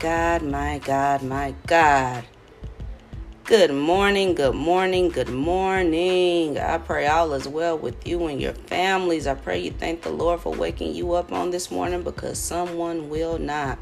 God, 0.00 0.40
my 0.40 0.78
God, 0.78 1.22
my 1.22 1.54
God. 1.66 2.24
Good 3.44 3.70
morning, 3.70 4.34
good 4.34 4.54
morning, 4.54 5.10
good 5.10 5.28
morning. 5.28 6.56
I 6.58 6.78
pray 6.78 7.06
all 7.06 7.34
is 7.34 7.46
well 7.46 7.76
with 7.76 8.08
you 8.08 8.26
and 8.26 8.40
your 8.40 8.54
families. 8.54 9.26
I 9.26 9.34
pray 9.34 9.58
you 9.58 9.72
thank 9.72 10.00
the 10.00 10.08
Lord 10.08 10.40
for 10.40 10.54
waking 10.54 10.94
you 10.94 11.12
up 11.12 11.32
on 11.32 11.50
this 11.50 11.70
morning 11.70 12.02
because 12.02 12.38
someone 12.38 13.10
will 13.10 13.38
not. 13.38 13.78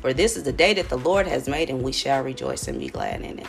For 0.00 0.14
this 0.14 0.38
is 0.38 0.44
the 0.44 0.54
day 0.54 0.72
that 0.72 0.88
the 0.88 0.96
Lord 0.96 1.26
has 1.26 1.46
made, 1.46 1.68
and 1.68 1.82
we 1.82 1.92
shall 1.92 2.24
rejoice 2.24 2.66
and 2.66 2.80
be 2.80 2.88
glad 2.88 3.20
in 3.20 3.40
it. 3.40 3.46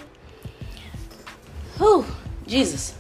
Whew, 1.78 2.06
Jesus. 2.46 2.96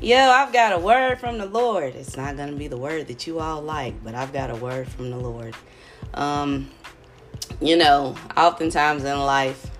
Yo, 0.00 0.16
I've 0.16 0.54
got 0.54 0.72
a 0.72 0.78
word 0.78 1.20
from 1.20 1.36
the 1.36 1.44
Lord. 1.44 1.94
It's 1.94 2.16
not 2.16 2.38
going 2.38 2.48
to 2.48 2.56
be 2.56 2.68
the 2.68 2.78
word 2.78 3.08
that 3.08 3.26
you 3.26 3.38
all 3.38 3.60
like, 3.60 4.02
but 4.02 4.14
I've 4.14 4.32
got 4.32 4.48
a 4.48 4.56
word 4.56 4.88
from 4.88 5.10
the 5.10 5.18
Lord. 5.18 5.54
Um, 6.14 6.70
you 7.60 7.76
know, 7.76 8.16
oftentimes 8.36 9.04
in 9.04 9.18
life, 9.18 9.70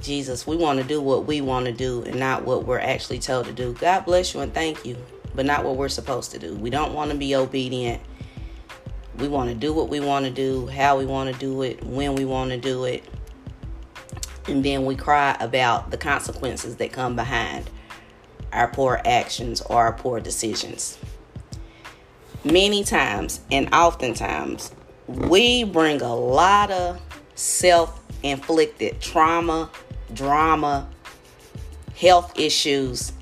Jesus, 0.00 0.46
we 0.46 0.56
want 0.56 0.80
to 0.80 0.84
do 0.84 1.00
what 1.00 1.26
we 1.26 1.40
want 1.40 1.66
to 1.66 1.72
do 1.72 2.02
and 2.04 2.18
not 2.18 2.44
what 2.44 2.64
we're 2.64 2.78
actually 2.78 3.18
told 3.18 3.46
to 3.46 3.52
do. 3.52 3.74
God 3.74 4.04
bless 4.04 4.32
you 4.32 4.40
and 4.40 4.54
thank 4.54 4.86
you, 4.86 4.96
but 5.34 5.44
not 5.44 5.64
what 5.64 5.76
we're 5.76 5.88
supposed 5.88 6.30
to 6.30 6.38
do. 6.38 6.54
We 6.54 6.70
don't 6.70 6.94
want 6.94 7.10
to 7.10 7.16
be 7.16 7.34
obedient. 7.34 8.00
We 9.18 9.28
want 9.28 9.50
to 9.50 9.54
do 9.54 9.72
what 9.74 9.88
we 9.88 10.00
want 10.00 10.24
to 10.24 10.30
do, 10.30 10.66
how 10.68 10.98
we 10.98 11.04
want 11.04 11.32
to 11.32 11.38
do 11.38 11.62
it, 11.62 11.84
when 11.84 12.14
we 12.14 12.24
want 12.24 12.50
to 12.50 12.56
do 12.56 12.84
it. 12.84 13.04
And 14.46 14.64
then 14.64 14.86
we 14.86 14.96
cry 14.96 15.36
about 15.40 15.90
the 15.90 15.98
consequences 15.98 16.76
that 16.76 16.92
come 16.92 17.16
behind 17.16 17.68
our 18.52 18.68
poor 18.68 19.00
actions 19.04 19.60
or 19.60 19.76
our 19.76 19.92
poor 19.92 20.20
decisions. 20.20 20.98
Many 22.42 22.84
times 22.84 23.40
and 23.50 23.72
oftentimes, 23.74 24.72
we 25.10 25.64
bring 25.64 26.00
a 26.02 26.14
lot 26.14 26.70
of 26.70 27.00
self 27.34 28.00
inflicted 28.22 29.00
trauma, 29.00 29.70
drama, 30.14 30.88
health 31.96 32.38
issues, 32.38 33.12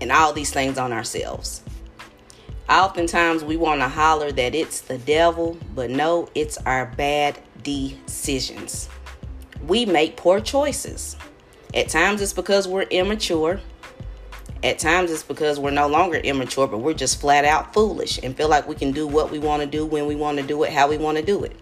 and 0.00 0.10
all 0.10 0.32
these 0.32 0.50
things 0.50 0.78
on 0.78 0.92
ourselves. 0.92 1.62
Oftentimes, 2.68 3.42
we 3.42 3.56
want 3.56 3.80
to 3.80 3.88
holler 3.88 4.30
that 4.32 4.54
it's 4.54 4.82
the 4.82 4.98
devil, 4.98 5.58
but 5.74 5.90
no, 5.90 6.28
it's 6.34 6.56
our 6.58 6.86
bad 6.86 7.38
decisions. 7.62 8.88
We 9.66 9.86
make 9.86 10.16
poor 10.16 10.40
choices. 10.40 11.16
At 11.74 11.88
times, 11.88 12.22
it's 12.22 12.32
because 12.32 12.68
we're 12.68 12.82
immature. 12.82 13.60
At 14.62 14.78
times, 14.78 15.10
it's 15.10 15.22
because 15.22 15.58
we're 15.58 15.70
no 15.70 15.86
longer 15.86 16.18
immature, 16.18 16.66
but 16.66 16.78
we're 16.78 16.92
just 16.92 17.20
flat 17.20 17.46
out 17.46 17.72
foolish 17.72 18.18
and 18.22 18.36
feel 18.36 18.48
like 18.48 18.68
we 18.68 18.74
can 18.74 18.92
do 18.92 19.06
what 19.06 19.30
we 19.30 19.38
want 19.38 19.62
to 19.62 19.66
do, 19.66 19.86
when 19.86 20.06
we 20.06 20.14
want 20.14 20.38
to 20.38 20.46
do 20.46 20.62
it, 20.64 20.72
how 20.72 20.88
we 20.88 20.98
want 20.98 21.16
to 21.16 21.24
do 21.24 21.44
it. 21.44 21.56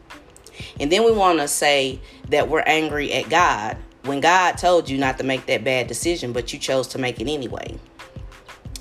And 0.81 0.91
then 0.91 1.05
we 1.05 1.13
want 1.13 1.39
to 1.39 1.47
say 1.47 2.01
that 2.31 2.49
we're 2.49 2.63
angry 2.63 3.13
at 3.13 3.29
God 3.31 3.77
when 4.03 4.21
God 4.21 4.59
told 4.59 4.89
you 4.89 4.99
not 4.99 5.19
to 5.19 5.25
make 5.25 5.47
that 5.47 5.63
bad 5.63 5.87
decision, 5.87 6.33
but 6.33 6.53
you 6.53 6.59
chose 6.59 6.89
to 6.89 6.99
make 6.99 7.21
it 7.21 7.29
anyway. 7.29 7.79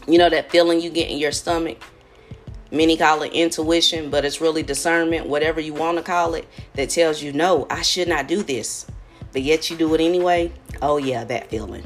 You 0.08 0.18
know 0.18 0.30
that 0.30 0.50
feeling 0.50 0.82
you 0.82 0.90
get 0.90 1.10
in 1.10 1.18
your 1.18 1.32
stomach? 1.32 1.78
Many 2.72 2.98
call 2.98 3.22
it 3.22 3.34
intuition, 3.34 4.10
but 4.10 4.26
it's 4.26 4.42
really 4.42 4.64
discernment, 4.64 5.28
whatever 5.28 5.62
you 5.62 5.74
want 5.74 5.98
to 5.98 6.04
call 6.04 6.34
it, 6.34 6.48
that 6.74 6.90
tells 6.90 7.22
you, 7.22 7.32
no, 7.34 7.68
I 7.70 7.82
should 7.82 8.08
not 8.08 8.28
do 8.28 8.42
this. 8.42 8.88
But 9.32 9.44
yet 9.44 9.70
you 9.70 9.78
do 9.78 9.94
it 9.94 10.02
anyway. 10.02 10.52
Oh, 10.82 10.98
yeah, 10.98 11.24
that 11.26 11.50
feeling. 11.50 11.84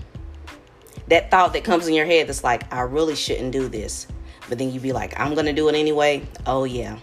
That 1.12 1.30
thought 1.30 1.54
that 1.54 1.64
comes 1.64 1.88
in 1.88 1.94
your 1.94 2.06
head 2.06 2.28
that's 2.28 2.44
like, 2.44 2.74
I 2.74 2.82
really 2.82 3.16
shouldn't 3.16 3.52
do 3.52 3.68
this. 3.68 4.08
But 4.50 4.58
then 4.58 4.72
you 4.72 4.80
be 4.80 4.94
like, 4.94 5.20
I'm 5.20 5.34
going 5.34 5.46
to 5.46 5.54
do 5.54 5.70
it 5.70 5.76
anyway. 5.76 6.24
Oh, 6.46 6.64
yeah. 6.64 6.98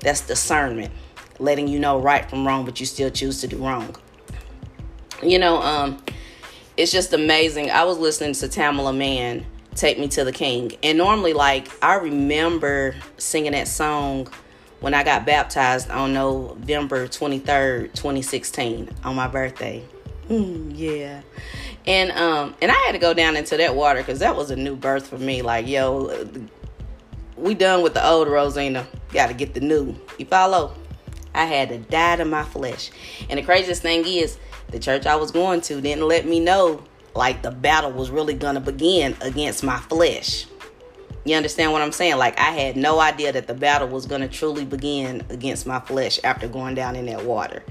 That's 0.00 0.20
discernment 0.20 0.92
letting 1.40 1.66
you 1.66 1.78
know 1.78 1.98
right 1.98 2.28
from 2.28 2.46
wrong, 2.46 2.64
but 2.64 2.78
you 2.78 2.86
still 2.86 3.10
choose 3.10 3.40
to 3.40 3.48
do 3.48 3.56
wrong. 3.56 3.96
You 5.22 5.38
know, 5.38 5.60
um, 5.62 6.02
it's 6.76 6.92
just 6.92 7.12
amazing. 7.12 7.70
I 7.70 7.84
was 7.84 7.98
listening 7.98 8.34
to 8.34 8.46
Tamela 8.46 8.96
Mann, 8.96 9.44
Take 9.74 9.98
Me 9.98 10.08
to 10.08 10.24
the 10.24 10.32
King. 10.32 10.72
And 10.82 10.98
normally, 10.98 11.32
like, 11.32 11.68
I 11.82 11.94
remember 11.94 12.94
singing 13.16 13.52
that 13.52 13.68
song 13.68 14.28
when 14.80 14.94
I 14.94 15.02
got 15.02 15.26
baptized 15.26 15.90
on 15.90 16.12
November 16.12 17.08
23rd, 17.08 17.94
2016, 17.94 18.90
on 19.04 19.16
my 19.16 19.28
birthday. 19.28 19.82
Mm, 20.28 20.72
yeah. 20.74 21.22
And 21.86 22.12
um 22.12 22.54
and 22.60 22.70
I 22.70 22.74
had 22.86 22.92
to 22.92 22.98
go 22.98 23.14
down 23.14 23.36
into 23.36 23.56
that 23.56 23.74
water 23.74 24.00
because 24.00 24.18
that 24.18 24.36
was 24.36 24.50
a 24.50 24.56
new 24.56 24.76
birth 24.76 25.08
for 25.08 25.18
me. 25.18 25.42
Like, 25.42 25.66
yo, 25.66 26.28
we 27.36 27.54
done 27.54 27.82
with 27.82 27.94
the 27.94 28.06
old 28.06 28.28
Rosina. 28.28 28.86
Gotta 29.12 29.34
get 29.34 29.54
the 29.54 29.60
new. 29.60 29.96
You 30.18 30.26
follow? 30.26 30.74
I 31.34 31.44
had 31.44 31.68
to 31.70 31.78
die 31.78 32.16
to 32.16 32.24
my 32.24 32.42
flesh. 32.42 32.90
And 33.28 33.38
the 33.38 33.42
craziest 33.42 33.82
thing 33.82 34.04
is, 34.06 34.36
the 34.68 34.78
church 34.78 35.06
I 35.06 35.16
was 35.16 35.30
going 35.30 35.60
to 35.62 35.80
didn't 35.80 36.06
let 36.06 36.26
me 36.26 36.40
know 36.40 36.82
like 37.14 37.42
the 37.42 37.50
battle 37.50 37.92
was 37.92 38.10
really 38.10 38.34
gonna 38.34 38.60
begin 38.60 39.16
against 39.20 39.64
my 39.64 39.78
flesh. 39.78 40.46
You 41.30 41.36
understand 41.36 41.70
what 41.70 41.80
I'm 41.80 41.92
saying? 41.92 42.16
Like 42.16 42.36
I 42.40 42.50
had 42.50 42.76
no 42.76 42.98
idea 42.98 43.30
that 43.30 43.46
the 43.46 43.54
battle 43.54 43.86
was 43.86 44.04
gonna 44.04 44.26
truly 44.26 44.64
begin 44.64 45.24
against 45.28 45.64
my 45.64 45.78
flesh 45.78 46.18
after 46.24 46.48
going 46.48 46.74
down 46.74 46.96
in 46.96 47.06
that 47.06 47.24
water. 47.24 47.62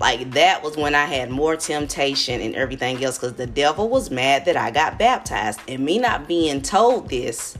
Like 0.00 0.30
that 0.30 0.62
was 0.62 0.78
when 0.78 0.94
I 0.94 1.04
had 1.04 1.28
more 1.28 1.54
temptation 1.54 2.40
and 2.40 2.54
everything 2.54 3.04
else 3.04 3.18
because 3.18 3.34
the 3.34 3.46
devil 3.46 3.90
was 3.90 4.10
mad 4.10 4.46
that 4.46 4.56
I 4.56 4.70
got 4.70 4.98
baptized. 4.98 5.60
And 5.68 5.84
me 5.84 5.98
not 5.98 6.26
being 6.26 6.62
told 6.62 7.10
this 7.10 7.58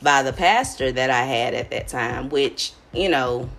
by 0.00 0.22
the 0.22 0.32
pastor 0.32 0.90
that 0.90 1.10
I 1.10 1.24
had 1.24 1.52
at 1.52 1.70
that 1.70 1.88
time, 1.88 2.30
which, 2.30 2.72
you 2.94 3.10
know, 3.10 3.50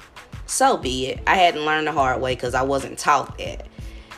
so 0.47 0.78
be 0.78 1.09
it. 1.09 1.19
I 1.28 1.35
hadn't 1.35 1.63
learned 1.63 1.85
the 1.85 1.91
hard 1.91 2.22
way 2.22 2.34
because 2.34 2.56
I 2.56 2.63
wasn't 2.63 2.97
taught 2.97 3.38
that. 3.38 3.68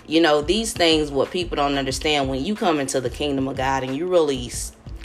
You 0.08 0.22
know, 0.22 0.42
these 0.42 0.72
things, 0.72 1.12
what 1.12 1.30
people 1.30 1.58
don't 1.58 1.78
understand 1.78 2.30
when 2.30 2.46
you 2.46 2.56
come 2.56 2.80
into 2.80 3.02
the 3.02 3.10
kingdom 3.10 3.50
of 3.50 3.58
God 3.58 3.84
and 3.84 3.94
you 3.98 4.08
really 4.08 4.50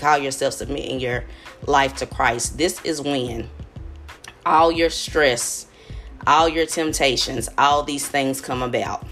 call 0.00 0.18
yourself 0.18 0.54
submitting 0.54 0.98
your 1.00 1.24
life 1.66 1.96
to 1.96 2.06
Christ, 2.06 2.58
this 2.58 2.82
is 2.84 3.00
when 3.00 3.48
all 4.44 4.72
your 4.72 4.90
stress, 4.90 5.66
all 6.26 6.48
your 6.48 6.66
temptations, 6.66 7.48
all 7.58 7.82
these 7.82 8.08
things 8.08 8.40
come 8.40 8.62
about. 8.62 9.06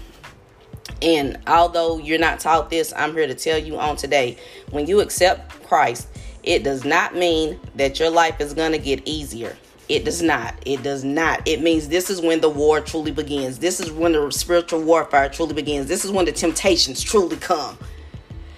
And 1.01 1.39
although 1.47 1.97
you're 1.97 2.19
not 2.19 2.39
taught 2.39 2.69
this, 2.69 2.91
I'm 2.95 3.13
here 3.13 3.27
to 3.27 3.35
tell 3.35 3.57
you 3.57 3.79
on 3.79 3.95
today 3.95 4.37
when 4.71 4.87
you 4.87 4.99
accept 4.99 5.63
Christ, 5.63 6.07
it 6.43 6.63
does 6.63 6.83
not 6.83 7.15
mean 7.15 7.59
that 7.75 7.99
your 7.99 8.09
life 8.09 8.41
is 8.41 8.53
going 8.53 8.71
to 8.71 8.77
get 8.77 9.07
easier. 9.07 9.55
It 9.87 10.05
does 10.05 10.21
not. 10.21 10.55
It 10.65 10.83
does 10.83 11.03
not. 11.03 11.47
It 11.47 11.61
means 11.61 11.87
this 11.87 12.09
is 12.09 12.21
when 12.21 12.41
the 12.41 12.49
war 12.49 12.79
truly 12.79 13.11
begins. 13.11 13.59
This 13.59 13.79
is 13.79 13.91
when 13.91 14.11
the 14.11 14.29
spiritual 14.31 14.83
warfare 14.83 15.29
truly 15.29 15.53
begins. 15.53 15.87
This 15.87 16.05
is 16.05 16.11
when 16.11 16.25
the 16.25 16.31
temptations 16.31 17.01
truly 17.01 17.37
come. 17.37 17.77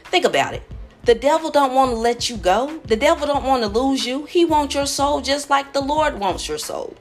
Think 0.05 0.25
about 0.25 0.53
it. 0.53 0.63
The 1.03 1.15
devil 1.15 1.49
don't 1.49 1.73
want 1.73 1.91
to 1.91 1.97
let 1.97 2.29
you 2.29 2.37
go. 2.37 2.79
The 2.85 2.95
devil 2.95 3.25
don't 3.25 3.43
want 3.43 3.63
to 3.63 3.67
lose 3.67 4.05
you. 4.05 4.25
He 4.25 4.45
wants 4.45 4.75
your 4.75 4.85
soul 4.85 5.21
just 5.21 5.49
like 5.49 5.73
the 5.73 5.81
Lord 5.81 6.19
wants 6.19 6.47
your 6.47 6.59
soul. 6.59 6.95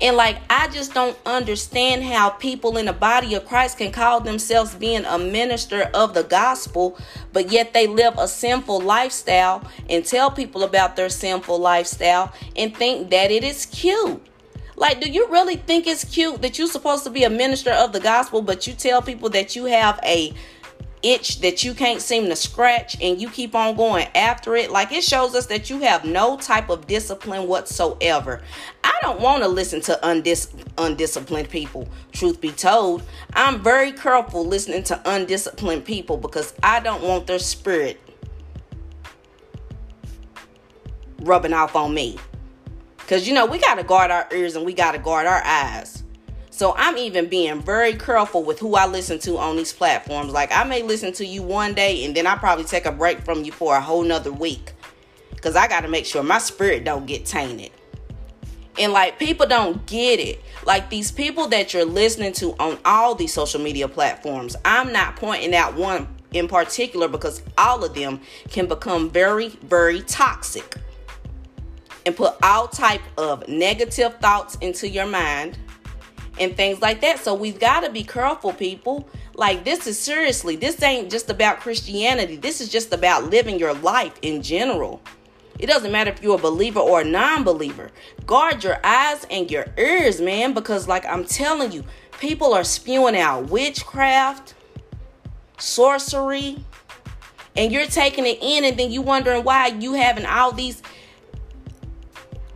And 0.00 0.16
like, 0.16 0.38
I 0.50 0.68
just 0.68 0.92
don't 0.92 1.16
understand 1.24 2.04
how 2.04 2.30
people 2.30 2.76
in 2.76 2.86
the 2.86 2.92
body 2.92 3.34
of 3.34 3.46
Christ 3.46 3.78
can 3.78 3.92
call 3.92 4.20
themselves 4.20 4.74
being 4.74 5.04
a 5.06 5.18
minister 5.18 5.90
of 5.94 6.12
the 6.12 6.22
gospel, 6.22 6.98
but 7.32 7.50
yet 7.50 7.72
they 7.72 7.86
live 7.86 8.18
a 8.18 8.28
sinful 8.28 8.80
lifestyle 8.80 9.64
and 9.88 10.04
tell 10.04 10.30
people 10.30 10.64
about 10.64 10.96
their 10.96 11.08
sinful 11.08 11.58
lifestyle 11.58 12.32
and 12.56 12.76
think 12.76 13.10
that 13.10 13.30
it 13.30 13.42
is 13.42 13.64
cute. 13.64 14.22
Like, 14.78 15.00
do 15.00 15.10
you 15.10 15.28
really 15.28 15.56
think 15.56 15.86
it's 15.86 16.04
cute 16.04 16.42
that 16.42 16.58
you're 16.58 16.68
supposed 16.68 17.04
to 17.04 17.10
be 17.10 17.24
a 17.24 17.30
minister 17.30 17.70
of 17.70 17.94
the 17.94 18.00
gospel, 18.00 18.42
but 18.42 18.66
you 18.66 18.74
tell 18.74 19.00
people 19.00 19.30
that 19.30 19.56
you 19.56 19.64
have 19.64 19.98
a 20.04 20.34
itch 21.02 21.40
that 21.40 21.64
you 21.64 21.74
can't 21.74 22.00
seem 22.00 22.26
to 22.26 22.36
scratch 22.36 23.00
and 23.00 23.20
you 23.20 23.28
keep 23.28 23.54
on 23.54 23.76
going 23.76 24.06
after 24.14 24.56
it 24.56 24.70
like 24.70 24.92
it 24.92 25.04
shows 25.04 25.34
us 25.34 25.46
that 25.46 25.70
you 25.70 25.80
have 25.80 26.04
no 26.04 26.36
type 26.36 26.68
of 26.68 26.86
discipline 26.86 27.46
whatsoever. 27.46 28.42
I 28.84 28.98
don't 29.02 29.20
want 29.20 29.42
to 29.42 29.48
listen 29.48 29.80
to 29.82 29.98
undis- 30.02 30.54
undisciplined 30.78 31.50
people 31.50 31.88
truth 32.12 32.40
be 32.40 32.50
told. 32.50 33.02
I'm 33.34 33.62
very 33.62 33.92
careful 33.92 34.46
listening 34.46 34.82
to 34.84 35.00
undisciplined 35.04 35.84
people 35.84 36.16
because 36.16 36.54
i 36.62 36.80
don't 36.80 37.02
want 37.02 37.26
their 37.26 37.38
spirit 37.38 38.00
rubbing 41.20 41.52
off 41.52 41.76
on 41.76 41.92
me. 41.92 42.18
Because 42.98 43.28
you 43.28 43.34
know 43.34 43.46
we 43.46 43.58
got 43.58 43.76
to 43.76 43.84
guard 43.84 44.10
our 44.10 44.26
ears 44.32 44.56
and 44.56 44.64
we 44.64 44.72
got 44.72 44.92
to 44.92 44.98
guard 44.98 45.26
our 45.26 45.42
eyes 45.44 46.02
so 46.56 46.72
I'm 46.74 46.96
even 46.96 47.28
being 47.28 47.60
very 47.60 47.92
careful 47.92 48.42
with 48.42 48.58
who 48.58 48.76
I 48.76 48.86
listen 48.86 49.18
to 49.18 49.36
on 49.36 49.56
these 49.56 49.74
platforms. 49.74 50.32
Like 50.32 50.50
I 50.50 50.64
may 50.64 50.82
listen 50.82 51.12
to 51.12 51.26
you 51.26 51.42
one 51.42 51.74
day 51.74 52.02
and 52.06 52.16
then 52.16 52.26
I 52.26 52.34
probably 52.34 52.64
take 52.64 52.86
a 52.86 52.92
break 52.92 53.20
from 53.26 53.44
you 53.44 53.52
for 53.52 53.76
a 53.76 53.80
whole 53.82 54.02
nother 54.02 54.32
week. 54.32 54.72
Cause 55.42 55.54
I 55.54 55.68
gotta 55.68 55.86
make 55.86 56.06
sure 56.06 56.22
my 56.22 56.38
spirit 56.38 56.82
don't 56.82 57.04
get 57.04 57.26
tainted. 57.26 57.72
And 58.78 58.90
like 58.90 59.18
people 59.18 59.46
don't 59.46 59.84
get 59.84 60.18
it. 60.18 60.40
Like 60.64 60.88
these 60.88 61.12
people 61.12 61.46
that 61.48 61.74
you're 61.74 61.84
listening 61.84 62.32
to 62.34 62.54
on 62.58 62.78
all 62.86 63.14
these 63.14 63.34
social 63.34 63.60
media 63.60 63.86
platforms, 63.86 64.56
I'm 64.64 64.94
not 64.94 65.16
pointing 65.16 65.54
out 65.54 65.74
one 65.74 66.08
in 66.32 66.48
particular 66.48 67.06
because 67.06 67.42
all 67.58 67.84
of 67.84 67.94
them 67.94 68.22
can 68.48 68.64
become 68.64 69.10
very, 69.10 69.48
very 69.48 70.00
toxic 70.00 70.76
and 72.06 72.16
put 72.16 72.34
all 72.42 72.66
type 72.66 73.02
of 73.18 73.46
negative 73.46 74.18
thoughts 74.20 74.56
into 74.62 74.88
your 74.88 75.06
mind 75.06 75.58
and 76.38 76.56
things 76.56 76.80
like 76.80 77.00
that. 77.00 77.18
So 77.18 77.34
we've 77.34 77.58
got 77.58 77.80
to 77.80 77.90
be 77.90 78.02
careful, 78.02 78.52
people. 78.52 79.08
Like, 79.34 79.64
this 79.64 79.86
is 79.86 79.98
seriously, 79.98 80.56
this 80.56 80.82
ain't 80.82 81.10
just 81.10 81.30
about 81.30 81.60
Christianity. 81.60 82.36
This 82.36 82.60
is 82.60 82.68
just 82.68 82.92
about 82.92 83.30
living 83.30 83.58
your 83.58 83.74
life 83.74 84.14
in 84.22 84.42
general. 84.42 85.00
It 85.58 85.66
doesn't 85.66 85.90
matter 85.90 86.10
if 86.10 86.22
you're 86.22 86.36
a 86.36 86.38
believer 86.38 86.80
or 86.80 87.00
a 87.00 87.04
non 87.04 87.44
believer. 87.44 87.90
Guard 88.26 88.62
your 88.62 88.78
eyes 88.84 89.26
and 89.30 89.50
your 89.50 89.66
ears, 89.78 90.20
man, 90.20 90.52
because, 90.52 90.86
like 90.86 91.06
I'm 91.06 91.24
telling 91.24 91.72
you, 91.72 91.84
people 92.20 92.52
are 92.52 92.64
spewing 92.64 93.16
out 93.16 93.48
witchcraft, 93.48 94.54
sorcery, 95.58 96.58
and 97.56 97.72
you're 97.72 97.86
taking 97.86 98.26
it 98.26 98.38
in, 98.42 98.64
and 98.64 98.78
then 98.78 98.90
you 98.90 99.00
wondering 99.00 99.44
why 99.44 99.68
you 99.68 99.94
having 99.94 100.26
all 100.26 100.52
these 100.52 100.82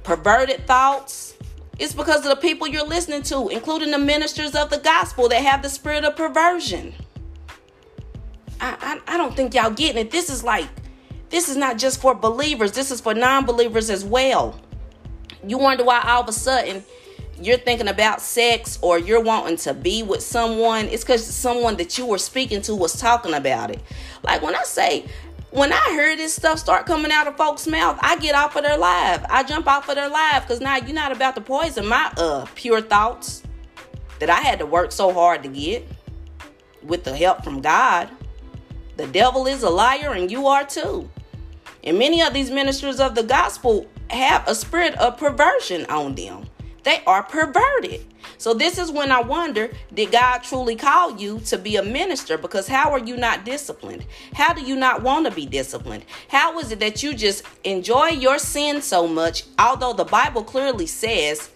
perverted 0.02 0.66
thoughts. 0.66 1.36
It's 1.80 1.94
because 1.94 2.18
of 2.18 2.24
the 2.24 2.36
people 2.36 2.66
you're 2.66 2.86
listening 2.86 3.22
to, 3.22 3.48
including 3.48 3.90
the 3.90 3.98
ministers 3.98 4.54
of 4.54 4.68
the 4.68 4.76
gospel 4.76 5.30
that 5.30 5.42
have 5.42 5.62
the 5.62 5.70
spirit 5.70 6.04
of 6.04 6.14
perversion. 6.14 6.92
I, 8.60 9.00
I, 9.08 9.14
I 9.14 9.16
don't 9.16 9.34
think 9.34 9.54
y'all 9.54 9.70
getting 9.70 9.96
it. 9.96 10.10
This 10.10 10.28
is 10.28 10.44
like 10.44 10.68
this 11.30 11.48
is 11.48 11.56
not 11.56 11.78
just 11.78 11.98
for 11.98 12.14
believers, 12.14 12.72
this 12.72 12.90
is 12.90 13.00
for 13.00 13.14
non 13.14 13.46
believers 13.46 13.88
as 13.88 14.04
well. 14.04 14.60
You 15.42 15.56
wonder 15.56 15.82
why 15.82 16.02
all 16.04 16.20
of 16.20 16.28
a 16.28 16.32
sudden 16.32 16.84
you're 17.40 17.56
thinking 17.56 17.88
about 17.88 18.20
sex 18.20 18.78
or 18.82 18.98
you're 18.98 19.22
wanting 19.22 19.56
to 19.56 19.72
be 19.72 20.02
with 20.02 20.22
someone. 20.22 20.84
It's 20.84 21.02
because 21.02 21.26
someone 21.26 21.78
that 21.78 21.96
you 21.96 22.04
were 22.04 22.18
speaking 22.18 22.60
to 22.62 22.74
was 22.74 23.00
talking 23.00 23.32
about 23.32 23.70
it. 23.70 23.80
Like 24.22 24.42
when 24.42 24.54
I 24.54 24.64
say, 24.64 25.06
when 25.50 25.72
I 25.72 25.88
hear 25.90 26.16
this 26.16 26.34
stuff 26.34 26.58
start 26.58 26.86
coming 26.86 27.10
out 27.10 27.26
of 27.26 27.36
folks' 27.36 27.66
mouth, 27.66 27.98
I 28.00 28.16
get 28.16 28.34
off 28.34 28.54
of 28.56 28.62
their 28.62 28.78
live. 28.78 29.24
I 29.28 29.42
jump 29.42 29.66
off 29.66 29.88
of 29.88 29.96
their 29.96 30.08
live 30.08 30.42
because 30.42 30.60
now 30.60 30.76
you're 30.76 30.94
not 30.94 31.12
about 31.12 31.34
to 31.34 31.40
poison 31.40 31.86
my 31.86 32.12
uh 32.16 32.46
pure 32.54 32.80
thoughts 32.80 33.42
that 34.20 34.30
I 34.30 34.40
had 34.40 34.58
to 34.60 34.66
work 34.66 34.92
so 34.92 35.12
hard 35.12 35.42
to 35.42 35.48
get 35.48 35.86
with 36.82 37.04
the 37.04 37.16
help 37.16 37.42
from 37.42 37.60
God. 37.60 38.08
The 38.96 39.06
devil 39.06 39.46
is 39.46 39.62
a 39.62 39.70
liar 39.70 40.12
and 40.12 40.30
you 40.30 40.46
are 40.46 40.64
too. 40.64 41.08
And 41.82 41.98
many 41.98 42.22
of 42.22 42.34
these 42.34 42.50
ministers 42.50 43.00
of 43.00 43.14
the 43.14 43.22
gospel 43.22 43.86
have 44.10 44.46
a 44.46 44.54
spirit 44.54 44.94
of 44.96 45.16
perversion 45.16 45.86
on 45.86 46.14
them. 46.14 46.44
They 46.82 47.02
are 47.06 47.22
perverted. 47.22 48.04
So, 48.38 48.54
this 48.54 48.78
is 48.78 48.90
when 48.90 49.12
I 49.12 49.20
wonder 49.20 49.70
did 49.92 50.12
God 50.12 50.38
truly 50.38 50.76
call 50.76 51.16
you 51.18 51.40
to 51.40 51.58
be 51.58 51.76
a 51.76 51.82
minister? 51.82 52.38
Because 52.38 52.68
how 52.68 52.90
are 52.90 52.98
you 52.98 53.16
not 53.16 53.44
disciplined? 53.44 54.04
How 54.32 54.52
do 54.52 54.62
you 54.62 54.76
not 54.76 55.02
want 55.02 55.26
to 55.26 55.32
be 55.32 55.46
disciplined? 55.46 56.04
How 56.28 56.58
is 56.58 56.72
it 56.72 56.80
that 56.80 57.02
you 57.02 57.14
just 57.14 57.44
enjoy 57.64 58.08
your 58.08 58.38
sin 58.38 58.82
so 58.82 59.06
much, 59.06 59.44
although 59.58 59.92
the 59.92 60.04
Bible 60.04 60.42
clearly 60.42 60.86
says 60.86 61.50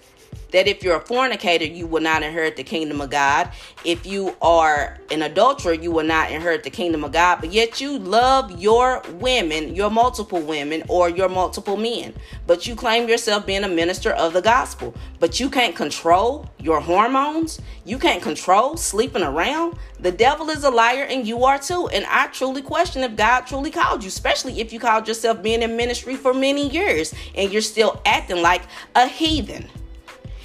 that 0.55 0.69
if 0.69 0.85
you're 0.85 0.97
a 0.97 1.01
fornicator, 1.01 1.65
you 1.65 1.85
will 1.85 2.01
not 2.01 2.23
inherit 2.23 2.55
the 2.55 2.63
kingdom 2.63 3.01
of 3.01 3.11
God. 3.11 3.51
If 3.85 4.07
you 4.07 4.37
are 4.41 4.97
an 5.11 5.23
adulterer, 5.23 5.73
you 5.73 5.91
will 5.91 6.05
not 6.05 6.31
inherit 6.31 6.63
the 6.63 6.71
kingdom 6.71 7.03
of 7.03 7.11
God. 7.11 7.41
But 7.41 7.53
yet 7.53 7.81
you 7.81 7.99
love 7.99 8.61
your 8.61 9.03
women, 9.15 9.75
your 9.75 9.91
multiple 9.91 10.41
women, 10.41 10.85
or 10.89 11.09
your 11.09 11.29
multiple 11.29 11.77
men. 11.77 12.15
But 12.47 12.69
you 12.69 12.77
claim 12.77 13.09
yourself 13.09 13.45
being 13.45 13.65
a 13.65 13.69
minister 13.69 14.13
of 14.13 14.33
the 14.33 14.41
gospel. 14.41 14.95
But 15.19 15.41
you 15.41 15.51
can't 15.51 15.75
control 15.75 16.49
your 16.61 16.79
hormones. 16.79 17.61
You 17.85 17.99
can't 17.99 18.23
control 18.23 18.77
sleeping 18.77 19.25
around. 19.25 19.77
The 19.99 20.13
devil 20.13 20.51
is 20.51 20.63
a 20.63 20.71
liar 20.71 21.03
and 21.03 21.27
you 21.27 21.43
are 21.43 21.59
too. 21.59 21.89
And 21.89 22.07
I 22.07 22.29
truly 22.29 22.63
question 22.63 23.03
if 23.03 23.17
God 23.17 23.41
truly 23.41 23.73
called 23.73 24.05
you, 24.05 24.09
especially 24.09 24.61
if 24.61 24.73
you 24.73 24.79
called 24.79 25.09
yourself 25.09 25.43
being 25.43 25.63
in 25.63 25.77
ministry 25.77 26.15
for 26.15 26.33
many 26.33 26.69
years 26.69 27.13
and 27.35 27.53
you're 27.53 27.61
still 27.61 28.01
acting 28.07 28.41
like 28.41 28.63
a 28.95 29.09
heathen. 29.09 29.69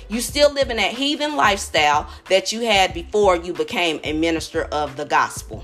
You 0.09 0.21
still 0.21 0.51
live 0.51 0.71
in 0.71 0.77
that 0.77 0.91
heathen 0.93 1.35
lifestyle 1.35 2.09
that 2.29 2.51
you 2.51 2.61
had 2.61 2.95
before 2.95 3.35
you 3.35 3.53
became 3.53 3.99
a 4.03 4.11
minister 4.11 4.63
of 4.63 4.97
the 4.97 5.05
gospel. 5.05 5.63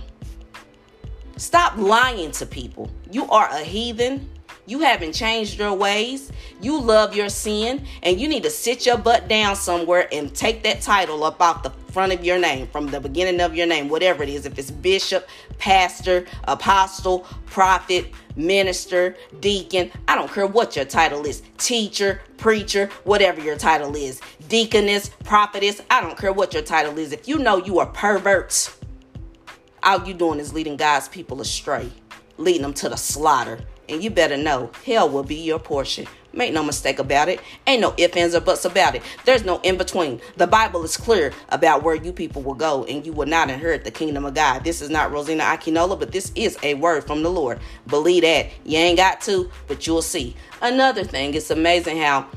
Stop 1.36 1.78
lying 1.78 2.32
to 2.34 2.46
people. 2.46 2.92
You 3.12 3.28
are 3.30 3.50
a 3.50 3.62
heathen. 3.62 4.30
You 4.68 4.80
haven't 4.80 5.14
changed 5.14 5.58
your 5.58 5.74
ways. 5.74 6.32
You 6.62 6.80
love 6.80 7.16
your 7.16 7.30
sin, 7.30 7.86
and 8.04 8.20
you 8.20 8.28
need 8.28 8.44
to 8.44 8.52
sit 8.52 8.86
your 8.86 8.98
butt 8.98 9.28
down 9.28 9.56
somewhere 9.56 10.08
and 10.12 10.34
take 10.34 10.62
that 10.64 10.82
title 10.82 11.24
up 11.24 11.42
off 11.42 11.64
the 11.64 11.72
front 11.92 12.14
of 12.14 12.24
your 12.24 12.38
name, 12.38 12.68
from 12.68 12.88
the 12.88 13.00
beginning 13.00 13.42
of 13.42 13.56
your 13.56 13.68
name, 13.68 13.90
whatever 13.90 14.22
it 14.22 14.30
is. 14.30 14.46
If 14.46 14.60
it's 14.60 14.70
bishop, 14.70 15.28
pastor, 15.58 16.26
apostle, 16.44 17.26
prophet, 17.48 18.12
minister, 18.36 19.16
deacon, 19.40 19.92
I 20.08 20.16
don't 20.16 20.32
care 20.32 20.48
what 20.48 20.76
your 20.76 20.86
title 20.86 21.26
is 21.26 21.42
teacher, 21.58 22.22
preacher, 22.38 22.90
whatever 23.04 23.42
your 23.42 23.58
title 23.58 23.96
is, 23.96 24.22
deaconess, 24.50 25.10
prophetess, 25.24 25.82
I 25.90 26.02
don't 26.02 26.18
care 26.18 26.34
what 26.34 26.54
your 26.54 26.64
title 26.64 26.98
is. 26.98 27.12
If 27.12 27.28
you 27.28 27.38
know 27.38 27.58
you 27.58 27.80
are 27.80 27.88
perverts, 27.88 28.78
all 29.84 30.06
you 30.06 30.14
doing 30.14 30.40
is 30.40 30.54
leading 30.54 30.78
God's 30.78 31.08
people 31.08 31.42
astray, 31.42 31.92
leading 32.38 32.64
them 32.64 32.74
to 32.76 32.90
the 32.90 32.98
slaughter. 32.98 33.60
And 33.88 34.04
you 34.04 34.10
better 34.10 34.36
know 34.36 34.72
hell 34.84 35.08
will 35.08 35.24
be 35.24 35.36
your 35.36 35.60
portion. 35.60 36.08
Make 36.36 36.54
no 36.54 36.64
mistake 36.64 37.00
about 37.00 37.30
it. 37.30 37.40
Ain't 37.66 37.82
no 37.82 37.94
ifs, 37.98 38.16
ands, 38.18 38.36
or 38.36 38.42
buts 38.42 38.66
about 38.66 38.94
it. 38.96 39.02
There's 39.24 39.46
no 39.46 39.60
in 39.62 39.78
between. 39.78 40.20
The 40.36 40.48
Bible 40.48 40.84
is 40.84 40.98
clear 40.98 41.32
about 41.50 41.82
where 41.82 41.96
you 41.96 42.12
people 42.12 42.42
will 42.42 42.54
go, 42.56 42.84
and 42.86 43.06
you 43.06 43.14
will 43.14 43.26
not 43.26 43.50
inherit 43.50 43.86
the 43.86 43.92
kingdom 43.92 44.26
of 44.26 44.34
God. 44.34 44.64
This 44.64 44.82
is 44.82 44.90
not 44.90 45.12
Rosina 45.12 45.44
Akinola, 45.44 45.98
but 45.98 46.12
this 46.12 46.32
is 46.36 46.58
a 46.62 46.74
word 46.74 47.06
from 47.06 47.24
the 47.24 47.30
Lord. 47.30 47.60
Believe 47.88 48.24
that. 48.24 48.48
You 48.66 48.78
ain't 48.78 48.98
got 48.98 49.22
to, 49.22 49.50
but 49.68 49.88
you'll 49.88 50.02
see. 50.02 50.36
Another 50.62 51.04
thing, 51.06 51.34
it's 51.34 51.52
amazing 51.52 51.98
how 51.98 52.28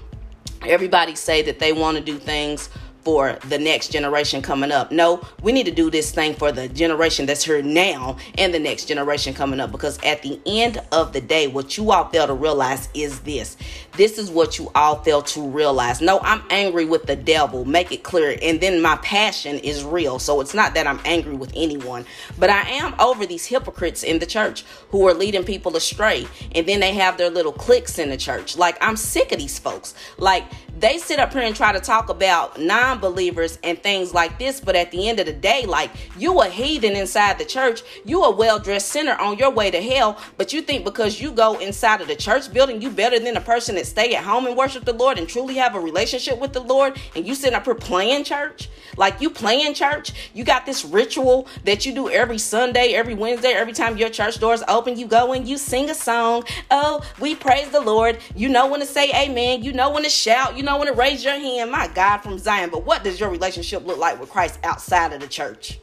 everybody 0.62 1.14
say 1.14 1.42
that 1.42 1.58
they 1.58 1.72
want 1.72 1.96
to 1.98 2.02
do 2.02 2.18
things 2.18 2.68
for 3.08 3.38
the 3.48 3.58
next 3.58 3.88
generation 3.88 4.42
coming 4.42 4.70
up. 4.70 4.92
No, 4.92 5.26
we 5.42 5.50
need 5.50 5.64
to 5.64 5.72
do 5.72 5.90
this 5.90 6.10
thing 6.10 6.34
for 6.34 6.52
the 6.52 6.68
generation 6.68 7.24
that's 7.24 7.42
here 7.42 7.62
now 7.62 8.18
and 8.36 8.52
the 8.52 8.58
next 8.58 8.84
generation 8.84 9.32
coming 9.32 9.60
up 9.60 9.72
because 9.72 9.98
at 10.04 10.20
the 10.20 10.38
end 10.44 10.82
of 10.92 11.14
the 11.14 11.20
day, 11.22 11.46
what 11.46 11.78
you 11.78 11.90
all 11.90 12.06
fail 12.10 12.26
to 12.26 12.34
realize 12.34 12.90
is 12.92 13.20
this. 13.20 13.56
This 13.96 14.18
is 14.18 14.30
what 14.30 14.58
you 14.58 14.70
all 14.74 14.96
fail 14.96 15.22
to 15.22 15.40
realize. 15.40 16.02
No, 16.02 16.20
I'm 16.20 16.42
angry 16.50 16.84
with 16.84 17.06
the 17.06 17.16
devil. 17.16 17.64
Make 17.64 17.92
it 17.92 18.02
clear. 18.02 18.38
And 18.42 18.60
then 18.60 18.82
my 18.82 18.96
passion 18.96 19.58
is 19.58 19.82
real. 19.84 20.18
So 20.18 20.42
it's 20.42 20.52
not 20.52 20.74
that 20.74 20.86
I'm 20.86 21.00
angry 21.06 21.34
with 21.34 21.52
anyone, 21.56 22.04
but 22.38 22.50
I 22.50 22.60
am 22.72 22.94
over 23.00 23.24
these 23.24 23.46
hypocrites 23.46 24.02
in 24.02 24.18
the 24.18 24.26
church 24.26 24.64
who 24.90 25.08
are 25.08 25.14
leading 25.14 25.44
people 25.44 25.76
astray. 25.76 26.28
And 26.54 26.66
then 26.66 26.80
they 26.80 26.92
have 26.92 27.16
their 27.16 27.30
little 27.30 27.52
cliques 27.52 27.98
in 27.98 28.10
the 28.10 28.18
church. 28.18 28.58
Like, 28.58 28.76
I'm 28.82 28.96
sick 28.96 29.32
of 29.32 29.38
these 29.38 29.58
folks. 29.58 29.94
Like, 30.18 30.44
they 30.78 30.98
sit 30.98 31.18
up 31.18 31.32
here 31.32 31.42
and 31.42 31.56
try 31.56 31.72
to 31.72 31.80
talk 31.80 32.08
about 32.08 32.60
non 32.60 32.97
believers 33.00 33.58
and 33.62 33.82
things 33.82 34.14
like 34.14 34.38
this, 34.38 34.60
but 34.60 34.76
at 34.76 34.90
the 34.90 35.08
end 35.08 35.20
of 35.20 35.26
the 35.26 35.32
day, 35.32 35.66
like 35.66 35.90
you 36.16 36.40
a 36.40 36.48
heathen 36.48 36.96
inside 36.96 37.38
the 37.38 37.44
church, 37.44 37.82
you 38.04 38.24
a 38.24 38.30
well 38.30 38.58
dressed 38.58 38.88
sinner 38.88 39.14
on 39.14 39.38
your 39.38 39.50
way 39.50 39.70
to 39.70 39.82
hell, 39.82 40.18
but 40.36 40.52
you 40.52 40.62
think 40.62 40.84
because 40.84 41.20
you 41.20 41.32
go 41.32 41.58
inside 41.58 42.00
of 42.00 42.08
the 42.08 42.16
church 42.16 42.52
building, 42.52 42.82
you 42.82 42.90
better 42.90 43.18
than 43.18 43.36
a 43.36 43.40
person 43.40 43.74
that 43.76 43.86
stay 43.86 44.14
at 44.14 44.24
home 44.24 44.46
and 44.46 44.56
worship 44.56 44.84
the 44.84 44.92
Lord 44.92 45.18
and 45.18 45.28
truly 45.28 45.54
have 45.54 45.74
a 45.74 45.80
relationship 45.80 46.38
with 46.38 46.52
the 46.52 46.60
Lord, 46.60 46.98
and 47.14 47.26
you 47.26 47.34
sitting 47.34 47.54
up 47.54 47.64
here 47.64 47.74
playing 47.74 48.24
church, 48.24 48.68
like 48.96 49.20
you 49.20 49.30
playing 49.30 49.74
church, 49.74 50.12
you 50.34 50.44
got 50.44 50.66
this 50.66 50.84
ritual 50.84 51.46
that 51.64 51.86
you 51.86 51.94
do 51.94 52.08
every 52.08 52.38
Sunday, 52.38 52.94
every 52.94 53.14
Wednesday, 53.14 53.52
every 53.52 53.72
time 53.72 53.96
your 53.96 54.10
church 54.10 54.38
doors 54.38 54.62
open, 54.68 54.98
you 54.98 55.06
go 55.06 55.32
and 55.32 55.48
you 55.48 55.56
sing 55.56 55.90
a 55.90 55.94
song. 55.94 56.44
Oh, 56.70 57.02
we 57.20 57.34
praise 57.34 57.68
the 57.70 57.80
Lord. 57.80 58.18
You 58.34 58.48
know 58.48 58.66
when 58.66 58.80
to 58.80 58.86
say 58.86 59.10
amen. 59.14 59.62
You 59.62 59.72
know 59.72 59.90
when 59.90 60.02
to 60.02 60.10
shout. 60.10 60.56
You 60.56 60.62
know 60.62 60.78
when 60.78 60.88
to 60.88 60.92
raise 60.92 61.24
your 61.24 61.34
hand. 61.34 61.70
My 61.70 61.88
God 61.88 62.18
from 62.18 62.38
Zion. 62.38 62.70
But 62.70 62.84
what 62.88 63.04
does 63.04 63.20
your 63.20 63.28
relationship 63.28 63.86
look 63.86 63.98
like 63.98 64.18
with 64.18 64.30
Christ 64.30 64.58
outside 64.64 65.12
of 65.12 65.20
the 65.20 65.26
church? 65.26 65.78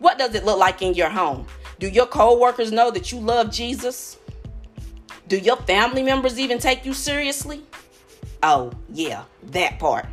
What 0.00 0.18
does 0.18 0.34
it 0.34 0.44
look 0.44 0.58
like 0.58 0.82
in 0.82 0.92
your 0.92 1.08
home? 1.08 1.46
Do 1.78 1.88
your 1.88 2.04
co-workers 2.04 2.70
know 2.70 2.90
that 2.90 3.10
you 3.10 3.18
love 3.18 3.50
Jesus? 3.50 4.18
Do 5.28 5.38
your 5.38 5.56
family 5.56 6.02
members 6.02 6.38
even 6.38 6.58
take 6.58 6.84
you 6.84 6.92
seriously? 6.92 7.62
Oh, 8.42 8.70
yeah, 8.92 9.24
that 9.44 9.78
part. 9.78 10.04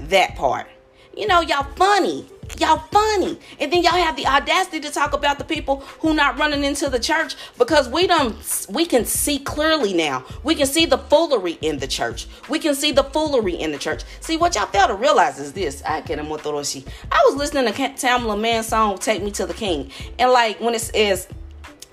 That 0.00 0.34
part. 0.34 0.66
You 1.16 1.28
know, 1.28 1.42
y'all 1.42 1.62
funny. 1.76 2.26
Y'all 2.58 2.78
funny. 2.78 3.38
And 3.58 3.72
then 3.72 3.82
y'all 3.82 3.92
have 3.92 4.16
the 4.16 4.26
audacity 4.26 4.80
to 4.80 4.90
talk 4.90 5.12
about 5.12 5.38
the 5.38 5.44
people 5.44 5.80
who 6.00 6.14
not 6.14 6.38
running 6.38 6.64
into 6.64 6.88
the 6.88 6.98
church 6.98 7.34
because 7.58 7.88
we 7.88 8.06
don't 8.06 8.36
we 8.70 8.86
can 8.86 9.04
see 9.04 9.38
clearly 9.38 9.92
now. 9.92 10.24
We 10.42 10.54
can 10.54 10.66
see 10.66 10.86
the 10.86 10.98
foolery 10.98 11.58
in 11.60 11.78
the 11.78 11.86
church. 11.86 12.26
We 12.48 12.58
can 12.58 12.74
see 12.74 12.92
the 12.92 13.04
foolery 13.04 13.54
in 13.54 13.72
the 13.72 13.78
church. 13.78 14.04
See 14.20 14.36
what 14.36 14.54
y'all 14.54 14.66
fail 14.66 14.88
to 14.88 14.94
realize 14.94 15.38
is 15.38 15.52
this. 15.52 15.82
I 15.84 16.00
get 16.00 16.18
I 16.18 16.22
was 16.22 17.34
listening 17.36 17.66
to 17.66 17.72
Tamela 17.72 18.40
Mann's 18.40 18.68
song 18.68 18.98
Take 18.98 19.22
Me 19.22 19.30
to 19.32 19.46
the 19.46 19.54
King. 19.54 19.90
And 20.18 20.30
like 20.30 20.60
when 20.60 20.74
it 20.74 20.80
says 20.80 21.28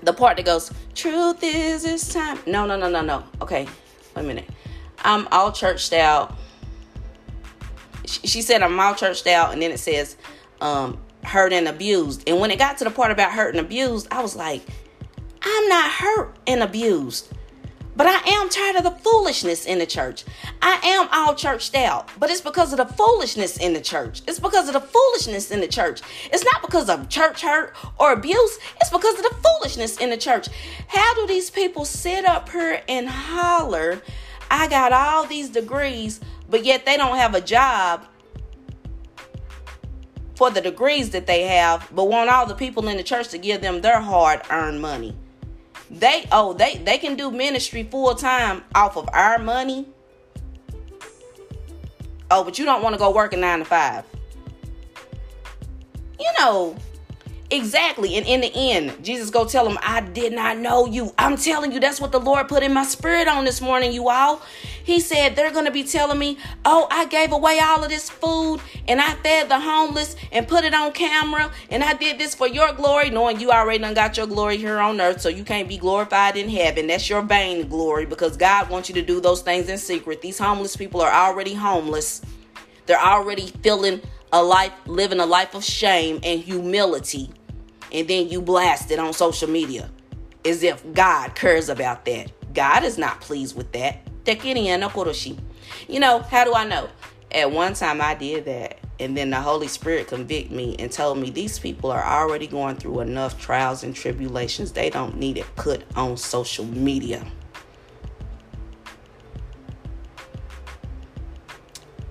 the 0.02 0.12
part 0.12 0.36
that 0.36 0.46
goes, 0.46 0.72
Truth 0.94 1.42
is 1.42 1.82
this 1.82 2.12
time. 2.12 2.38
No, 2.46 2.66
no, 2.66 2.76
no, 2.76 2.88
no, 2.88 3.02
no. 3.02 3.24
Okay, 3.40 3.66
wait 4.14 4.22
a 4.22 4.26
minute. 4.26 4.48
I'm 5.04 5.26
all 5.32 5.52
churched 5.52 5.92
out 5.92 6.36
she 8.06 8.42
said 8.42 8.62
I'm 8.62 8.78
all 8.78 8.94
churched 8.94 9.26
out, 9.26 9.52
and 9.52 9.62
then 9.62 9.70
it 9.70 9.78
says 9.78 10.16
um, 10.62 10.98
hurt 11.24 11.52
and 11.52 11.68
abused. 11.68 12.26
And 12.28 12.40
when 12.40 12.50
it 12.50 12.58
got 12.58 12.78
to 12.78 12.84
the 12.84 12.90
part 12.90 13.10
about 13.10 13.32
hurt 13.32 13.54
and 13.54 13.64
abused, 13.64 14.08
I 14.10 14.22
was 14.22 14.36
like, 14.36 14.62
I'm 15.42 15.68
not 15.68 15.90
hurt 15.90 16.36
and 16.46 16.62
abused. 16.62 17.28
But 17.94 18.06
I 18.06 18.30
am 18.30 18.48
tired 18.48 18.76
of 18.76 18.84
the 18.84 19.02
foolishness 19.02 19.66
in 19.66 19.78
the 19.78 19.84
church. 19.84 20.24
I 20.62 20.80
am 20.82 21.08
all 21.12 21.34
churched 21.34 21.74
out, 21.74 22.08
but 22.18 22.30
it's 22.30 22.40
because 22.40 22.72
of 22.72 22.78
the 22.78 22.86
foolishness 22.86 23.58
in 23.58 23.74
the 23.74 23.82
church. 23.82 24.22
It's 24.26 24.40
because 24.40 24.68
of 24.68 24.72
the 24.72 24.80
foolishness 24.80 25.50
in 25.50 25.60
the 25.60 25.68
church. 25.68 26.00
It's 26.32 26.44
not 26.44 26.62
because 26.62 26.88
of 26.88 27.10
church 27.10 27.42
hurt 27.42 27.74
or 27.98 28.12
abuse, 28.12 28.58
it's 28.80 28.88
because 28.88 29.16
of 29.16 29.24
the 29.24 29.36
foolishness 29.42 29.98
in 29.98 30.08
the 30.08 30.16
church. 30.16 30.48
How 30.88 31.14
do 31.16 31.26
these 31.26 31.50
people 31.50 31.84
sit 31.84 32.24
up 32.24 32.48
here 32.48 32.80
and 32.88 33.08
holler, 33.08 34.00
I 34.50 34.68
got 34.68 34.92
all 34.92 35.26
these 35.26 35.50
degrees, 35.50 36.20
but 36.48 36.64
yet 36.64 36.86
they 36.86 36.96
don't 36.96 37.18
have 37.18 37.34
a 37.34 37.42
job 37.42 38.06
for 40.42 40.50
the 40.50 40.60
degrees 40.60 41.10
that 41.10 41.28
they 41.28 41.42
have, 41.42 41.88
but 41.94 42.08
want 42.08 42.28
all 42.28 42.44
the 42.44 42.54
people 42.56 42.88
in 42.88 42.96
the 42.96 43.02
church 43.04 43.28
to 43.28 43.38
give 43.38 43.60
them 43.60 43.80
their 43.80 44.00
hard 44.00 44.42
earned 44.50 44.82
money? 44.82 45.14
They 45.88 46.26
oh 46.32 46.52
they 46.52 46.78
they 46.78 46.98
can 46.98 47.14
do 47.14 47.30
ministry 47.30 47.84
full 47.84 48.16
time 48.16 48.64
off 48.74 48.96
of 48.96 49.08
our 49.12 49.38
money. 49.38 49.86
Oh, 52.28 52.42
but 52.42 52.58
you 52.58 52.64
don't 52.64 52.82
want 52.82 52.94
to 52.94 52.98
go 52.98 53.12
work 53.12 53.32
a 53.32 53.36
nine 53.36 53.60
to 53.60 53.64
five. 53.64 54.04
You 56.18 56.30
know, 56.40 56.74
Exactly. 57.52 58.16
And 58.16 58.26
in 58.26 58.40
the 58.40 58.50
end, 58.54 59.04
Jesus 59.04 59.28
go 59.28 59.44
tell 59.44 59.68
him, 59.68 59.76
I 59.82 60.00
did 60.00 60.32
not 60.32 60.56
know 60.56 60.86
you. 60.86 61.12
I'm 61.18 61.36
telling 61.36 61.70
you, 61.70 61.80
that's 61.80 62.00
what 62.00 62.10
the 62.10 62.18
Lord 62.18 62.48
put 62.48 62.62
in 62.62 62.72
my 62.72 62.84
spirit 62.84 63.28
on 63.28 63.44
this 63.44 63.60
morning, 63.60 63.92
you 63.92 64.08
all. 64.08 64.40
He 64.82 65.00
said, 65.00 65.36
they're 65.36 65.50
going 65.50 65.66
to 65.66 65.70
be 65.70 65.84
telling 65.84 66.18
me, 66.18 66.38
oh, 66.64 66.88
I 66.90 67.04
gave 67.04 67.30
away 67.30 67.60
all 67.60 67.84
of 67.84 67.90
this 67.90 68.08
food 68.08 68.62
and 68.88 69.02
I 69.02 69.12
fed 69.16 69.50
the 69.50 69.60
homeless 69.60 70.16
and 70.32 70.48
put 70.48 70.64
it 70.64 70.72
on 70.72 70.92
camera 70.92 71.52
and 71.68 71.84
I 71.84 71.92
did 71.92 72.18
this 72.18 72.34
for 72.34 72.48
your 72.48 72.72
glory, 72.72 73.10
knowing 73.10 73.38
you 73.38 73.50
already 73.50 73.80
done 73.80 73.92
got 73.92 74.16
your 74.16 74.26
glory 74.26 74.56
here 74.56 74.78
on 74.78 74.98
earth, 74.98 75.20
so 75.20 75.28
you 75.28 75.44
can't 75.44 75.68
be 75.68 75.76
glorified 75.76 76.38
in 76.38 76.48
heaven. 76.48 76.86
That's 76.86 77.10
your 77.10 77.20
vain 77.20 77.68
glory 77.68 78.06
because 78.06 78.38
God 78.38 78.70
wants 78.70 78.88
you 78.88 78.94
to 78.94 79.02
do 79.02 79.20
those 79.20 79.42
things 79.42 79.68
in 79.68 79.76
secret. 79.76 80.22
These 80.22 80.38
homeless 80.38 80.74
people 80.74 81.02
are 81.02 81.12
already 81.12 81.52
homeless. 81.52 82.22
They're 82.86 82.98
already 82.98 83.48
feeling 83.62 84.00
a 84.32 84.42
life, 84.42 84.72
living 84.86 85.20
a 85.20 85.26
life 85.26 85.54
of 85.54 85.62
shame 85.62 86.18
and 86.22 86.40
humility 86.40 87.30
and 87.92 88.08
then 88.08 88.28
you 88.28 88.40
blast 88.40 88.90
it 88.90 88.98
on 88.98 89.12
social 89.12 89.48
media 89.48 89.90
as 90.44 90.62
if 90.62 90.82
God 90.92 91.34
cares 91.34 91.68
about 91.68 92.04
that. 92.06 92.32
God 92.54 92.84
is 92.84 92.98
not 92.98 93.20
pleased 93.20 93.56
with 93.56 93.70
that. 93.72 94.00
You 95.88 96.00
know, 96.00 96.20
how 96.20 96.44
do 96.44 96.54
I 96.54 96.64
know? 96.64 96.88
At 97.30 97.50
one 97.50 97.74
time 97.74 98.00
I 98.00 98.14
did 98.14 98.44
that. 98.46 98.78
And 99.00 99.16
then 99.16 99.30
the 99.30 99.40
Holy 99.40 99.68
Spirit 99.68 100.08
convicted 100.08 100.52
me 100.52 100.76
and 100.78 100.92
told 100.92 101.18
me 101.18 101.30
these 101.30 101.58
people 101.58 101.90
are 101.90 102.04
already 102.04 102.46
going 102.46 102.76
through 102.76 103.00
enough 103.00 103.40
trials 103.40 103.82
and 103.82 103.96
tribulations. 103.96 104.72
They 104.72 104.90
don't 104.90 105.16
need 105.16 105.38
it 105.38 105.46
put 105.56 105.82
on 105.96 106.16
social 106.16 106.64
media. 106.66 107.24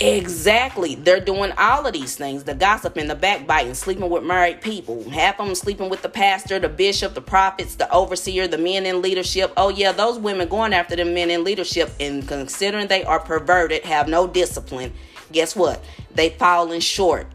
Exactly. 0.02 0.96
They're 0.96 1.20
doing 1.20 1.52
all 1.60 1.86
of 1.86 1.94
these 1.94 2.16
things 2.16 2.44
the 2.44 2.56
gossiping, 2.56 3.08
the 3.08 3.16
backbiting, 3.16 3.76
sleeping 3.76 4.10
with 4.10 4.24
married 4.24 4.62
people. 4.62 5.08
Half 5.10 5.40
of 5.40 5.46
them 5.46 5.56
sleeping 5.56 5.90
with 5.90 6.02
the 6.02 6.10
pastor, 6.10 6.58
the 6.58 6.70
bishop, 6.70 7.14
the 7.14 7.22
prophets, 7.22 7.76
the 7.76 7.92
overseer, 7.94 8.48
the 8.48 8.58
men 8.58 8.88
in 8.88 9.02
leadership. 9.04 9.54
Oh, 9.56 9.70
yeah, 9.70 9.92
those 9.92 10.18
women 10.18 10.50
going 10.50 10.74
after 10.74 10.96
the 10.96 11.06
men 11.06 11.30
in 11.30 11.44
leadership 11.44 11.92
and 12.00 12.28
considering 12.28 12.88
they 12.88 13.04
are 13.04 13.20
perverted, 13.20 13.84
have 13.84 14.08
no 14.08 14.26
discipline. 14.26 14.92
Guess 15.32 15.56
what? 15.56 15.84
They 16.16 16.32
falling 16.32 16.80
short 16.80 17.28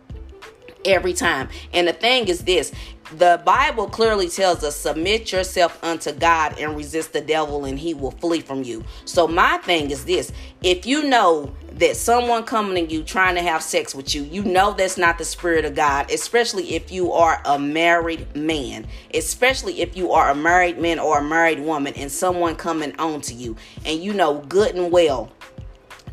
every 0.84 1.12
time. 1.12 1.48
And 1.72 1.86
the 1.86 1.92
thing 1.92 2.26
is 2.26 2.44
this 2.44 2.72
the 3.12 3.40
Bible 3.44 3.88
clearly 3.88 4.28
tells 4.28 4.64
us 4.64 4.74
submit 4.74 5.30
yourself 5.30 5.78
unto 5.84 6.10
God 6.12 6.58
and 6.58 6.76
resist 6.76 7.12
the 7.12 7.20
devil 7.20 7.64
and 7.64 7.78
he 7.78 7.94
will 7.94 8.10
flee 8.10 8.40
from 8.40 8.64
you. 8.64 8.84
So 9.04 9.28
my 9.28 9.58
thing 9.58 9.92
is 9.92 10.04
this, 10.04 10.32
if 10.62 10.86
you 10.86 11.04
know 11.04 11.54
that 11.76 11.96
someone 11.96 12.44
coming 12.44 12.86
to 12.86 12.92
you 12.92 13.02
trying 13.02 13.34
to 13.34 13.42
have 13.42 13.62
sex 13.62 13.94
with 13.94 14.14
you, 14.14 14.22
you 14.24 14.42
know 14.42 14.72
that's 14.72 14.96
not 14.96 15.18
the 15.18 15.24
spirit 15.24 15.64
of 15.64 15.74
God, 15.74 16.10
especially 16.10 16.74
if 16.74 16.90
you 16.90 17.12
are 17.12 17.40
a 17.44 17.58
married 17.58 18.34
man, 18.34 18.86
especially 19.12 19.80
if 19.82 19.96
you 19.96 20.12
are 20.12 20.30
a 20.30 20.34
married 20.34 20.78
man 20.78 20.98
or 20.98 21.18
a 21.18 21.24
married 21.24 21.60
woman 21.60 21.92
and 21.94 22.10
someone 22.10 22.56
coming 22.56 22.98
on 22.98 23.20
to 23.22 23.34
you 23.34 23.56
and 23.84 24.02
you 24.02 24.12
know 24.12 24.38
good 24.48 24.74
and 24.74 24.90
well 24.90 25.30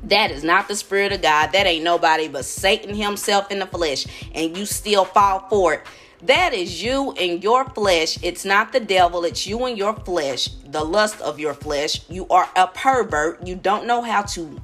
that 0.05 0.31
is 0.31 0.43
not 0.43 0.67
the 0.67 0.75
spirit 0.75 1.13
of 1.13 1.21
God. 1.21 1.53
That 1.53 1.65
ain't 1.65 1.83
nobody 1.83 2.27
but 2.27 2.43
Satan 2.43 2.93
himself 2.93 3.51
in 3.51 3.59
the 3.59 3.65
flesh 3.65 4.05
and 4.35 4.57
you 4.57 4.65
still 4.65 5.05
fall 5.05 5.47
for 5.49 5.75
it 5.75 5.87
that 6.25 6.53
is 6.53 6.81
you 6.81 7.11
and 7.13 7.43
your 7.43 7.65
flesh. 7.69 8.17
It's 8.23 8.45
not 8.45 8.71
the 8.71 8.79
devil, 8.79 9.25
it's 9.25 9.45
you 9.45 9.65
and 9.65 9.77
your 9.77 9.93
flesh, 9.93 10.47
the 10.65 10.83
lust 10.83 11.19
of 11.21 11.39
your 11.39 11.53
flesh. 11.53 12.01
You 12.09 12.27
are 12.29 12.49
a 12.55 12.67
pervert. 12.67 13.45
You 13.45 13.55
don't 13.55 13.85
know 13.85 14.01
how 14.01 14.23
to. 14.23 14.61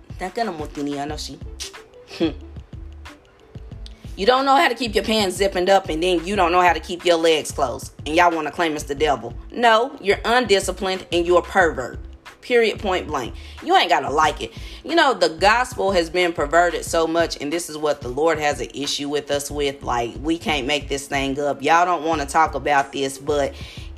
You 4.19 4.25
don't 4.25 4.43
know 4.43 4.57
how 4.57 4.67
to 4.67 4.75
keep 4.75 4.95
your 4.95 5.05
pants 5.05 5.37
zipping 5.37 5.69
up, 5.69 5.87
and 5.87 6.03
then 6.03 6.25
you 6.25 6.35
don't 6.35 6.51
know 6.51 6.59
how 6.59 6.73
to 6.73 6.81
keep 6.81 7.05
your 7.05 7.15
legs 7.15 7.53
closed. 7.53 7.93
And 8.05 8.13
y'all 8.17 8.35
want 8.35 8.47
to 8.47 8.51
claim 8.51 8.75
it's 8.75 8.83
the 8.83 8.93
devil. 8.93 9.33
No, 9.49 9.97
you're 10.01 10.19
undisciplined 10.25 11.07
and 11.13 11.25
you're 11.25 11.39
a 11.39 11.41
pervert. 11.41 12.01
Period, 12.41 12.79
point 12.79 13.07
blank. 13.07 13.35
You 13.63 13.75
ain't 13.75 13.89
got 13.89 14.01
to 14.01 14.09
like 14.09 14.41
it. 14.41 14.53
You 14.83 14.95
know, 14.95 15.13
the 15.13 15.29
gospel 15.29 15.91
has 15.91 16.09
been 16.09 16.33
perverted 16.33 16.85
so 16.85 17.05
much, 17.05 17.39
and 17.41 17.51
this 17.51 17.69
is 17.69 17.77
what 17.77 18.01
the 18.01 18.07
Lord 18.07 18.39
has 18.39 18.61
an 18.61 18.69
issue 18.73 19.09
with 19.09 19.29
us 19.29 19.51
with. 19.51 19.83
Like, 19.83 20.15
we 20.21 20.37
can't 20.37 20.65
make 20.65 20.87
this 20.87 21.07
thing 21.07 21.39
up. 21.39 21.61
Y'all 21.61 21.85
don't 21.85 22.03
want 22.03 22.21
to 22.21 22.27
talk 22.27 22.55
about 22.55 22.93
this, 22.93 23.17
but, 23.17 23.53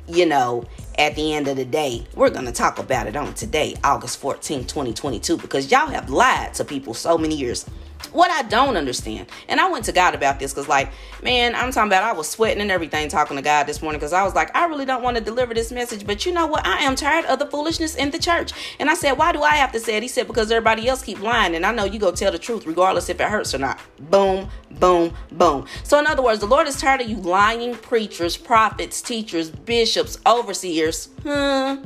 you 0.08 0.26
know, 0.26 0.64
at 0.98 1.14
the 1.14 1.34
end 1.34 1.48
of 1.48 1.56
the 1.56 1.64
day, 1.64 2.04
we're 2.14 2.30
going 2.30 2.46
to 2.46 2.52
talk 2.52 2.78
about 2.78 3.06
it 3.06 3.16
on 3.16 3.32
today, 3.34 3.74
August 3.84 4.18
14, 4.18 4.64
2022, 4.64 5.36
because 5.38 5.70
y'all 5.70 5.86
have 5.86 6.10
lied 6.10 6.52
to 6.54 6.64
people 6.64 6.94
so 6.94 7.16
many 7.16 7.36
years 7.36 7.64
what 8.06 8.30
I 8.30 8.42
don't 8.42 8.76
understand, 8.76 9.28
and 9.48 9.60
I 9.60 9.70
went 9.70 9.84
to 9.86 9.92
God 9.92 10.14
about 10.14 10.38
this 10.38 10.52
because, 10.52 10.68
like, 10.68 10.90
man, 11.22 11.54
I'm 11.54 11.70
talking 11.70 11.88
about 11.88 12.02
I 12.02 12.12
was 12.12 12.28
sweating 12.28 12.60
and 12.60 12.70
everything 12.70 13.08
talking 13.08 13.36
to 13.36 13.42
God 13.42 13.64
this 13.64 13.82
morning 13.82 13.98
because 13.98 14.12
I 14.12 14.22
was 14.24 14.34
like, 14.34 14.54
I 14.56 14.66
really 14.66 14.84
don't 14.84 15.02
want 15.02 15.16
to 15.16 15.22
deliver 15.22 15.54
this 15.54 15.72
message, 15.72 16.06
but 16.06 16.26
you 16.26 16.32
know 16.32 16.46
what? 16.46 16.66
I 16.66 16.78
am 16.78 16.96
tired 16.96 17.24
of 17.26 17.38
the 17.38 17.46
foolishness 17.46 17.94
in 17.94 18.10
the 18.10 18.18
church. 18.18 18.52
And 18.78 18.90
I 18.90 18.94
said, 18.94 19.12
Why 19.12 19.32
do 19.32 19.42
I 19.42 19.56
have 19.56 19.72
to 19.72 19.80
say 19.80 19.96
it? 19.96 20.02
He 20.02 20.08
said, 20.08 20.26
Because 20.26 20.50
everybody 20.50 20.88
else 20.88 21.02
keep 21.02 21.20
lying, 21.20 21.54
and 21.54 21.64
I 21.64 21.72
know 21.72 21.84
you 21.84 21.98
go 21.98 22.12
tell 22.12 22.32
the 22.32 22.38
truth 22.38 22.66
regardless 22.66 23.08
if 23.08 23.20
it 23.20 23.28
hurts 23.28 23.54
or 23.54 23.58
not. 23.58 23.78
Boom, 24.10 24.48
boom, 24.72 25.14
boom. 25.32 25.66
So, 25.84 25.98
in 25.98 26.06
other 26.06 26.22
words, 26.22 26.40
the 26.40 26.46
Lord 26.46 26.66
is 26.66 26.80
tired 26.80 27.00
of 27.00 27.08
you 27.08 27.16
lying 27.16 27.74
preachers, 27.76 28.36
prophets, 28.36 29.02
teachers, 29.02 29.50
bishops, 29.50 30.18
overseers. 30.26 31.08
Hmm 31.22 31.84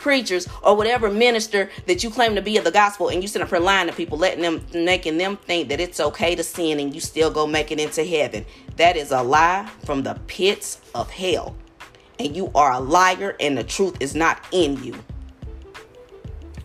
preachers 0.00 0.48
or 0.62 0.76
whatever 0.76 1.10
minister 1.10 1.70
that 1.86 2.02
you 2.02 2.10
claim 2.10 2.34
to 2.34 2.42
be 2.42 2.56
of 2.56 2.64
the 2.64 2.70
gospel 2.70 3.08
and 3.08 3.22
you 3.22 3.28
sit 3.28 3.42
up 3.42 3.50
here 3.50 3.58
lying 3.58 3.86
to 3.86 3.92
people, 3.92 4.18
letting 4.18 4.42
them 4.42 4.64
making 4.74 5.18
them 5.18 5.36
think 5.36 5.68
that 5.68 5.80
it's 5.80 6.00
okay 6.00 6.34
to 6.34 6.42
sin 6.42 6.80
and 6.80 6.94
you 6.94 7.00
still 7.00 7.30
go 7.30 7.46
make 7.46 7.70
it 7.70 7.78
into 7.78 8.04
heaven. 8.04 8.44
That 8.76 8.96
is 8.96 9.10
a 9.10 9.22
lie 9.22 9.68
from 9.84 10.02
the 10.02 10.14
pits 10.26 10.80
of 10.94 11.10
hell. 11.10 11.54
And 12.18 12.36
you 12.36 12.50
are 12.54 12.72
a 12.72 12.80
liar 12.80 13.36
and 13.40 13.56
the 13.56 13.64
truth 13.64 13.96
is 14.00 14.14
not 14.14 14.44
in 14.52 14.82
you. 14.82 14.94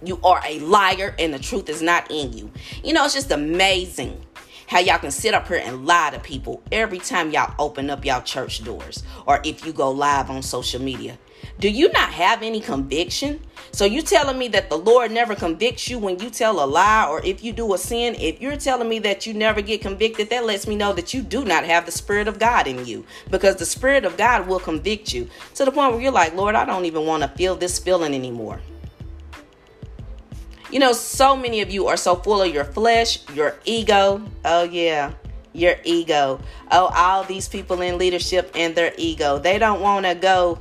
You 0.04 0.20
are 0.24 0.42
a 0.46 0.60
liar 0.60 1.16
and 1.18 1.34
the 1.34 1.40
truth 1.40 1.70
is 1.70 1.82
not 1.82 2.10
in 2.12 2.34
you. 2.34 2.52
You 2.84 2.94
know, 2.94 3.06
it's 3.06 3.14
just 3.14 3.32
amazing 3.32 4.24
how 4.68 4.80
y'all 4.80 4.98
can 4.98 5.12
sit 5.12 5.34
up 5.34 5.48
here 5.48 5.62
and 5.64 5.86
lie 5.86 6.10
to 6.12 6.20
people 6.20 6.62
every 6.72 7.00
time 7.00 7.32
y'all 7.32 7.54
open 7.60 7.90
up 7.90 8.04
y'all 8.04 8.22
church 8.22 8.64
doors 8.64 9.04
or 9.26 9.40
if 9.44 9.66
you 9.66 9.74
go 9.74 9.92
live 9.92 10.30
on 10.30 10.42
social 10.42 10.82
media. 10.82 11.18
Do 11.60 11.70
you 11.70 11.90
not 11.92 12.12
have 12.12 12.44
any 12.44 12.60
conviction? 12.60 13.40
So 13.72 13.86
you 13.86 14.02
telling 14.02 14.38
me 14.38 14.50
that 14.50 14.70
the 14.70 14.78
Lord 14.78 15.12
never 15.12 15.36
convicts 15.36 15.90
you 15.90 15.98
when 16.00 16.20
you 16.20 16.30
tell 16.30 16.64
a 16.64 16.66
lie 16.66 17.08
or 17.10 17.24
if 17.26 17.44
you 17.44 17.54
do 17.54 17.74
a 17.74 17.78
sin? 17.78 18.16
If 18.16 18.42
you're 18.42 18.58
telling 18.58 18.90
me 18.90 19.00
that 19.00 19.26
you 19.26 19.34
never 19.34 19.62
get 19.62 19.82
convicted, 19.82 20.30
that 20.30 20.46
lets 20.46 20.68
me 20.68 20.76
know 20.76 20.92
that 20.94 21.14
you 21.14 21.22
do 21.22 21.46
not 21.46 21.64
have 21.64 21.86
the 21.86 21.92
spirit 21.92 22.28
of 22.28 22.40
God 22.40 22.68
in 22.68 22.86
you 22.86 23.06
because 23.32 23.56
the 23.56 23.66
spirit 23.66 24.04
of 24.04 24.18
God 24.18 24.48
will 24.48 24.60
convict 24.60 25.14
you 25.14 25.30
to 25.56 25.66
the 25.66 25.72
point 25.72 25.94
where 25.94 26.02
you're 26.02 26.12
like, 26.12 26.36
"Lord, 26.36 26.56
I 26.56 26.66
don't 26.66 26.86
even 26.86 27.06
want 27.06 27.24
to 27.24 27.30
feel 27.30 27.56
this 27.56 27.80
feeling 27.80 28.14
anymore." 28.14 28.60
You 30.72 30.80
know, 30.80 30.92
so 30.94 31.38
many 31.38 31.62
of 31.62 31.70
you 31.70 31.88
are 31.88 31.98
so 31.98 32.16
full 32.16 32.42
of 32.42 32.54
your 32.54 32.66
flesh, 32.66 33.20
your 33.34 33.56
ego. 33.66 34.22
Oh 34.44 34.64
yeah 34.64 35.14
your 35.56 35.76
ego. 35.86 36.40
Oh, 36.70 36.92
all 36.94 37.24
these 37.24 37.48
people 37.48 37.82
in 37.82 37.98
leadership 37.98 38.52
and 38.56 38.76
their 38.76 38.94
ego. 38.98 39.40
They 39.40 39.58
don't 39.58 39.80
want 39.80 40.06
to 40.06 40.14
go 40.14 40.60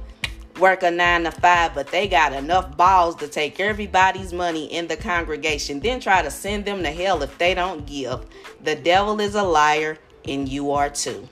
work 0.58 0.82
a 0.82 0.90
nine 0.90 1.24
to 1.24 1.30
five, 1.30 1.74
but 1.74 1.88
they 1.88 2.08
got 2.08 2.32
enough 2.32 2.76
balls 2.76 3.16
to 3.16 3.28
take 3.28 3.60
everybody's 3.60 4.32
money 4.32 4.66
in 4.72 4.86
the 4.86 4.96
congregation, 4.96 5.80
then 5.80 6.00
try 6.00 6.22
to 6.22 6.30
send 6.30 6.64
them 6.64 6.82
to 6.82 6.90
hell 6.90 7.22
if 7.22 7.36
they 7.38 7.54
don't 7.54 7.86
give. 7.86 8.24
The 8.62 8.76
devil 8.76 9.20
is 9.20 9.34
a 9.34 9.42
liar, 9.42 9.98
and 10.26 10.48
you 10.48 10.72
are 10.72 10.90
too, 10.90 11.28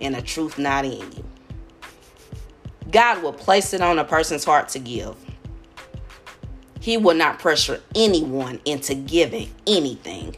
and 0.00 0.14
the 0.14 0.22
truth 0.22 0.58
not 0.58 0.84
in 0.84 1.12
you. 1.12 1.24
God 2.90 3.22
will 3.22 3.32
place 3.32 3.72
it 3.72 3.80
on 3.80 3.98
a 3.98 4.04
person's 4.04 4.44
heart 4.44 4.68
to 4.70 4.78
give. 4.78 5.16
He 6.80 6.96
will 6.96 7.16
not 7.16 7.38
pressure 7.38 7.80
anyone 7.94 8.60
into 8.64 8.94
giving 8.94 9.52
anything, 9.66 10.36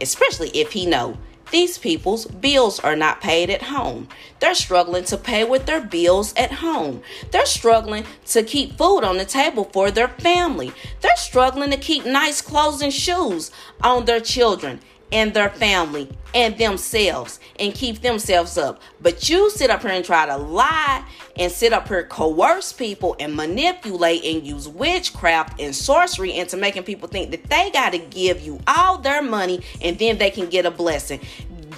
especially 0.00 0.50
if 0.50 0.72
he 0.72 0.86
know 0.86 1.18
These 1.50 1.78
people's 1.78 2.26
bills 2.26 2.78
are 2.80 2.96
not 2.96 3.20
paid 3.20 3.48
at 3.48 3.62
home. 3.62 4.08
They're 4.40 4.54
struggling 4.54 5.04
to 5.04 5.16
pay 5.16 5.44
with 5.44 5.66
their 5.66 5.80
bills 5.80 6.34
at 6.36 6.52
home. 6.52 7.02
They're 7.30 7.46
struggling 7.46 8.04
to 8.26 8.42
keep 8.42 8.76
food 8.76 9.02
on 9.02 9.16
the 9.16 9.24
table 9.24 9.64
for 9.64 9.90
their 9.90 10.08
family. 10.08 10.72
They're 11.00 11.16
struggling 11.16 11.70
to 11.70 11.76
keep 11.76 12.04
nice 12.04 12.42
clothes 12.42 12.82
and 12.82 12.92
shoes 12.92 13.50
on 13.82 14.04
their 14.04 14.20
children 14.20 14.80
and 15.12 15.34
their 15.34 15.50
family 15.50 16.08
and 16.34 16.56
themselves 16.58 17.40
and 17.58 17.74
keep 17.74 18.02
themselves 18.02 18.58
up. 18.58 18.80
But 19.00 19.28
you 19.28 19.50
sit 19.50 19.70
up 19.70 19.82
here 19.82 19.90
and 19.90 20.04
try 20.04 20.26
to 20.26 20.36
lie 20.36 21.04
and 21.38 21.50
sit 21.50 21.72
up 21.72 21.88
here 21.88 22.04
coerce 22.04 22.72
people 22.72 23.16
and 23.20 23.34
manipulate 23.34 24.24
and 24.24 24.46
use 24.46 24.68
witchcraft 24.68 25.60
and 25.60 25.74
sorcery 25.74 26.32
into 26.32 26.56
making 26.56 26.82
people 26.82 27.08
think 27.08 27.30
that 27.30 27.44
they 27.44 27.70
got 27.70 27.92
to 27.92 27.98
give 27.98 28.40
you 28.40 28.60
all 28.66 28.98
their 28.98 29.22
money 29.22 29.62
and 29.80 29.98
then 29.98 30.18
they 30.18 30.30
can 30.30 30.48
get 30.48 30.66
a 30.66 30.70
blessing. 30.70 31.20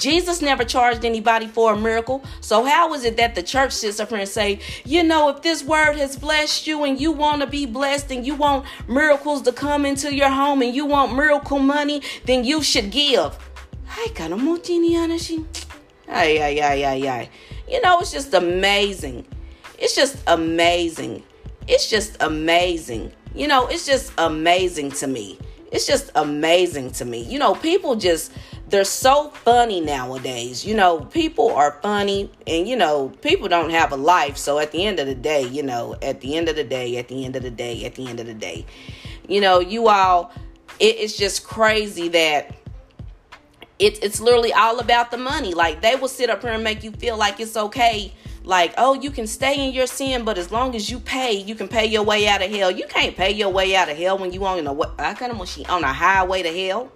Jesus 0.01 0.41
never 0.43 0.65
charged 0.65 1.05
anybody 1.05 1.47
for 1.47 1.75
a 1.75 1.77
miracle. 1.77 2.25
So 2.41 2.65
how 2.65 2.93
is 2.95 3.05
it 3.05 3.17
that 3.19 3.35
the 3.35 3.43
church 3.43 3.73
sits 3.73 4.01
up 4.01 4.09
here 4.09 4.19
and 4.19 4.29
say, 4.29 4.61
you 4.85 5.05
know, 5.05 5.29
if 5.29 5.43
this 5.43 5.63
word 5.63 5.97
has 5.97 6.17
blessed 6.17 6.67
you 6.67 6.85
and 6.85 7.01
you 7.01 7.13
want 7.13 7.43
to 7.43 7.47
be 7.47 7.67
blessed 7.67 8.11
and 8.11 8.27
you 8.27 8.35
want 8.35 8.65
miracles 8.89 9.43
to 9.43 9.53
come 9.53 9.85
into 9.85 10.15
your 10.15 10.31
home 10.31 10.63
and 10.63 10.75
you 10.75 10.87
want 10.87 11.15
miracle 11.15 11.59
money, 11.59 12.03
then 12.25 12.45
you 12.45 12.63
should 12.63 12.91
give. 12.91 13.39
Ay, 13.89 14.11
Ay, 16.09 16.39
ay, 16.43 16.61
ay, 16.61 16.85
ay, 16.85 17.09
ay. 17.09 17.31
You 17.69 17.81
know, 17.83 18.01
it's 18.01 18.11
just 18.11 18.35
amazing. 18.35 19.27
It's 19.79 19.95
just 19.95 20.17
amazing. 20.27 21.23
It's 21.69 21.89
just 21.89 22.17
amazing. 22.21 23.13
You 23.35 23.47
know, 23.47 23.69
it's 23.69 23.87
just 23.87 24.13
amazing 24.19 24.91
to 24.93 25.07
me. 25.07 25.39
It's 25.71 25.87
just 25.87 26.11
amazing 26.17 26.91
to 26.93 27.05
me. 27.05 27.23
You 27.23 27.39
know, 27.39 27.55
people 27.55 27.95
just 27.95 28.33
they're 28.71 28.85
so 28.85 29.31
funny 29.31 29.81
nowadays. 29.81 30.65
You 30.65 30.75
know, 30.75 31.01
people 31.01 31.51
are 31.51 31.79
funny 31.83 32.31
and 32.47 32.69
you 32.69 32.77
know, 32.77 33.09
people 33.21 33.49
don't 33.49 33.71
have 33.71 33.93
a 33.93 33.97
life. 33.97 34.37
So 34.37 34.59
at 34.59 34.73
the 34.73 34.87
end 34.87 34.99
of 35.01 35.07
the 35.07 35.15
day, 35.15 35.43
you 35.47 35.63
know, 35.63 35.97
at 36.03 36.21
the 36.21 36.37
end 36.37 36.49
of 36.49 36.57
the 36.57 36.65
day, 36.65 36.97
at 36.97 37.09
the 37.09 37.25
end 37.25 37.37
of 37.37 37.43
the 37.43 37.51
day, 37.51 37.85
at 37.85 37.95
the 37.97 38.09
end 38.09 38.21
of 38.21 38.27
the 38.27 38.35
day, 38.35 38.65
you 39.29 39.41
know, 39.41 39.61
you 39.61 39.89
all 39.89 40.33
it, 40.79 40.97
it's 40.99 41.17
just 41.17 41.45
crazy 41.45 42.09
that 42.09 42.55
it's 43.79 43.99
it's 44.01 44.21
literally 44.21 44.53
all 44.53 44.79
about 44.79 45.11
the 45.11 45.19
money. 45.19 45.53
Like 45.53 45.81
they 45.81 45.97
will 45.97 46.09
sit 46.09 46.31
up 46.31 46.43
here 46.43 46.53
and 46.53 46.63
make 46.63 46.85
you 46.85 46.93
feel 46.93 47.17
like 47.17 47.41
it's 47.41 47.57
okay. 47.57 48.15
Like, 48.43 48.73
oh, 48.79 48.95
you 48.95 49.11
can 49.11 49.27
stay 49.27 49.69
in 49.69 49.75
your 49.75 49.87
sin, 49.87 50.25
but 50.25 50.39
as 50.39 50.51
long 50.51 50.75
as 50.75 50.89
you 50.89 50.99
pay, 50.99 51.35
you 51.35 51.55
can 51.55 51.69
pay 51.69 51.85
your 51.85 52.03
way 52.03 52.27
out 52.27 52.43
of 52.43 52.51
hell. 52.51 52.71
You 52.71 52.87
can't 52.87 53.15
pay 53.15 53.33
your 53.33 53.51
way 53.51 53.77
out 53.77 53.91
of 53.91 53.99
hell 53.99 54.17
when 54.17 54.33
you 54.33 54.45
on 54.47 54.67
a 54.67 54.81
I 54.99 55.13
kind 55.15 55.33
of 55.33 55.71
on 55.71 55.85
a 55.85 55.93
highway 55.93 56.43
to 56.43 56.67
hell. 56.67 56.91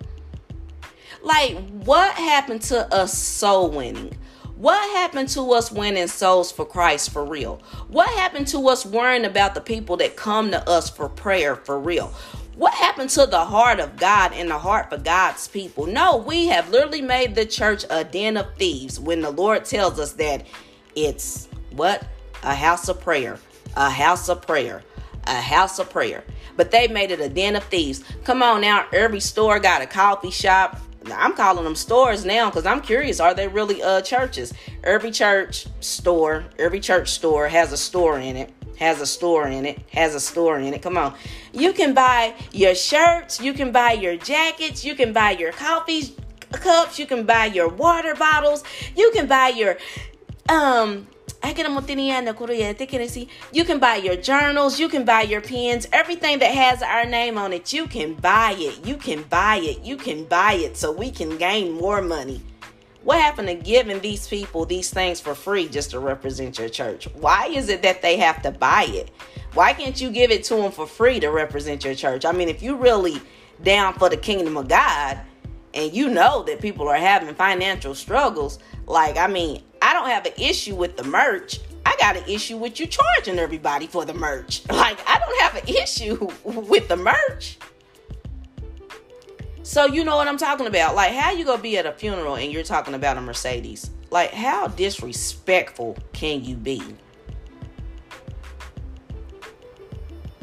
Like, 1.25 1.57
what 1.71 2.15
happened 2.17 2.61
to 2.63 2.93
us 2.95 3.17
soul 3.17 3.71
winning? 3.71 4.15
What 4.57 4.79
happened 4.95 5.31
to 5.31 5.53
us 5.53 5.73
winning 5.73 6.07
souls 6.07 6.53
for 6.53 6.67
Christ 6.67 7.11
for 7.11 7.25
real? 7.25 7.63
What 7.89 8.11
happened 8.11 8.47
to 8.49 8.69
us 8.69 8.85
worrying 8.85 9.25
about 9.25 9.55
the 9.55 9.63
people 9.63 9.97
that 9.97 10.17
come 10.17 10.51
to 10.51 10.69
us 10.69 10.91
for 10.91 11.09
prayer 11.09 11.57
for 11.57 11.81
real? 11.81 12.13
What 12.57 12.75
happened 12.75 13.09
to 13.11 13.25
the 13.25 13.43
heart 13.43 13.81
of 13.81 13.97
God 13.97 14.33
and 14.35 14.51
the 14.51 14.59
heart 14.59 14.91
for 14.91 14.99
God's 14.99 15.49
people? 15.49 15.87
No, 15.87 16.19
we 16.19 16.47
have 16.49 16.69
literally 16.69 17.01
made 17.01 17.35
the 17.35 17.47
church 17.47 17.87
a 17.89 18.05
den 18.05 18.37
of 18.37 18.55
thieves 18.57 19.01
when 19.01 19.23
the 19.23 19.31
Lord 19.31 19.65
tells 19.65 19.99
us 19.99 20.13
that 20.13 20.47
it's 20.95 21.49
what? 21.73 22.07
A 22.43 22.55
house 22.55 22.89
of 22.89 23.01
prayer. 23.01 23.39
A 23.77 23.89
house 23.89 24.29
of 24.29 24.43
prayer. 24.43 24.83
A 25.25 25.41
house 25.41 25.79
of 25.79 25.89
prayer. 25.89 26.23
But 26.57 26.71
they 26.71 26.87
made 26.87 27.11
it 27.11 27.21
a 27.21 27.31
den 27.31 27.57
of 27.57 27.65
thieves. 27.65 28.05
Come 28.25 28.43
on 28.43 28.61
now, 28.61 28.87
every 28.93 29.21
store 29.21 29.59
got 29.59 29.81
a 29.81 29.87
coffee 29.87 30.31
shop, 30.31 30.79
I'm 31.13 31.35
calling 31.35 31.65
them 31.65 31.75
stores 31.75 32.25
now 32.25 32.51
because 32.51 32.67
I'm 32.67 32.81
curious. 32.81 33.21
Are 33.21 33.35
they 33.35 33.49
really 33.49 33.83
uh 33.83 34.01
churches? 34.01 34.53
Every 34.83 35.11
church 35.11 35.67
store, 35.81 36.45
every 36.59 36.81
church 36.81 37.11
store 37.11 37.49
has 37.49 37.73
a 37.73 37.77
store 37.77 38.19
in 38.19 38.37
it. 38.37 38.53
Has 38.79 39.01
a 39.01 39.07
store 39.07 39.47
in 39.47 39.67
it. 39.67 39.79
Has 39.93 40.15
a 40.15 40.21
store 40.21 40.59
in 40.59 40.75
it. 40.75 40.83
Come 40.83 40.97
on. 40.99 41.15
You 41.53 41.73
can 41.73 41.95
buy 41.95 42.35
your 42.53 42.75
shirts. 42.75 43.41
You 43.41 43.53
can 43.53 43.71
buy 43.71 43.93
your 43.93 44.17
jackets. 44.17 44.85
You 44.85 44.95
can 44.95 45.13
buy 45.13 45.31
your 45.33 45.53
coffee 45.53 46.15
cups. 46.51 46.99
You 46.99 47.07
can 47.07 47.25
buy 47.25 47.47
your 47.47 47.69
water 47.69 48.15
bottles. 48.15 48.65
You 48.97 49.11
can 49.13 49.27
buy 49.27 49.49
your 49.49 49.77
um 50.49 51.07
you 53.53 53.65
can 53.65 53.79
buy 53.79 53.97
your 53.97 54.17
journals, 54.17 54.81
you 54.81 54.89
can 54.89 55.05
buy 55.05 55.23
your 55.23 55.41
pens, 55.41 55.87
everything 55.93 56.39
that 56.39 56.53
has 56.53 56.83
our 56.83 57.05
name 57.05 57.37
on 57.39 57.53
it. 57.53 57.73
You 57.73 57.87
can 57.87 58.15
buy 58.15 58.55
it. 58.59 58.87
You 58.87 58.97
can 58.97 59.23
buy 59.25 59.57
it. 59.57 59.85
You 59.85 59.97
can 59.97 60.25
buy 60.25 60.55
it 60.55 60.77
so 60.77 60.93
we 60.93 61.11
can 61.11 61.37
gain 61.37 61.73
more 61.73 62.01
money. 62.01 62.41
What 63.05 63.21
happened 63.21 63.49
to 63.49 63.55
giving 63.55 64.01
these 64.01 64.27
people 64.27 64.65
these 64.65 64.91
things 64.91 65.21
for 65.21 65.35
free 65.35 65.69
just 65.69 65.91
to 65.91 65.99
represent 65.99 66.59
your 66.59 66.71
church? 66.71 67.05
Why 67.15 67.49
is 67.49 67.69
it 67.69 67.83
that 67.83 68.01
they 68.01 68.17
have 68.17 68.41
to 68.43 68.51
buy 68.51 68.87
it? 68.89 69.11
Why 69.53 69.75
can't 69.75 70.01
you 70.01 70.11
give 70.11 70.31
it 70.31 70.43
to 70.45 70.57
them 70.57 70.73
for 70.73 70.87
free 70.87 71.21
to 71.21 71.29
represent 71.29 71.85
your 71.85 71.95
church? 71.95 72.25
I 72.25 72.33
mean, 72.33 72.49
if 72.49 72.63
you're 72.63 72.77
really 72.77 73.21
down 73.63 73.93
for 73.95 74.09
the 74.09 74.17
kingdom 74.17 74.57
of 74.57 74.69
God 74.69 75.21
and 75.75 75.93
you 75.93 76.09
know 76.09 76.43
that 76.45 76.63
people 76.63 76.89
are 76.89 76.97
having 76.97 77.35
financial 77.35 77.95
struggles, 77.95 78.59
like 78.87 79.19
I 79.19 79.27
mean, 79.27 79.63
I 79.85 79.93
don't 79.93 80.09
have 80.09 80.25
an 80.25 80.33
issue 80.39 80.75
with 80.75 80.97
the 80.97 81.05
merch. 81.05 81.61
I 81.85 81.95
got 82.01 82.17
an 82.17 82.25
issue 82.27 82.57
with 82.57 82.81
you 82.81 82.87
charging 82.87 83.39
everybody 83.39 83.87
for 83.87 84.07
the 84.07 84.15
merch. 84.15 84.63
Like, 84.71 84.99
I 85.07 85.19
don't 85.19 85.41
have 85.43 85.63
an 85.63 85.69
issue 85.69 86.27
with 86.45 86.89
the 86.89 86.97
merch. 86.97 87.59
So 89.63 89.85
you 89.85 90.05
know 90.05 90.17
what 90.17 90.27
I'm 90.27 90.39
talking 90.39 90.67
about. 90.67 90.95
Like, 90.95 91.13
how 91.13 91.33
you 91.33 91.45
gonna 91.45 91.61
be 91.61 91.77
at 91.77 91.85
a 91.85 91.93
funeral 91.93 92.37
and 92.37 92.51
you're 92.51 92.63
talking 92.63 92.95
about 92.95 93.19
a 93.19 93.21
Mercedes? 93.21 93.91
Like, 94.11 94.33
how 94.33 94.69
disrespectful 94.69 95.99
can 96.15 96.43
you 96.43 96.57
be? 96.57 96.83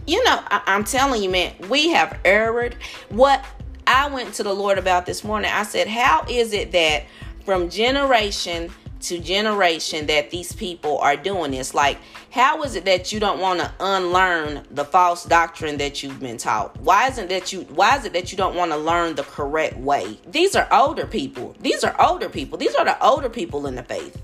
You 0.06 0.24
know, 0.24 0.40
I- 0.52 0.62
I'm 0.68 0.84
telling 0.84 1.24
you, 1.24 1.32
man, 1.32 1.56
we 1.68 1.90
have 1.90 2.20
erred. 2.26 2.76
What 3.10 3.44
I 3.88 4.08
went 4.08 4.36
to 4.36 4.44
the 4.44 4.54
Lord 4.54 4.78
about 4.78 5.08
this 5.08 5.24
morning, 5.24 5.50
I 5.52 5.64
said, 5.64 5.88
How 5.88 6.26
is 6.30 6.54
it 6.54 6.72
that 6.74 7.06
from 7.44 7.72
generation 7.72 8.72
to 9.02 9.20
generation 9.20 10.08
that 10.08 10.30
these 10.32 10.54
people 10.54 11.00
are 11.00 11.16
doing 11.16 11.52
this. 11.52 11.74
Like, 11.74 11.98
how 12.30 12.64
is 12.64 12.76
it 12.76 12.86
that 12.86 13.12
you 13.12 13.20
don't 13.20 13.40
want 13.40 13.60
to 13.60 13.72
unlearn 13.80 14.66
the 14.72 14.86
false 14.86 15.26
doctrine 15.26 15.78
that 15.78 16.02
you've 16.02 16.20
been 16.20 16.38
taught? 16.38 16.80
Why 16.80 17.08
isn't 17.08 17.30
that 17.30 17.52
you 17.52 17.62
why 17.62 17.98
is 17.98 18.06
it 18.06 18.14
that 18.14 18.32
you 18.32 18.38
don't 18.38 18.56
want 18.56 18.72
to 18.72 18.78
learn 18.78 19.16
the 19.16 19.24
correct 19.24 19.78
way? 19.78 20.20
These 20.28 20.56
are 20.56 20.68
older 20.72 21.06
people. 21.06 21.56
These 21.60 21.84
are 21.84 21.96
older 22.00 22.30
people. 22.30 22.58
These 22.58 22.76
are 22.76 22.86
the 22.86 23.02
older 23.04 23.30
people 23.30 23.68
in 23.68 23.76
the 23.76 23.84
faith. 23.84 24.22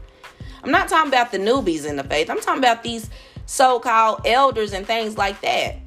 I'm 0.63 0.71
not 0.71 0.87
talking 0.87 1.09
about 1.09 1.31
the 1.31 1.37
newbies 1.37 1.85
in 1.85 1.95
the 1.95 2.03
faith. 2.03 2.29
I'm 2.29 2.41
talking 2.41 2.59
about 2.59 2.83
these 2.83 3.09
so-called 3.45 4.21
elders 4.25 4.73
and 4.73 4.85
things 4.85 5.17
like 5.17 5.39
that. 5.41 5.77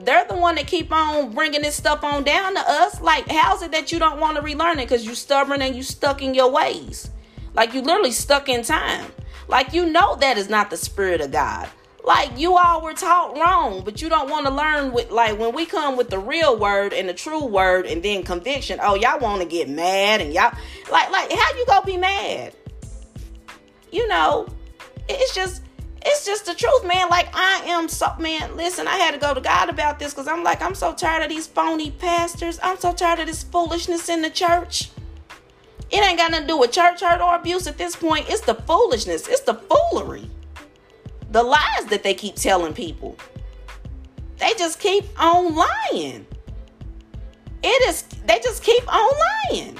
They're 0.00 0.26
the 0.26 0.36
one 0.36 0.54
that 0.54 0.66
keep 0.66 0.92
on 0.92 1.32
bringing 1.32 1.62
this 1.62 1.74
stuff 1.74 2.04
on 2.04 2.22
down 2.22 2.54
to 2.54 2.60
us. 2.60 3.00
Like, 3.00 3.28
how's 3.28 3.62
it 3.62 3.72
that 3.72 3.92
you 3.92 3.98
don't 3.98 4.20
want 4.20 4.36
to 4.36 4.42
relearn 4.42 4.78
it 4.78 4.84
because 4.84 5.04
you 5.04 5.14
stubborn 5.14 5.62
and 5.62 5.74
you 5.74 5.82
stuck 5.82 6.22
in 6.22 6.34
your 6.34 6.50
ways? 6.50 7.10
Like 7.56 7.72
you 7.72 7.80
literally 7.80 8.12
stuck 8.12 8.48
in 8.48 8.62
time. 8.62 9.10
Like 9.48 9.72
you 9.72 9.86
know 9.86 10.16
that 10.16 10.36
is 10.36 10.48
not 10.48 10.70
the 10.70 10.76
spirit 10.76 11.20
of 11.20 11.32
God. 11.32 11.68
Like 12.04 12.38
you 12.38 12.56
all 12.56 12.82
were 12.82 12.92
taught 12.92 13.36
wrong, 13.36 13.82
but 13.84 14.00
you 14.00 14.08
don't 14.08 14.30
want 14.30 14.46
to 14.46 14.52
learn 14.52 14.92
with 14.92 15.10
like 15.10 15.38
when 15.38 15.54
we 15.54 15.66
come 15.66 15.96
with 15.96 16.10
the 16.10 16.18
real 16.18 16.56
word 16.56 16.92
and 16.92 17.08
the 17.08 17.14
true 17.14 17.44
word 17.44 17.86
and 17.86 18.02
then 18.02 18.22
conviction. 18.22 18.78
Oh, 18.80 18.94
y'all 18.94 19.18
want 19.18 19.42
to 19.42 19.48
get 19.48 19.68
mad 19.68 20.20
and 20.20 20.32
y'all 20.32 20.52
like 20.92 21.10
like 21.10 21.32
how 21.32 21.56
you 21.56 21.64
gonna 21.66 21.84
be 21.84 21.96
mad? 21.96 22.54
You 23.90 24.06
know, 24.06 24.46
it's 25.08 25.34
just 25.34 25.62
it's 26.04 26.24
just 26.24 26.46
the 26.46 26.54
truth, 26.54 26.84
man. 26.84 27.08
Like 27.08 27.28
I 27.34 27.62
am 27.66 27.88
so 27.88 28.14
man. 28.20 28.56
Listen, 28.56 28.86
I 28.86 28.96
had 28.98 29.12
to 29.12 29.18
go 29.18 29.34
to 29.34 29.40
God 29.40 29.68
about 29.68 29.98
this 29.98 30.12
because 30.12 30.28
I'm 30.28 30.44
like 30.44 30.62
I'm 30.62 30.74
so 30.74 30.92
tired 30.92 31.24
of 31.24 31.28
these 31.30 31.48
phony 31.48 31.90
pastors. 31.90 32.60
I'm 32.62 32.76
so 32.76 32.92
tired 32.92 33.18
of 33.18 33.26
this 33.26 33.42
foolishness 33.42 34.08
in 34.08 34.22
the 34.22 34.30
church. 34.30 34.90
It 35.90 36.04
ain't 36.04 36.18
got 36.18 36.30
nothing 36.30 36.46
to 36.46 36.52
do 36.52 36.58
with 36.58 36.72
church 36.72 37.00
hurt 37.00 37.20
or 37.20 37.36
abuse 37.36 37.66
at 37.66 37.78
this 37.78 37.94
point. 37.94 38.26
It's 38.28 38.40
the 38.40 38.54
foolishness, 38.54 39.28
it's 39.28 39.42
the 39.42 39.54
foolery, 39.54 40.28
the 41.30 41.42
lies 41.42 41.86
that 41.90 42.02
they 42.02 42.14
keep 42.14 42.34
telling 42.36 42.74
people. 42.74 43.16
They 44.38 44.52
just 44.58 44.80
keep 44.80 45.04
on 45.18 45.54
lying. 45.54 46.26
It 47.62 47.88
is, 47.88 48.02
they 48.26 48.38
just 48.40 48.62
keep 48.62 48.92
on 48.92 49.12
lying. 49.50 49.78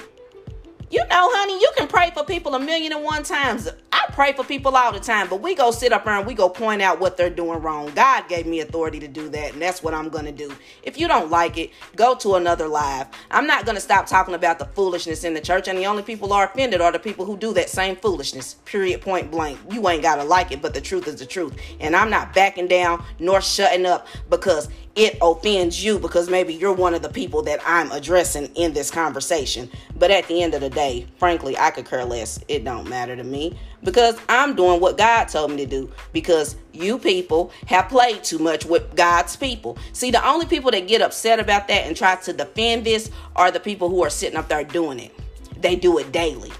You 0.89 0.99
know, 0.99 1.07
honey, 1.11 1.59
you 1.59 1.69
can 1.75 1.89
pray 1.89 2.11
for 2.11 2.23
people 2.23 2.55
a 2.55 2.59
million 2.59 2.93
and 2.93 3.03
one 3.03 3.21
times. 3.23 3.67
I 3.91 4.05
pray 4.13 4.31
for 4.31 4.45
people 4.45 4.77
all 4.77 4.93
the 4.93 5.01
time, 5.01 5.27
but 5.27 5.41
we 5.41 5.53
go 5.53 5.69
sit 5.69 5.91
up 5.91 6.05
there 6.05 6.13
and 6.13 6.25
we 6.25 6.33
go 6.33 6.47
point 6.47 6.81
out 6.81 7.01
what 7.01 7.17
they're 7.17 7.29
doing 7.29 7.61
wrong. 7.61 7.91
God 7.93 8.29
gave 8.29 8.45
me 8.45 8.61
authority 8.61 8.97
to 9.01 9.07
do 9.09 9.27
that, 9.27 9.51
and 9.51 9.61
that's 9.61 9.83
what 9.83 9.93
I'm 9.93 10.07
going 10.07 10.23
to 10.23 10.31
do. 10.31 10.49
If 10.83 10.97
you 10.97 11.09
don't 11.09 11.29
like 11.29 11.57
it, 11.57 11.71
go 11.97 12.15
to 12.15 12.35
another 12.35 12.69
live. 12.69 13.07
I'm 13.31 13.45
not 13.45 13.65
going 13.65 13.75
to 13.75 13.81
stop 13.81 14.07
talking 14.07 14.33
about 14.33 14.59
the 14.59 14.65
foolishness 14.65 15.25
in 15.25 15.33
the 15.33 15.41
church, 15.41 15.67
and 15.67 15.77
the 15.77 15.85
only 15.87 16.03
people 16.03 16.31
are 16.31 16.45
offended 16.45 16.79
are 16.79 16.93
the 16.93 16.99
people 16.99 17.25
who 17.25 17.35
do 17.35 17.53
that 17.55 17.69
same 17.69 17.97
foolishness. 17.97 18.53
Period, 18.63 19.01
point 19.01 19.29
blank. 19.29 19.59
You 19.69 19.89
ain't 19.89 20.03
got 20.03 20.15
to 20.15 20.23
like 20.23 20.53
it, 20.53 20.61
but 20.61 20.73
the 20.73 20.79
truth 20.79 21.05
is 21.09 21.15
the 21.15 21.25
truth. 21.25 21.53
And 21.81 21.97
I'm 21.97 22.09
not 22.09 22.33
backing 22.33 22.67
down 22.67 23.03
nor 23.19 23.41
shutting 23.41 23.85
up 23.85 24.07
because 24.29 24.69
it 24.97 25.15
offends 25.21 25.83
you 25.83 25.99
because 25.99 26.27
maybe 26.27 26.55
you're 26.55 26.73
one 26.73 26.95
of 26.95 27.03
the 27.03 27.09
people 27.09 27.43
that 27.43 27.59
I'm 27.63 27.91
addressing 27.91 28.47
in 28.55 28.73
this 28.73 28.89
conversation. 28.89 29.69
But 29.95 30.09
at 30.09 30.27
the 30.27 30.41
end 30.41 30.55
of 30.55 30.61
the 30.61 30.71
day, 30.71 31.05
frankly, 31.19 31.55
I 31.55 31.69
could 31.69 31.85
care 31.85 32.03
less. 32.03 32.39
It 32.47 32.63
don't 32.65 32.89
matter 32.89 33.15
to 33.15 33.23
me 33.23 33.59
because 33.83 34.19
I'm 34.27 34.55
doing 34.55 34.81
what 34.81 34.97
God 34.97 35.25
told 35.25 35.51
me 35.51 35.57
to 35.57 35.65
do 35.67 35.91
because 36.13 36.55
you 36.73 36.97
people 36.97 37.51
have 37.67 37.89
played 37.89 38.23
too 38.23 38.39
much 38.39 38.65
with 38.65 38.95
God's 38.95 39.35
people. 39.35 39.77
See, 39.93 40.09
the 40.09 40.27
only 40.27 40.47
people 40.47 40.71
that 40.71 40.87
get 40.87 41.03
upset 41.03 41.39
about 41.39 41.67
that 41.67 41.85
and 41.85 41.95
try 41.95 42.15
to 42.15 42.33
defend 42.33 42.83
this 42.83 43.11
are 43.35 43.51
the 43.51 43.59
people 43.59 43.89
who 43.89 44.03
are 44.03 44.09
sitting 44.09 44.35
up 44.35 44.49
there 44.49 44.63
doing 44.63 44.99
it. 44.99 45.13
They 45.61 45.75
do 45.75 45.99
it 45.99 46.11
daily. 46.11 46.51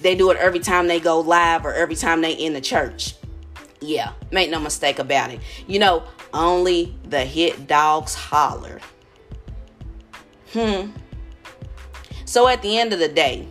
They 0.00 0.14
do 0.14 0.30
it 0.30 0.38
every 0.38 0.60
time 0.60 0.88
they 0.88 0.98
go 0.98 1.20
live 1.20 1.66
or 1.66 1.74
every 1.74 1.96
time 1.96 2.22
they 2.22 2.32
in 2.32 2.54
the 2.54 2.62
church. 2.62 3.16
Yeah, 3.80 4.12
make 4.32 4.50
no 4.50 4.58
mistake 4.58 4.98
about 4.98 5.30
it. 5.30 5.40
You 5.66 5.78
know, 5.78 6.04
only 6.32 6.96
the 7.04 7.24
hit 7.24 7.66
dogs 7.66 8.14
holler. 8.14 8.80
Hmm. 10.52 10.90
So 12.24 12.48
at 12.48 12.62
the 12.62 12.78
end 12.78 12.92
of 12.92 12.98
the 12.98 13.08
day, 13.08 13.46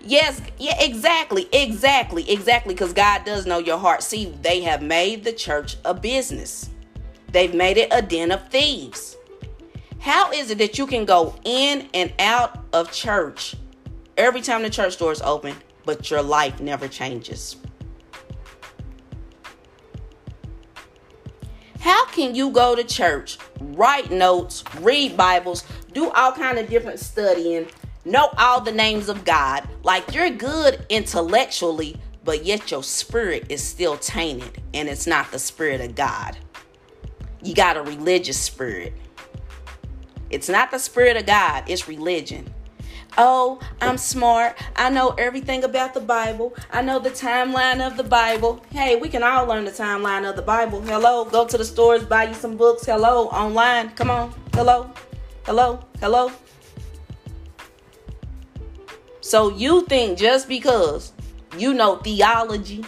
yes, 0.00 0.40
yeah, 0.58 0.80
exactly, 0.80 1.48
exactly, 1.52 2.30
exactly, 2.30 2.74
because 2.74 2.92
God 2.92 3.24
does 3.24 3.46
know 3.46 3.58
your 3.58 3.78
heart. 3.78 4.02
See, 4.02 4.34
they 4.42 4.62
have 4.62 4.82
made 4.82 5.24
the 5.24 5.32
church 5.32 5.76
a 5.84 5.94
business, 5.94 6.70
they've 7.30 7.54
made 7.54 7.76
it 7.76 7.88
a 7.92 8.02
den 8.02 8.30
of 8.30 8.48
thieves. 8.48 9.16
How 9.98 10.32
is 10.32 10.50
it 10.50 10.58
that 10.58 10.78
you 10.78 10.86
can 10.86 11.04
go 11.04 11.34
in 11.44 11.88
and 11.94 12.12
out 12.18 12.64
of 12.72 12.90
church 12.90 13.54
every 14.16 14.40
time 14.40 14.62
the 14.62 14.70
church 14.70 14.96
doors 14.96 15.22
open, 15.22 15.54
but 15.84 16.10
your 16.10 16.22
life 16.22 16.60
never 16.60 16.88
changes? 16.88 17.56
How 21.82 22.06
can 22.06 22.36
you 22.36 22.50
go 22.50 22.76
to 22.76 22.84
church, 22.84 23.38
write 23.58 24.12
notes, 24.12 24.62
read 24.82 25.16
Bibles, 25.16 25.64
do 25.92 26.12
all 26.12 26.30
kind 26.30 26.56
of 26.58 26.70
different 26.70 27.00
studying, 27.00 27.66
know 28.04 28.28
all 28.38 28.60
the 28.60 28.70
names 28.70 29.08
of 29.08 29.24
God, 29.24 29.68
like 29.82 30.14
you're 30.14 30.30
good 30.30 30.86
intellectually, 30.90 31.96
but 32.22 32.44
yet 32.44 32.70
your 32.70 32.84
spirit 32.84 33.46
is 33.48 33.64
still 33.64 33.96
tainted 33.96 34.62
and 34.72 34.88
it's 34.88 35.08
not 35.08 35.32
the 35.32 35.40
spirit 35.40 35.80
of 35.80 35.96
God. 35.96 36.38
You 37.42 37.52
got 37.52 37.76
a 37.76 37.82
religious 37.82 38.38
spirit. 38.38 38.92
It's 40.30 40.48
not 40.48 40.70
the 40.70 40.78
spirit 40.78 41.16
of 41.16 41.26
God, 41.26 41.64
it's 41.66 41.88
religion. 41.88 42.54
Oh, 43.18 43.60
I'm 43.82 43.98
smart. 43.98 44.56
I 44.74 44.88
know 44.88 45.10
everything 45.10 45.64
about 45.64 45.92
the 45.92 46.00
Bible. 46.00 46.54
I 46.70 46.80
know 46.80 46.98
the 46.98 47.10
timeline 47.10 47.86
of 47.86 47.98
the 47.98 48.04
Bible. 48.04 48.64
Hey, 48.70 48.96
we 48.96 49.10
can 49.10 49.22
all 49.22 49.44
learn 49.44 49.66
the 49.66 49.70
timeline 49.70 50.28
of 50.28 50.34
the 50.34 50.42
Bible. 50.42 50.80
Hello, 50.80 51.26
go 51.26 51.46
to 51.46 51.58
the 51.58 51.64
stores, 51.64 52.04
buy 52.04 52.24
you 52.24 52.34
some 52.34 52.56
books. 52.56 52.86
Hello, 52.86 53.28
online. 53.28 53.90
Come 53.90 54.10
on. 54.10 54.34
Hello, 54.54 54.90
hello, 55.44 55.84
hello. 56.00 56.32
So 59.20 59.50
you 59.50 59.82
think 59.82 60.18
just 60.18 60.48
because 60.48 61.12
you 61.58 61.74
know 61.74 61.96
theology, 61.96 62.82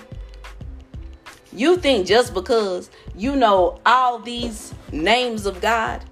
you 1.53 1.77
think 1.77 2.07
just 2.07 2.33
because 2.33 2.89
you 3.15 3.37
know 3.37 3.79
all 3.85 4.19
these 4.19 4.73
names 4.91 5.45
of 5.45 5.61
God, 5.61 6.03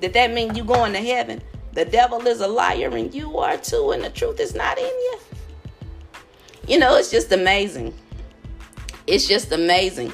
that 0.00 0.14
that 0.14 0.32
means 0.32 0.56
you 0.56 0.64
going 0.64 0.94
to 0.94 1.00
heaven? 1.00 1.42
The 1.78 1.84
devil 1.84 2.26
is 2.26 2.40
a 2.40 2.48
liar 2.48 2.90
and 2.96 3.14
you 3.14 3.38
are 3.38 3.56
too, 3.56 3.92
and 3.92 4.02
the 4.02 4.10
truth 4.10 4.40
is 4.40 4.52
not 4.52 4.78
in 4.78 4.84
you. 4.84 5.18
You 6.66 6.76
know, 6.80 6.96
it's 6.96 7.08
just 7.08 7.30
amazing. 7.30 7.94
It's 9.06 9.28
just 9.28 9.52
amazing. 9.52 10.12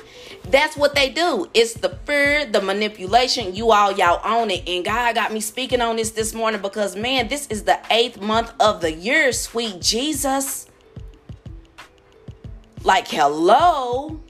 That's 0.50 0.77
what 0.77 0.94
they 0.94 1.09
do. 1.09 1.48
It's 1.55 1.72
the 1.72 1.88
fear, 2.05 2.44
the 2.44 2.61
manipulation. 2.61 3.55
You 3.55 3.72
all, 3.72 3.92
y'all 3.92 4.20
own 4.27 4.50
it. 4.50 4.68
And 4.68 4.85
God 4.85 5.14
got 5.14 5.33
me 5.33 5.40
speaking 5.40 5.81
on 5.81 5.96
this 5.96 6.11
this 6.11 6.35
morning 6.35 6.61
because, 6.61 6.96
man, 6.96 7.29
this 7.29 7.46
is 7.46 7.62
the 7.62 7.81
eighth 7.88 8.20
month 8.20 8.53
of 8.61 8.83
the 8.83 8.92
year, 8.92 9.33
sweet 9.33 9.81
Jesus. 9.81 10.66
Like, 12.83 13.09
hello. 13.09 14.20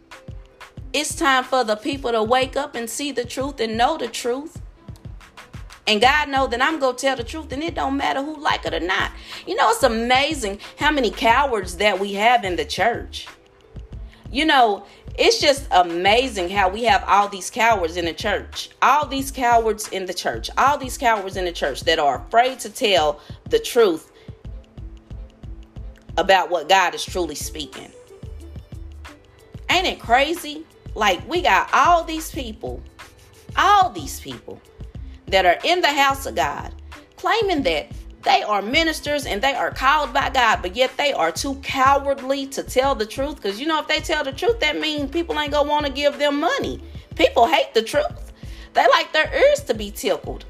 It's 0.92 1.16
time 1.16 1.42
for 1.42 1.64
the 1.64 1.74
people 1.74 2.12
to 2.12 2.22
wake 2.22 2.56
up 2.56 2.76
and 2.76 2.88
see 2.88 3.10
the 3.10 3.24
truth 3.24 3.58
and 3.58 3.76
know 3.76 3.98
the 3.98 4.06
truth. 4.06 4.60
And 5.86 6.00
God 6.00 6.30
know 6.30 6.46
that 6.46 6.62
I'm 6.62 6.78
gonna 6.78 6.96
tell 6.96 7.16
the 7.16 7.24
truth, 7.24 7.52
and 7.52 7.62
it 7.62 7.74
don't 7.74 7.96
matter 7.96 8.22
who 8.22 8.40
like 8.40 8.64
it 8.64 8.72
or 8.72 8.80
not. 8.80 9.10
You 9.46 9.54
know, 9.54 9.70
it's 9.70 9.82
amazing 9.82 10.60
how 10.78 10.90
many 10.90 11.10
cowards 11.10 11.76
that 11.76 12.00
we 12.00 12.14
have 12.14 12.44
in 12.44 12.56
the 12.56 12.64
church. 12.64 13.26
You 14.30 14.46
know, 14.46 14.86
it's 15.16 15.40
just 15.40 15.68
amazing 15.70 16.48
how 16.48 16.68
we 16.70 16.84
have 16.84 17.04
all 17.06 17.28
these 17.28 17.50
cowards 17.50 17.96
in 17.96 18.06
the 18.06 18.14
church. 18.14 18.70
All 18.82 19.06
these 19.06 19.30
cowards 19.30 19.88
in 19.88 20.06
the 20.06 20.14
church. 20.14 20.50
All 20.56 20.78
these 20.78 20.98
cowards 20.98 21.36
in 21.36 21.44
the 21.44 21.52
church 21.52 21.82
that 21.82 21.98
are 21.98 22.24
afraid 22.26 22.58
to 22.60 22.70
tell 22.70 23.20
the 23.50 23.58
truth 23.58 24.10
about 26.16 26.50
what 26.50 26.68
God 26.68 26.94
is 26.94 27.04
truly 27.04 27.34
speaking. 27.34 27.90
Ain't 29.70 29.86
it 29.86 30.00
crazy? 30.00 30.64
Like, 30.94 31.28
we 31.28 31.42
got 31.42 31.68
all 31.72 32.04
these 32.04 32.30
people, 32.30 32.82
all 33.56 33.90
these 33.90 34.20
people 34.20 34.60
that 35.26 35.46
are 35.46 35.58
in 35.64 35.80
the 35.80 35.88
house 35.88 36.26
of 36.26 36.34
God, 36.34 36.72
claiming 37.16 37.62
that 37.62 37.88
they 38.22 38.42
are 38.42 38.62
ministers 38.62 39.26
and 39.26 39.42
they 39.42 39.54
are 39.54 39.70
called 39.70 40.14
by 40.14 40.30
God, 40.30 40.60
but 40.62 40.74
yet 40.74 40.96
they 40.96 41.12
are 41.12 41.30
too 41.30 41.56
cowardly 41.56 42.46
to 42.48 42.62
tell 42.62 42.94
the 42.94 43.06
truth. 43.06 43.36
Because 43.36 43.60
you 43.60 43.66
know, 43.66 43.80
if 43.80 43.88
they 43.88 44.00
tell 44.00 44.24
the 44.24 44.32
truth, 44.32 44.60
that 44.60 44.80
means 44.80 45.10
people 45.10 45.38
ain't 45.38 45.52
gonna 45.52 45.68
want 45.68 45.86
to 45.86 45.92
give 45.92 46.18
them 46.18 46.40
money. 46.40 46.82
People 47.16 47.46
hate 47.46 47.74
the 47.74 47.82
truth. 47.82 48.32
They 48.72 48.86
like 48.88 49.12
their 49.12 49.32
ears 49.32 49.60
to 49.64 49.74
be 49.74 49.90
tickled. 49.90 50.44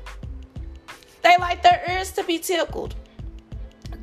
They 1.22 1.36
like 1.38 1.62
their 1.62 1.82
ears 1.88 2.12
to 2.12 2.24
be 2.24 2.38
tickled. 2.38 2.94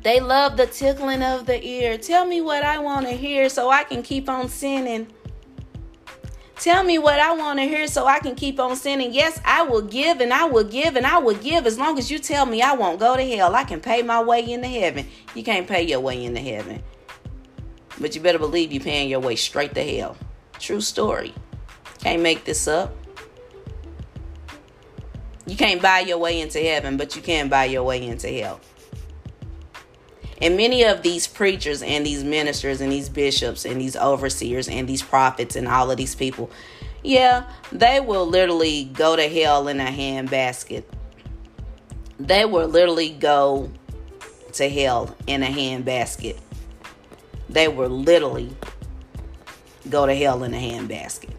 They 0.02 0.20
love 0.20 0.56
the 0.56 0.66
tickling 0.66 1.22
of 1.22 1.46
the 1.46 1.64
ear. 1.64 1.96
Tell 1.96 2.26
me 2.26 2.40
what 2.40 2.62
I 2.62 2.78
want 2.78 3.06
to 3.06 3.12
hear 3.12 3.48
so 3.48 3.70
I 3.70 3.84
can 3.84 4.02
keep 4.02 4.28
on 4.28 4.48
sinning. 4.48 5.06
Tell 6.62 6.84
me 6.84 6.96
what 6.96 7.18
I 7.18 7.34
want 7.34 7.58
to 7.58 7.64
hear 7.64 7.88
so 7.88 8.06
I 8.06 8.20
can 8.20 8.36
keep 8.36 8.60
on 8.60 8.76
sinning. 8.76 9.12
Yes, 9.12 9.40
I 9.44 9.62
will 9.62 9.82
give 9.82 10.20
and 10.20 10.32
I 10.32 10.44
will 10.44 10.62
give 10.62 10.94
and 10.94 11.04
I 11.04 11.18
will 11.18 11.34
give 11.34 11.66
as 11.66 11.76
long 11.76 11.98
as 11.98 12.08
you 12.08 12.20
tell 12.20 12.46
me 12.46 12.62
I 12.62 12.72
won't 12.74 13.00
go 13.00 13.16
to 13.16 13.36
hell. 13.36 13.56
I 13.56 13.64
can 13.64 13.80
pay 13.80 14.02
my 14.02 14.22
way 14.22 14.48
into 14.48 14.68
heaven. 14.68 15.08
You 15.34 15.42
can't 15.42 15.66
pay 15.66 15.82
your 15.82 15.98
way 15.98 16.24
into 16.24 16.38
heaven. 16.38 16.80
But 18.00 18.14
you 18.14 18.20
better 18.20 18.38
believe 18.38 18.72
you're 18.72 18.80
paying 18.80 19.10
your 19.10 19.18
way 19.18 19.34
straight 19.34 19.74
to 19.74 19.82
hell. 19.82 20.16
True 20.60 20.80
story. 20.80 21.34
Can't 21.98 22.22
make 22.22 22.44
this 22.44 22.68
up. 22.68 22.94
You 25.46 25.56
can't 25.56 25.82
buy 25.82 25.98
your 25.98 26.18
way 26.18 26.40
into 26.40 26.60
heaven, 26.60 26.96
but 26.96 27.16
you 27.16 27.22
can 27.22 27.48
buy 27.48 27.64
your 27.64 27.82
way 27.82 28.06
into 28.06 28.28
hell. 28.28 28.60
And 30.42 30.56
many 30.56 30.82
of 30.82 31.02
these 31.02 31.28
preachers 31.28 31.82
and 31.82 32.04
these 32.04 32.24
ministers 32.24 32.80
and 32.80 32.90
these 32.90 33.08
bishops 33.08 33.64
and 33.64 33.80
these 33.80 33.94
overseers 33.94 34.68
and 34.68 34.88
these 34.88 35.00
prophets 35.00 35.54
and 35.54 35.68
all 35.68 35.88
of 35.88 35.96
these 35.96 36.16
people, 36.16 36.50
yeah, 37.04 37.44
they 37.70 38.00
will 38.00 38.26
literally 38.26 38.86
go 38.86 39.14
to 39.14 39.28
hell 39.28 39.68
in 39.68 39.78
a 39.78 39.86
handbasket. 39.86 40.82
They 42.18 42.44
will 42.44 42.66
literally 42.66 43.10
go 43.10 43.70
to 44.54 44.68
hell 44.68 45.16
in 45.28 45.44
a 45.44 45.46
handbasket. 45.46 46.36
They 47.48 47.68
will 47.68 47.88
literally 47.88 48.50
go 49.88 50.06
to 50.06 50.14
hell 50.14 50.42
in 50.42 50.54
a 50.54 50.58
handbasket 50.58 51.34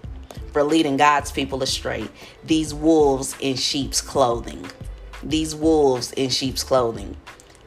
for 0.54 0.64
leading 0.64 0.96
God's 0.96 1.30
people 1.30 1.62
astray. 1.62 2.08
These 2.46 2.74
wolves 2.74 3.36
in 3.42 3.58
sheep's 3.58 4.00
clothing. 4.00 4.66
These 5.22 5.56
wolves 5.56 6.14
in 6.14 6.30
sheep's 6.30 6.64
clothing 6.64 7.18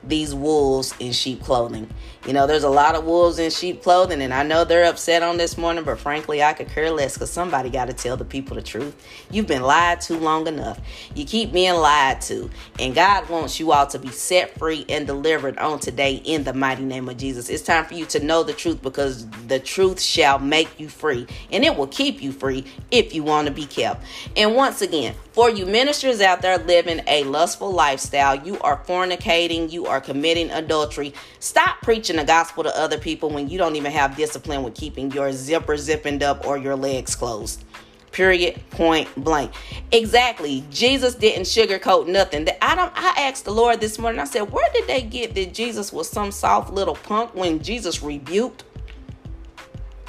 these 0.09 0.35
wolves 0.35 0.95
in 1.01 1.13
sheep 1.13 1.43
clothing. 1.43 1.89
You 2.27 2.33
know, 2.33 2.49
there's 2.49 2.65
a 2.65 2.69
lot 2.69 2.97
of 2.97 3.05
wolves 3.05 3.39
in 3.39 3.53
sheep 3.53 3.85
clothing, 3.85 4.21
and 4.21 4.35
I 4.35 4.43
know 4.43 4.65
they're 4.65 4.87
upset 4.87 5.23
on 5.23 5.37
this 5.37 5.57
morning, 5.57 5.85
but 5.85 6.01
frankly, 6.01 6.43
I 6.43 6.55
could 6.55 6.69
care 6.69 6.91
less 6.91 7.15
because 7.15 7.31
somebody 7.31 7.71
got 7.71 7.85
to 7.85 7.93
tell 7.93 8.17
the 8.17 8.25
people 8.25 8.57
the 8.57 8.63
truth. 8.63 8.97
You've 9.31 9.47
been 9.47 9.63
lied 9.63 10.01
to 10.03 10.19
long 10.19 10.49
enough. 10.49 10.81
You 11.15 11.25
keep 11.25 11.53
being 11.53 11.75
lied 11.75 12.21
to, 12.23 12.51
and 12.81 12.97
God 12.97 13.29
wants 13.29 13.61
you 13.61 13.71
all 13.71 13.87
to 13.87 14.01
be 14.01 14.09
set 14.09 14.59
free 14.59 14.85
and 14.89 15.07
delivered 15.07 15.57
on 15.59 15.79
today 15.79 16.17
in 16.17 16.43
the 16.43 16.53
mighty 16.53 16.85
name 16.85 17.09
of 17.09 17.17
Jesus. 17.17 17.49
It's 17.49 17.63
time 17.63 17.85
for 17.85 17.95
you 17.95 18.07
to 18.07 18.19
know 18.19 18.43
the 18.43 18.55
truth 18.55 18.83
because 18.83 19.29
the 19.47 19.61
truth 19.61 20.01
shall 20.01 20.41
make 20.41 20.81
you 20.81 20.89
free, 20.89 21.29
and 21.53 21.65
it 21.65 21.77
will 21.77 21.87
keep 21.87 22.21
you 22.21 22.33
free 22.33 22.65
if 22.91 23.15
you 23.15 23.23
want 23.23 23.47
to 23.47 23.55
be 23.55 23.67
kept. 23.67 24.03
And 24.37 24.57
once 24.57 24.83
again, 24.83 25.15
for 25.31 25.49
you 25.49 25.65
ministers 25.65 26.21
out 26.21 26.43
there 26.43 26.59
living 26.59 27.03
a 27.07 27.23
lustful 27.23 27.71
lifestyle, 27.71 28.35
you 28.45 28.59
are 28.63 28.79
fornicating, 28.79 29.71
you 29.71 29.87
are 29.87 30.01
committing 30.01 30.51
adultery. 30.51 31.15
Stop 31.39 31.83
preaching 31.83 32.16
the 32.17 32.25
gospel 32.25 32.65
to 32.65 32.79
other 32.79 32.99
people 32.99 33.31
when 33.31 33.49
you 33.49 33.59
don't 33.59 33.77
even 33.77 33.93
have 33.93 34.17
discipline 34.17 34.63
with 34.63 34.75
keeping 34.75 35.11
your 35.13 35.33
zipper 35.33 35.77
zipping 35.77 36.23
up 36.23 36.47
or 36.47 36.59
your 36.59 36.77
legs 36.77 37.15
closed. 37.15 37.65
Period. 38.13 38.61
Point 38.71 39.09
blank. 39.17 39.53
Exactly. 39.93 40.65
Jesus 40.71 41.15
didn't 41.15 41.43
sugarcoat 41.43 42.07
nothing. 42.07 42.47
That 42.47 42.65
I 42.65 42.75
don't. 42.75 42.93
I 42.95 43.29
asked 43.29 43.45
the 43.45 43.53
Lord 43.53 43.81
this 43.81 43.99
morning. 43.99 44.21
I 44.21 44.25
said, 44.25 44.51
"Where 44.51 44.69
did 44.73 44.87
they 44.87 45.03
get 45.03 45.35
that 45.35 45.53
Jesus 45.53 45.93
was 45.93 46.09
some 46.09 46.33
soft 46.33 46.73
little 46.73 46.95
punk 46.95 47.35
when 47.35 47.63
Jesus 47.63 48.03
rebuked? 48.03 48.65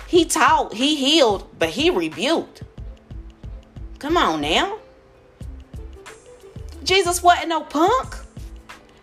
He 0.07 0.23
taught, 0.23 0.73
he 0.73 0.95
healed, 0.95 1.49
but 1.59 1.69
he 1.69 1.89
rebuked. 1.89 2.63
Come 3.99 4.15
on 4.15 4.39
now." 4.39 4.77
Jesus 6.83 7.21
wasn't 7.21 7.49
no 7.49 7.61
punk. 7.61 8.15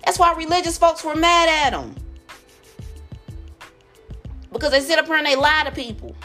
That's 0.07 0.19
why 0.19 0.33
religious 0.33 0.79
folks 0.79 1.05
were 1.05 1.15
mad 1.15 1.51
at 1.51 1.79
him. 1.79 1.95
Because 4.55 4.71
they 4.71 4.81
sit 4.81 4.99
up 4.99 5.07
here 5.07 5.17
and 5.17 5.27
they 5.27 5.37
lie 5.37 5.65
to 5.67 5.73
people. 5.73 6.17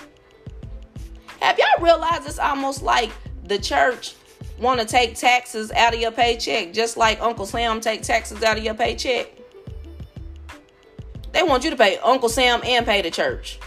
Have 1.42 1.58
y'all 1.58 1.84
realized 1.84 2.26
it's 2.28 2.40
almost 2.40 2.84
like 2.84 3.12
the 3.44 3.58
church 3.58 4.16
want 4.60 4.80
to 4.80 4.86
take 4.86 5.16
taxes 5.16 5.72
out 5.72 5.94
of 5.94 6.00
your 6.00 6.12
paycheck, 6.12 6.72
just 6.72 6.96
like 6.96 7.20
Uncle 7.22 7.46
Sam 7.46 7.82
take 7.82 8.04
taxes 8.04 8.44
out 8.44 8.58
of 8.58 8.64
your 8.64 8.76
paycheck? 8.76 9.32
They 11.32 11.44
want 11.44 11.64
you 11.64 11.72
to 11.72 11.76
pay 11.76 11.98
Uncle 11.98 12.30
Sam 12.30 12.62
and 12.64 12.86
pay 12.86 13.02
the 13.02 13.12
church. 13.12 13.60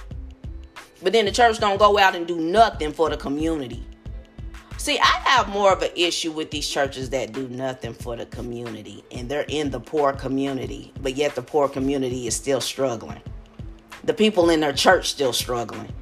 But 1.02 1.12
then 1.12 1.24
the 1.24 1.32
church 1.32 1.58
don't 1.58 1.78
go 1.78 1.98
out 1.98 2.14
and 2.14 2.26
do 2.26 2.38
nothing 2.38 2.92
for 2.92 3.10
the 3.10 3.16
community. 3.16 3.84
See, 4.76 4.98
I 4.98 5.20
have 5.24 5.48
more 5.48 5.72
of 5.72 5.82
an 5.82 5.90
issue 5.96 6.30
with 6.30 6.50
these 6.52 6.68
churches 6.68 7.10
that 7.10 7.32
do 7.32 7.48
nothing 7.48 7.94
for 7.94 8.16
the 8.16 8.26
community 8.26 9.04
and 9.10 9.28
they're 9.28 9.46
in 9.48 9.70
the 9.70 9.80
poor 9.80 10.12
community, 10.12 10.92
but 11.00 11.16
yet 11.16 11.34
the 11.34 11.42
poor 11.42 11.68
community 11.68 12.26
is 12.26 12.36
still 12.36 12.60
struggling. 12.60 13.20
The 14.04 14.14
people 14.14 14.50
in 14.50 14.60
their 14.60 14.72
church 14.72 15.10
still 15.10 15.32
struggling. 15.32 15.92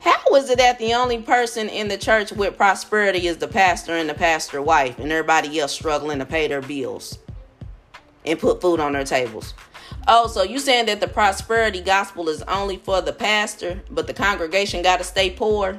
How 0.00 0.34
is 0.34 0.50
it 0.50 0.58
that 0.58 0.78
the 0.78 0.94
only 0.94 1.22
person 1.22 1.68
in 1.68 1.88
the 1.88 1.98
church 1.98 2.32
with 2.32 2.56
prosperity 2.56 3.26
is 3.26 3.36
the 3.36 3.46
pastor 3.46 3.94
and 3.94 4.08
the 4.08 4.14
pastor 4.14 4.60
wife 4.60 4.98
and 4.98 5.12
everybody 5.12 5.60
else 5.60 5.72
struggling 5.72 6.18
to 6.18 6.26
pay 6.26 6.48
their 6.48 6.62
bills 6.62 7.18
and 8.26 8.38
put 8.38 8.60
food 8.60 8.80
on 8.80 8.92
their 8.92 9.04
tables? 9.04 9.54
Oh, 10.08 10.26
so 10.26 10.42
you 10.42 10.58
saying 10.58 10.86
that 10.86 11.00
the 11.00 11.06
prosperity 11.06 11.80
gospel 11.80 12.28
is 12.28 12.42
only 12.42 12.78
for 12.78 13.00
the 13.00 13.12
pastor, 13.12 13.82
but 13.90 14.08
the 14.08 14.14
congregation 14.14 14.82
got 14.82 14.98
to 14.98 15.04
stay 15.04 15.30
poor 15.30 15.78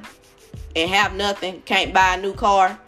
and 0.76 0.90
have 0.90 1.14
nothing, 1.16 1.62
can't 1.64 1.94
buy 1.94 2.16
a 2.16 2.22
new 2.22 2.34
car, 2.34 2.80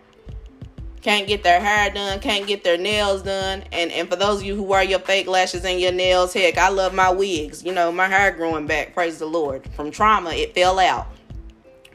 can't 1.05 1.27
get 1.27 1.43
their 1.43 1.59
hair 1.59 1.91
done, 1.91 2.19
can't 2.19 2.47
get 2.47 2.63
their 2.63 2.79
nails 2.79 3.21
done. 3.21 3.63
And 3.71 3.91
and 3.91 4.09
for 4.09 4.15
those 4.15 4.39
of 4.39 4.45
you 4.45 4.55
who 4.55 4.63
wear 4.63 4.81
your 4.81 4.97
fake 4.97 5.27
lashes 5.27 5.63
and 5.63 5.79
your 5.79 5.91
nails, 5.91 6.33
heck, 6.33 6.57
I 6.57 6.69
love 6.69 6.95
my 6.95 7.11
wigs. 7.11 7.63
You 7.63 7.73
know, 7.73 7.91
my 7.91 8.07
hair 8.07 8.31
growing 8.31 8.65
back, 8.65 8.95
praise 8.95 9.19
the 9.19 9.27
Lord. 9.27 9.69
From 9.75 9.91
trauma, 9.91 10.31
it 10.31 10.55
fell 10.55 10.79
out. 10.79 11.05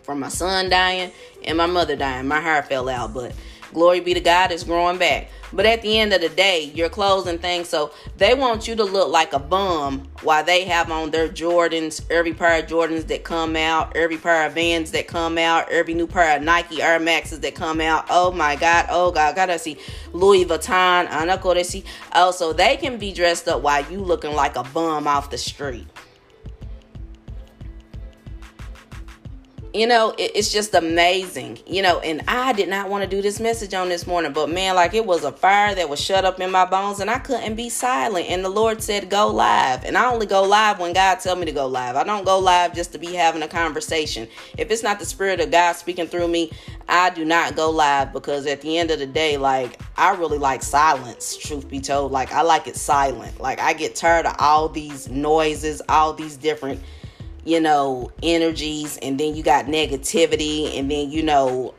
From 0.04 0.20
my 0.20 0.28
son 0.28 0.70
dying 0.70 1.10
and 1.44 1.58
my 1.58 1.66
mother 1.66 1.96
dying, 1.96 2.28
my 2.28 2.38
hair 2.38 2.62
fell 2.62 2.88
out, 2.88 3.12
but 3.12 3.34
glory 3.74 3.98
be 3.98 4.14
to 4.14 4.20
God, 4.20 4.52
it's 4.52 4.62
growing 4.62 4.98
back. 4.98 5.28
But 5.52 5.66
at 5.66 5.82
the 5.82 5.98
end 5.98 6.12
of 6.12 6.20
the 6.20 6.28
day, 6.28 6.64
your 6.74 6.88
clothes 6.88 7.26
and 7.26 7.40
things, 7.40 7.68
so 7.68 7.92
they 8.16 8.34
want 8.34 8.68
you 8.68 8.76
to 8.76 8.84
look 8.84 9.10
like 9.10 9.32
a 9.32 9.38
bum 9.38 10.08
while 10.22 10.44
they 10.44 10.64
have 10.64 10.90
on 10.90 11.10
their 11.10 11.28
Jordans, 11.28 12.04
every 12.10 12.32
pair 12.32 12.62
of 12.62 12.68
Jordans 12.68 13.06
that 13.08 13.24
come 13.24 13.56
out, 13.56 13.96
every 13.96 14.16
pair 14.16 14.46
of 14.46 14.54
Vans 14.54 14.90
that 14.92 15.06
come 15.06 15.38
out, 15.38 15.70
every 15.70 15.94
new 15.94 16.06
pair 16.06 16.36
of 16.36 16.42
Nike 16.42 16.82
Air 16.82 16.98
Maxes 17.00 17.40
that 17.40 17.54
come 17.54 17.80
out. 17.80 18.06
Oh 18.10 18.30
my 18.32 18.56
God, 18.56 18.86
oh 18.90 19.10
God, 19.10 19.34
gotta 19.34 19.58
see 19.58 19.78
Louis 20.12 20.44
Vuitton, 20.44 21.08
Anako 21.08 21.64
see. 21.64 21.84
Oh, 22.14 22.30
so 22.30 22.52
they 22.52 22.76
can 22.76 22.98
be 22.98 23.12
dressed 23.12 23.48
up 23.48 23.62
while 23.62 23.84
you 23.90 24.00
looking 24.00 24.34
like 24.34 24.56
a 24.56 24.62
bum 24.62 25.06
off 25.06 25.30
the 25.30 25.38
street. 25.38 25.86
You 29.72 29.86
know 29.86 30.10
it, 30.18 30.32
it's 30.34 30.52
just 30.52 30.74
amazing 30.74 31.58
you 31.66 31.80
know 31.80 32.00
and 32.00 32.22
i 32.26 32.52
did 32.52 32.68
not 32.68 32.88
want 32.88 33.04
to 33.04 33.08
do 33.08 33.22
this 33.22 33.38
message 33.38 33.72
on 33.72 33.88
this 33.88 34.06
morning 34.06 34.32
but 34.32 34.48
man 34.48 34.74
like 34.74 34.94
it 34.94 35.06
was 35.06 35.22
a 35.22 35.30
fire 35.30 35.74
that 35.74 35.88
was 35.88 36.00
shut 36.00 36.24
up 36.24 36.40
in 36.40 36.50
my 36.50 36.64
bones 36.64 36.98
and 36.98 37.08
i 37.08 37.18
couldn't 37.18 37.54
be 37.54 37.68
silent 37.68 38.26
and 38.28 38.44
the 38.44 38.48
lord 38.48 38.82
said 38.82 39.08
go 39.08 39.28
live 39.28 39.84
and 39.84 39.96
i 39.96 40.10
only 40.10 40.26
go 40.26 40.42
live 40.42 40.80
when 40.80 40.92
god 40.92 41.20
tell 41.20 41.36
me 41.36 41.46
to 41.46 41.52
go 41.52 41.66
live. 41.66 41.96
I 41.96 42.04
don't 42.04 42.24
go 42.24 42.38
live 42.38 42.74
just 42.74 42.92
to 42.92 42.98
be 42.98 43.14
having 43.14 43.42
a 43.42 43.48
conversation. 43.48 44.28
If 44.58 44.70
it's 44.70 44.82
not 44.82 44.98
the 44.98 45.04
spirit 45.04 45.40
of 45.40 45.50
god 45.50 45.74
speaking 45.74 46.06
through 46.06 46.28
me 46.28 46.50
i 46.88 47.10
do 47.10 47.24
not 47.24 47.54
go 47.54 47.70
live 47.70 48.12
because 48.12 48.46
at 48.46 48.60
the 48.62 48.78
end 48.78 48.90
of 48.90 48.98
the 48.98 49.06
day 49.06 49.36
like 49.36 49.80
i 49.96 50.14
really 50.14 50.38
like 50.38 50.62
silence 50.62 51.36
truth 51.36 51.68
be 51.68 51.80
told. 51.80 52.10
Like 52.10 52.32
i 52.32 52.42
like 52.42 52.66
it 52.66 52.76
silent. 52.76 53.40
Like 53.40 53.60
i 53.60 53.72
get 53.72 53.94
tired 53.94 54.26
of 54.26 54.34
all 54.38 54.68
these 54.68 55.08
noises 55.08 55.80
all 55.88 56.12
these 56.12 56.36
different 56.36 56.80
you 57.44 57.60
know, 57.60 58.12
energies, 58.22 58.98
and 58.98 59.18
then 59.18 59.34
you 59.34 59.42
got 59.42 59.66
negativity, 59.66 60.78
and 60.78 60.90
then, 60.90 61.10
you 61.10 61.22
know, 61.22 61.74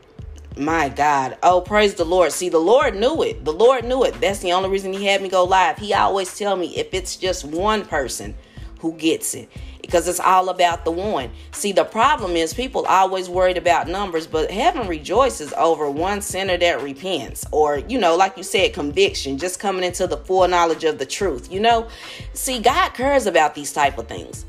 my 0.56 0.88
God. 0.88 1.38
Oh, 1.42 1.60
praise 1.60 1.94
the 1.94 2.04
Lord. 2.04 2.32
See, 2.32 2.48
the 2.48 2.58
Lord 2.58 2.94
knew 2.94 3.22
it. 3.22 3.44
The 3.44 3.52
Lord 3.52 3.84
knew 3.84 4.04
it. 4.04 4.20
That's 4.20 4.40
the 4.40 4.52
only 4.52 4.68
reason 4.68 4.92
He 4.92 5.06
had 5.06 5.22
me 5.22 5.28
go 5.28 5.44
live. 5.44 5.78
He 5.78 5.94
always 5.94 6.36
tell 6.36 6.56
me 6.56 6.76
if 6.76 6.92
it's 6.92 7.16
just 7.16 7.44
one 7.44 7.84
person 7.86 8.34
who 8.80 8.92
gets 8.94 9.34
it, 9.34 9.48
because 9.80 10.08
it's 10.08 10.20
all 10.20 10.48
about 10.48 10.84
the 10.84 10.90
one. 10.90 11.30
See, 11.52 11.72
the 11.72 11.84
problem 11.84 12.32
is 12.32 12.52
people 12.52 12.84
always 12.84 13.28
worried 13.28 13.56
about 13.56 13.88
numbers, 13.88 14.26
but 14.26 14.50
heaven 14.50 14.88
rejoices 14.88 15.52
over 15.52 15.88
one 15.88 16.20
sinner 16.20 16.58
that 16.58 16.82
repents, 16.82 17.46
or, 17.52 17.78
you 17.78 17.98
know, 17.98 18.16
like 18.16 18.36
you 18.36 18.42
said, 18.42 18.74
conviction, 18.74 19.38
just 19.38 19.60
coming 19.60 19.84
into 19.84 20.06
the 20.06 20.16
full 20.16 20.46
knowledge 20.48 20.82
of 20.84 20.98
the 20.98 21.06
truth. 21.06 21.50
You 21.52 21.60
know, 21.60 21.88
see, 22.34 22.58
God 22.58 22.90
cares 22.90 23.26
about 23.26 23.54
these 23.54 23.72
type 23.72 23.96
of 23.98 24.08
things. 24.08 24.44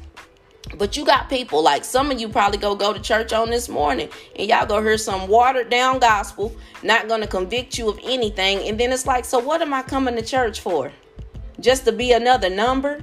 But 0.78 0.98
you 0.98 1.06
got 1.06 1.30
people 1.30 1.62
like 1.62 1.84
some 1.84 2.12
of 2.12 2.20
you 2.20 2.30
probably 2.30 2.58
go 2.58 2.76
go 2.76 2.94
to 2.94 3.00
church 3.00 3.34
on 3.34 3.50
this 3.50 3.70
morning 3.70 4.10
and 4.36 4.50
y'all 4.50 4.66
go 4.66 4.82
hear 4.82 4.98
some 4.98 5.28
watered 5.28 5.70
down 5.70 6.00
gospel, 6.00 6.56
not 6.82 7.08
to 7.08 7.28
convict 7.28 7.78
you 7.78 7.90
of 7.90 8.00
anything. 8.04 8.68
And 8.68 8.80
then 8.80 8.92
it's 8.92 9.06
like, 9.06 9.26
so 9.26 9.40
what 9.40 9.62
am 9.62 9.74
I 9.74 9.84
coming 9.84 10.16
to 10.16 10.22
church 10.22 10.62
for? 10.62 10.92
Just 11.60 11.86
to 11.86 11.92
be 11.92 12.12
another 12.12 12.50
number? 12.50 13.02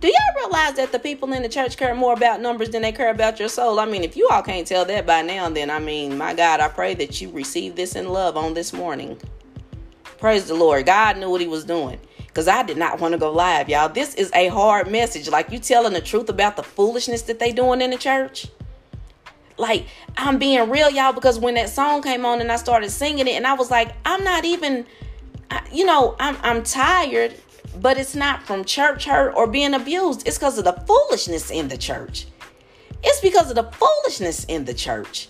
Do 0.00 0.08
y'all 0.08 0.36
realize 0.36 0.74
that 0.74 0.92
the 0.92 0.98
people 0.98 1.32
in 1.32 1.42
the 1.42 1.48
church 1.48 1.76
care 1.76 1.94
more 1.94 2.12
about 2.12 2.40
numbers 2.40 2.68
than 2.68 2.82
they 2.82 2.92
care 2.92 3.10
about 3.10 3.38
your 3.38 3.48
soul? 3.48 3.80
I 3.80 3.86
mean, 3.86 4.04
if 4.04 4.16
you 4.16 4.28
all 4.28 4.42
can't 4.42 4.66
tell 4.66 4.84
that 4.84 5.06
by 5.06 5.22
now, 5.22 5.48
then 5.48 5.70
I 5.70 5.78
mean, 5.78 6.18
my 6.18 6.34
God, 6.34 6.60
I 6.60 6.68
pray 6.68 6.94
that 6.94 7.20
you 7.20 7.30
receive 7.30 7.74
this 7.74 7.96
in 7.96 8.08
love 8.10 8.36
on 8.36 8.54
this 8.54 8.72
morning. 8.72 9.18
Praise 10.18 10.46
the 10.46 10.54
Lord. 10.54 10.86
God 10.86 11.16
knew 11.16 11.30
what 11.30 11.40
he 11.40 11.46
was 11.46 11.64
doing 11.64 11.98
because 12.34 12.48
I 12.48 12.64
did 12.64 12.76
not 12.76 12.98
want 12.98 13.12
to 13.12 13.18
go 13.18 13.30
live, 13.30 13.68
y'all. 13.68 13.88
This 13.88 14.16
is 14.16 14.28
a 14.34 14.48
hard 14.48 14.90
message. 14.90 15.28
Like 15.28 15.52
you 15.52 15.60
telling 15.60 15.92
the 15.92 16.00
truth 16.00 16.28
about 16.28 16.56
the 16.56 16.64
foolishness 16.64 17.22
that 17.22 17.38
they 17.38 17.52
doing 17.52 17.80
in 17.80 17.90
the 17.90 17.96
church. 17.96 18.48
Like 19.56 19.86
I'm 20.16 20.40
being 20.40 20.68
real, 20.68 20.90
y'all, 20.90 21.12
because 21.12 21.38
when 21.38 21.54
that 21.54 21.68
song 21.68 22.02
came 22.02 22.26
on 22.26 22.40
and 22.40 22.50
I 22.50 22.56
started 22.56 22.90
singing 22.90 23.28
it, 23.28 23.34
and 23.34 23.46
I 23.46 23.54
was 23.54 23.70
like, 23.70 23.92
I'm 24.04 24.24
not 24.24 24.44
even, 24.44 24.84
you 25.72 25.86
know, 25.86 26.16
I'm 26.18 26.36
I'm 26.42 26.64
tired, 26.64 27.36
but 27.80 27.98
it's 27.98 28.16
not 28.16 28.42
from 28.42 28.64
church 28.64 29.04
hurt 29.04 29.32
or 29.36 29.46
being 29.46 29.72
abused. 29.72 30.26
It's 30.26 30.36
because 30.36 30.58
of 30.58 30.64
the 30.64 30.72
foolishness 30.72 31.52
in 31.52 31.68
the 31.68 31.78
church. 31.78 32.26
It's 33.04 33.20
because 33.20 33.48
of 33.48 33.54
the 33.54 33.70
foolishness 33.70 34.44
in 34.46 34.64
the 34.64 34.74
church. 34.74 35.28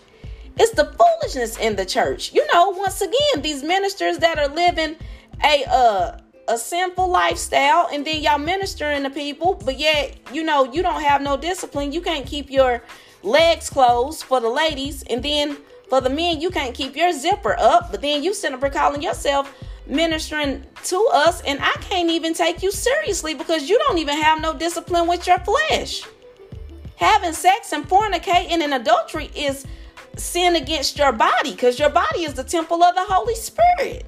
It's 0.56 0.72
the 0.72 0.86
foolishness 0.86 1.58
in 1.58 1.76
the 1.76 1.84
church. 1.84 2.32
You 2.32 2.46
know, 2.50 2.70
once 2.70 3.02
again, 3.02 3.42
these 3.42 3.62
ministers 3.62 4.18
that 4.18 4.38
are 4.38 4.48
living 4.48 4.96
a 5.44 5.64
uh 5.68 6.18
a 6.48 6.58
sinful 6.58 7.08
lifestyle 7.08 7.88
and 7.92 8.06
then 8.06 8.22
y'all 8.22 8.38
ministering 8.38 9.02
to 9.02 9.10
people, 9.10 9.54
but 9.64 9.78
yet, 9.78 10.16
you 10.32 10.44
know, 10.44 10.64
you 10.72 10.82
don't 10.82 11.02
have 11.02 11.22
no 11.22 11.36
discipline. 11.36 11.92
You 11.92 12.00
can't 12.00 12.26
keep 12.26 12.50
your 12.50 12.82
legs 13.22 13.70
closed 13.70 14.24
for 14.24 14.40
the 14.40 14.48
ladies, 14.48 15.02
and 15.04 15.22
then 15.22 15.56
for 15.88 16.00
the 16.00 16.10
men, 16.10 16.40
you 16.40 16.50
can't 16.50 16.74
keep 16.74 16.96
your 16.96 17.12
zipper 17.12 17.56
up, 17.58 17.90
but 17.90 18.02
then 18.02 18.22
you 18.22 18.34
sitting 18.34 18.62
up 18.62 18.72
calling 18.72 19.02
yourself 19.02 19.52
ministering 19.86 20.64
to 20.84 21.08
us, 21.12 21.40
and 21.42 21.58
I 21.60 21.72
can't 21.80 22.10
even 22.10 22.34
take 22.34 22.62
you 22.62 22.70
seriously 22.70 23.34
because 23.34 23.68
you 23.68 23.78
don't 23.78 23.98
even 23.98 24.16
have 24.20 24.40
no 24.40 24.54
discipline 24.54 25.06
with 25.08 25.26
your 25.26 25.38
flesh. 25.38 26.02
Having 26.96 27.32
sex 27.32 27.72
and 27.72 27.88
fornicating 27.88 28.60
and 28.60 28.74
adultery 28.74 29.30
is 29.34 29.66
sin 30.16 30.56
against 30.56 30.96
your 30.96 31.12
body 31.12 31.50
because 31.52 31.78
your 31.78 31.90
body 31.90 32.20
is 32.20 32.34
the 32.34 32.44
temple 32.44 32.82
of 32.82 32.94
the 32.94 33.04
Holy 33.04 33.34
Spirit. 33.34 34.04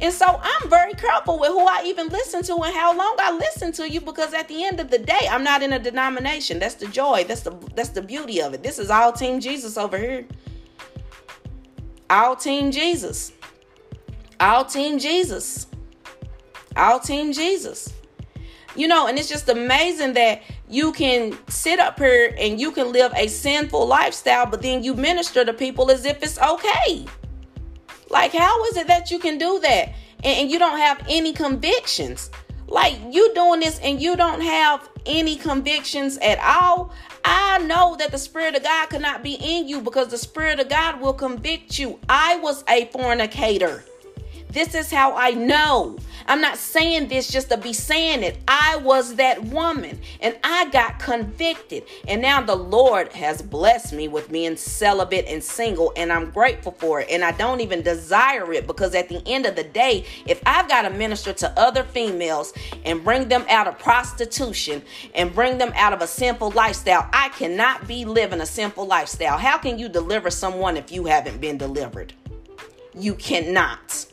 And 0.00 0.12
so 0.12 0.40
I'm 0.42 0.70
very 0.70 0.94
careful 0.94 1.38
with 1.38 1.50
who 1.50 1.66
I 1.66 1.82
even 1.86 2.08
listen 2.08 2.42
to 2.44 2.54
and 2.54 2.74
how 2.74 2.96
long 2.96 3.16
I 3.18 3.32
listen 3.32 3.72
to 3.72 3.90
you 3.90 4.00
because 4.00 4.32
at 4.32 4.46
the 4.46 4.64
end 4.64 4.78
of 4.78 4.90
the 4.90 4.98
day, 4.98 5.28
I'm 5.28 5.42
not 5.42 5.62
in 5.62 5.72
a 5.72 5.78
denomination. 5.78 6.60
That's 6.60 6.76
the 6.76 6.86
joy. 6.86 7.24
That's 7.24 7.40
the 7.40 7.50
that's 7.74 7.90
the 7.90 8.02
beauty 8.02 8.40
of 8.40 8.54
it. 8.54 8.62
This 8.62 8.78
is 8.78 8.90
all 8.90 9.12
team 9.12 9.40
Jesus 9.40 9.76
over 9.76 9.98
here. 9.98 10.26
All 12.10 12.36
team 12.36 12.70
Jesus. 12.70 13.32
All 14.38 14.64
team 14.64 14.98
Jesus. 14.98 15.66
All 16.76 17.00
team 17.00 17.32
Jesus. 17.32 17.92
You 18.76 18.86
know, 18.86 19.08
and 19.08 19.18
it's 19.18 19.28
just 19.28 19.48
amazing 19.48 20.12
that 20.12 20.42
you 20.68 20.92
can 20.92 21.36
sit 21.48 21.80
up 21.80 21.98
here 21.98 22.34
and 22.38 22.60
you 22.60 22.70
can 22.70 22.92
live 22.92 23.12
a 23.16 23.26
sinful 23.26 23.86
lifestyle, 23.86 24.46
but 24.46 24.62
then 24.62 24.84
you 24.84 24.94
minister 24.94 25.44
to 25.44 25.52
people 25.52 25.90
as 25.90 26.04
if 26.04 26.22
it's 26.22 26.38
okay. 26.38 27.04
Like, 28.10 28.32
how 28.32 28.64
is 28.64 28.76
it 28.76 28.86
that 28.86 29.10
you 29.10 29.18
can 29.18 29.38
do 29.38 29.60
that 29.60 29.88
and, 30.24 30.40
and 30.40 30.50
you 30.50 30.58
don't 30.58 30.78
have 30.78 31.04
any 31.08 31.32
convictions? 31.32 32.30
Like, 32.66 32.98
you 33.10 33.32
doing 33.34 33.60
this 33.60 33.78
and 33.80 34.00
you 34.00 34.16
don't 34.16 34.42
have 34.42 34.88
any 35.06 35.36
convictions 35.36 36.18
at 36.18 36.38
all. 36.38 36.92
I 37.24 37.58
know 37.58 37.96
that 37.98 38.10
the 38.10 38.18
Spirit 38.18 38.54
of 38.56 38.62
God 38.62 38.90
cannot 38.90 39.22
be 39.22 39.34
in 39.34 39.68
you 39.68 39.80
because 39.80 40.08
the 40.08 40.18
Spirit 40.18 40.60
of 40.60 40.68
God 40.68 41.00
will 41.00 41.14
convict 41.14 41.78
you. 41.78 41.98
I 42.08 42.36
was 42.36 42.64
a 42.68 42.86
fornicator. 42.86 43.84
This 44.50 44.74
is 44.74 44.90
how 44.90 45.14
I 45.14 45.30
know. 45.30 45.98
I'm 46.26 46.40
not 46.40 46.56
saying 46.56 47.08
this 47.08 47.28
just 47.28 47.50
to 47.50 47.56
be 47.56 47.72
saying 47.72 48.22
it. 48.22 48.38
I 48.48 48.76
was 48.76 49.14
that 49.16 49.42
woman 49.44 49.98
and 50.20 50.38
I 50.44 50.68
got 50.70 50.98
convicted. 50.98 51.84
And 52.06 52.22
now 52.22 52.40
the 52.40 52.54
Lord 52.54 53.12
has 53.12 53.40
blessed 53.40 53.92
me 53.92 54.08
with 54.08 54.30
being 54.30 54.56
celibate 54.56 55.26
and 55.26 55.42
single, 55.42 55.92
and 55.96 56.12
I'm 56.12 56.30
grateful 56.30 56.72
for 56.72 57.00
it. 57.00 57.08
And 57.10 57.24
I 57.24 57.32
don't 57.32 57.60
even 57.60 57.82
desire 57.82 58.52
it 58.52 58.66
because 58.66 58.94
at 58.94 59.08
the 59.08 59.22
end 59.26 59.46
of 59.46 59.56
the 59.56 59.64
day, 59.64 60.04
if 60.26 60.42
I've 60.44 60.68
got 60.68 60.82
to 60.82 60.90
minister 60.90 61.32
to 61.34 61.58
other 61.58 61.84
females 61.84 62.52
and 62.84 63.04
bring 63.04 63.28
them 63.28 63.44
out 63.48 63.66
of 63.66 63.78
prostitution 63.78 64.82
and 65.14 65.34
bring 65.34 65.58
them 65.58 65.72
out 65.76 65.92
of 65.92 66.02
a 66.02 66.06
sinful 66.06 66.50
lifestyle, 66.50 67.08
I 67.12 67.28
cannot 67.30 67.86
be 67.86 68.04
living 68.04 68.40
a 68.40 68.46
sinful 68.46 68.86
lifestyle. 68.86 69.38
How 69.38 69.58
can 69.58 69.78
you 69.78 69.88
deliver 69.88 70.30
someone 70.30 70.76
if 70.76 70.90
you 70.92 71.06
haven't 71.06 71.40
been 71.40 71.58
delivered? 71.58 72.12
You 72.94 73.14
cannot. 73.14 74.06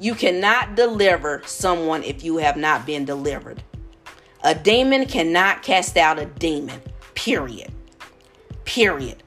You 0.00 0.14
cannot 0.14 0.76
deliver 0.76 1.42
someone 1.44 2.04
if 2.04 2.22
you 2.22 2.36
have 2.36 2.56
not 2.56 2.86
been 2.86 3.04
delivered. 3.04 3.62
A 4.44 4.54
demon 4.54 5.06
cannot 5.06 5.62
cast 5.62 5.96
out 5.96 6.18
a 6.20 6.26
demon. 6.26 6.80
Period. 7.14 7.72
Period. 8.64 9.22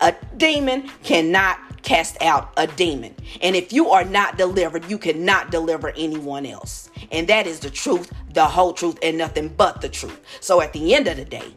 A 0.00 0.14
demon 0.36 0.88
cannot 1.02 1.82
cast 1.82 2.22
out 2.22 2.52
a 2.56 2.68
demon. 2.68 3.16
And 3.40 3.56
if 3.56 3.72
you 3.72 3.90
are 3.90 4.04
not 4.04 4.38
delivered, 4.38 4.88
you 4.88 4.96
cannot 4.96 5.50
deliver 5.50 5.92
anyone 5.96 6.46
else. 6.46 6.88
And 7.10 7.26
that 7.26 7.48
is 7.48 7.58
the 7.58 7.70
truth, 7.70 8.12
the 8.32 8.46
whole 8.46 8.72
truth, 8.72 8.98
and 9.02 9.18
nothing 9.18 9.48
but 9.48 9.80
the 9.80 9.88
truth. 9.88 10.20
So 10.40 10.60
at 10.60 10.72
the 10.72 10.94
end 10.94 11.08
of 11.08 11.16
the 11.16 11.24
day, 11.24 11.54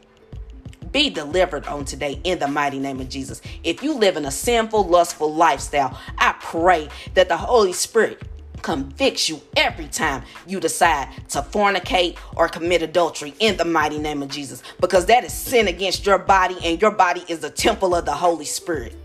be 0.91 1.09
delivered 1.11 1.67
on 1.67 1.85
today 1.85 2.19
in 2.23 2.39
the 2.39 2.47
mighty 2.47 2.79
name 2.79 2.99
of 2.99 3.09
Jesus. 3.09 3.41
If 3.63 3.83
you 3.83 3.93
live 3.93 4.17
in 4.17 4.25
a 4.25 4.31
sinful, 4.31 4.87
lustful 4.87 5.33
lifestyle, 5.33 5.99
I 6.17 6.33
pray 6.39 6.89
that 7.13 7.27
the 7.27 7.37
Holy 7.37 7.73
Spirit 7.73 8.23
convicts 8.65 9.29
you 9.29 9.39
every 9.55 9.87
time 9.87 10.23
you 10.47 10.59
decide 10.59 11.07
to 11.29 11.39
fornicate 11.39 12.17
or 12.35 12.47
commit 12.47 12.81
adultery 12.81 13.31
in 13.39 13.55
the 13.57 13.63
mighty 13.63 13.99
name 13.99 14.23
of 14.23 14.29
Jesus 14.29 14.63
because 14.79 15.05
that 15.05 15.23
is 15.23 15.31
sin 15.31 15.67
against 15.67 16.03
your 16.03 16.17
body 16.17 16.57
and 16.63 16.81
your 16.81 16.89
body 16.89 17.23
is 17.27 17.41
the 17.41 17.49
temple 17.51 17.93
of 17.93 18.05
the 18.05 18.11
Holy 18.11 18.43
Spirit. 18.43 18.95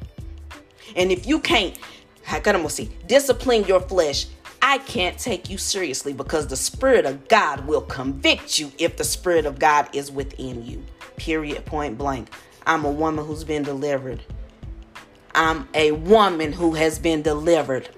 And 0.96 1.12
if 1.12 1.26
you 1.26 1.40
can't, 1.40 1.78
discipline 3.06 3.64
your 3.64 3.80
flesh, 3.80 4.28
I 4.62 4.78
can't 4.78 5.18
take 5.18 5.50
you 5.50 5.58
seriously 5.58 6.14
because 6.14 6.46
the 6.46 6.56
Spirit 6.56 7.04
of 7.04 7.28
God 7.28 7.66
will 7.66 7.82
convict 7.82 8.58
you 8.58 8.72
if 8.78 8.96
the 8.96 9.04
Spirit 9.04 9.44
of 9.44 9.58
God 9.58 9.94
is 9.94 10.10
within 10.10 10.64
you. 10.64 10.82
Period, 11.16 11.66
point 11.66 11.98
blank. 11.98 12.30
I'm 12.66 12.86
a 12.86 12.90
woman 12.90 13.26
who's 13.26 13.44
been 13.44 13.62
delivered. 13.62 14.22
I'm 15.34 15.68
a 15.74 15.92
woman 15.92 16.50
who 16.50 16.72
has 16.72 16.98
been 16.98 17.20
delivered 17.20 17.90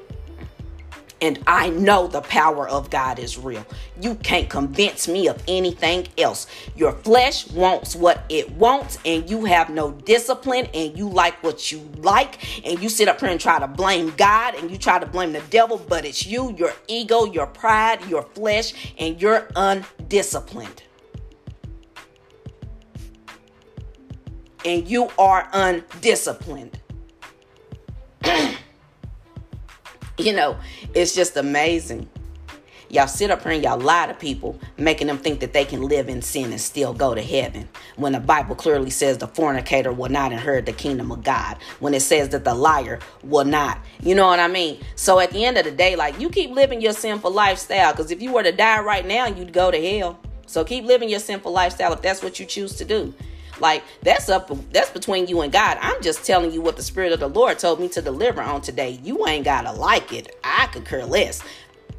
and 1.23 1.39
I 1.47 1.71
know 1.71 2.09
the 2.09 2.21
power 2.21 2.69
of 2.69 2.91
God 2.91 3.19
is 3.19 3.39
real. 3.39 3.65
You 4.01 4.17
can't 4.17 4.51
convince 4.51 5.07
me 5.07 5.29
of 5.29 5.43
anything 5.49 6.09
else. 6.19 6.49
Your 6.77 6.93
flesh 6.93 7.49
wants 7.51 7.95
what 7.95 8.25
it 8.29 8.51
wants, 8.53 8.99
and 9.05 9.31
you 9.31 9.45
have 9.45 9.71
no 9.71 9.93
discipline, 9.93 10.67
and 10.75 10.99
you 10.99 11.09
like 11.09 11.43
what 11.43 11.71
you 11.71 11.89
like, 11.99 12.67
and 12.67 12.83
you 12.83 12.89
sit 12.89 13.09
up 13.09 13.21
here 13.21 13.31
and 13.31 13.41
try 13.41 13.61
to 13.61 13.69
blame 13.69 14.13
God 14.17 14.55
and 14.55 14.71
you 14.71 14.77
try 14.77 14.99
to 14.99 15.07
blame 15.07 15.33
the 15.33 15.41
devil, 15.51 15.81
but 15.89 16.05
it's 16.05 16.27
you, 16.27 16.55
your 16.57 16.73
ego, 16.89 17.25
your 17.25 17.47
pride, 17.47 18.05
your 18.09 18.23
flesh, 18.23 18.95
and 18.99 19.21
you're 19.21 19.49
undisciplined. 19.55 20.83
And 24.65 24.89
you 24.89 25.09
are 25.19 25.49
undisciplined. 25.53 26.81
You 30.19 30.35
know, 30.35 30.57
it's 30.95 31.15
just 31.15 31.37
amazing. 31.37 32.09
Y'all 32.91 33.07
sit 33.07 33.31
up 33.31 33.43
here 33.43 33.53
and 33.53 33.65
y'all 33.65 33.81
lie 33.81 34.07
to 34.07 34.13
people, 34.13 34.61
making 34.77 35.07
them 35.07 35.17
think 35.17 35.41
that 35.41 35.55
they 35.55 35.65
can 35.65 35.81
live 35.81 36.11
in 36.11 36.21
sin 36.21 36.51
and 36.51 36.61
still 36.61 36.93
go 36.93 37.15
to 37.15 37.23
heaven. 37.23 37.67
When 37.97 38.13
the 38.13 38.21
Bible 38.21 38.55
clearly 38.55 38.91
says 38.91 39.17
the 39.17 39.27
fornicator 39.27 39.91
will 39.91 40.11
not 40.11 40.31
inherit 40.31 40.67
the 40.67 40.75
kingdom 40.75 41.11
of 41.11 41.25
God. 41.25 41.57
When 41.81 41.95
it 41.95 42.03
says 42.03 42.29
that 42.29 42.45
the 42.45 42.55
liar 42.55 42.99
will 43.25 43.47
not. 43.47 43.79
You 44.03 44.15
know 44.15 44.27
what 44.27 44.41
I 44.41 44.49
mean? 44.49 44.79
So 44.95 45.21
at 45.21 45.31
the 45.31 45.43
end 45.43 45.57
of 45.57 45.65
the 45.65 45.71
day, 45.71 45.97
like 45.97 46.21
you 46.21 46.29
keep 46.29 46.51
living 46.51 46.83
your 46.83 46.93
sinful 46.93 47.31
lifestyle. 47.31 47.93
Because 47.93 48.11
if 48.11 48.21
you 48.21 48.31
were 48.31 48.43
to 48.43 48.53
die 48.53 48.81
right 48.81 49.07
now, 49.07 49.27
you'd 49.27 49.55
go 49.55 49.71
to 49.71 49.99
hell. 49.99 50.21
So 50.45 50.63
keep 50.63 50.85
living 50.85 51.09
your 51.09 51.21
sinful 51.21 51.51
lifestyle 51.51 51.95
if 51.95 52.03
that's 52.03 52.23
what 52.23 52.39
you 52.39 52.45
choose 52.45 52.77
to 52.77 52.85
do. 52.85 53.15
Like 53.63 53.85
that's 54.03 54.29
up 54.29 54.51
that's 54.73 54.91
between 54.91 55.29
you 55.29 55.41
and 55.41 55.53
God. 55.53 55.79
I'm 55.81 56.03
just 56.03 56.25
telling 56.25 56.53
you 56.53 56.61
what 56.61 56.77
the 56.77 56.83
spirit 56.83 57.13
of 57.13 57.21
the 57.21 57.29
Lord 57.29 57.61
told 57.61 57.81
me 57.81 57.89
to 57.91 58.03
deliver 58.03 58.43
on 58.43 58.61
today. 58.61 58.99
You 59.05 59.27
ain't 59.29 59.45
got 59.45 59.63
to 59.63 59.73
like 59.73 60.13
it. 60.13 60.37
I 60.43 60.67
could 60.67 60.85
care 60.85 61.07
less. 61.07 61.43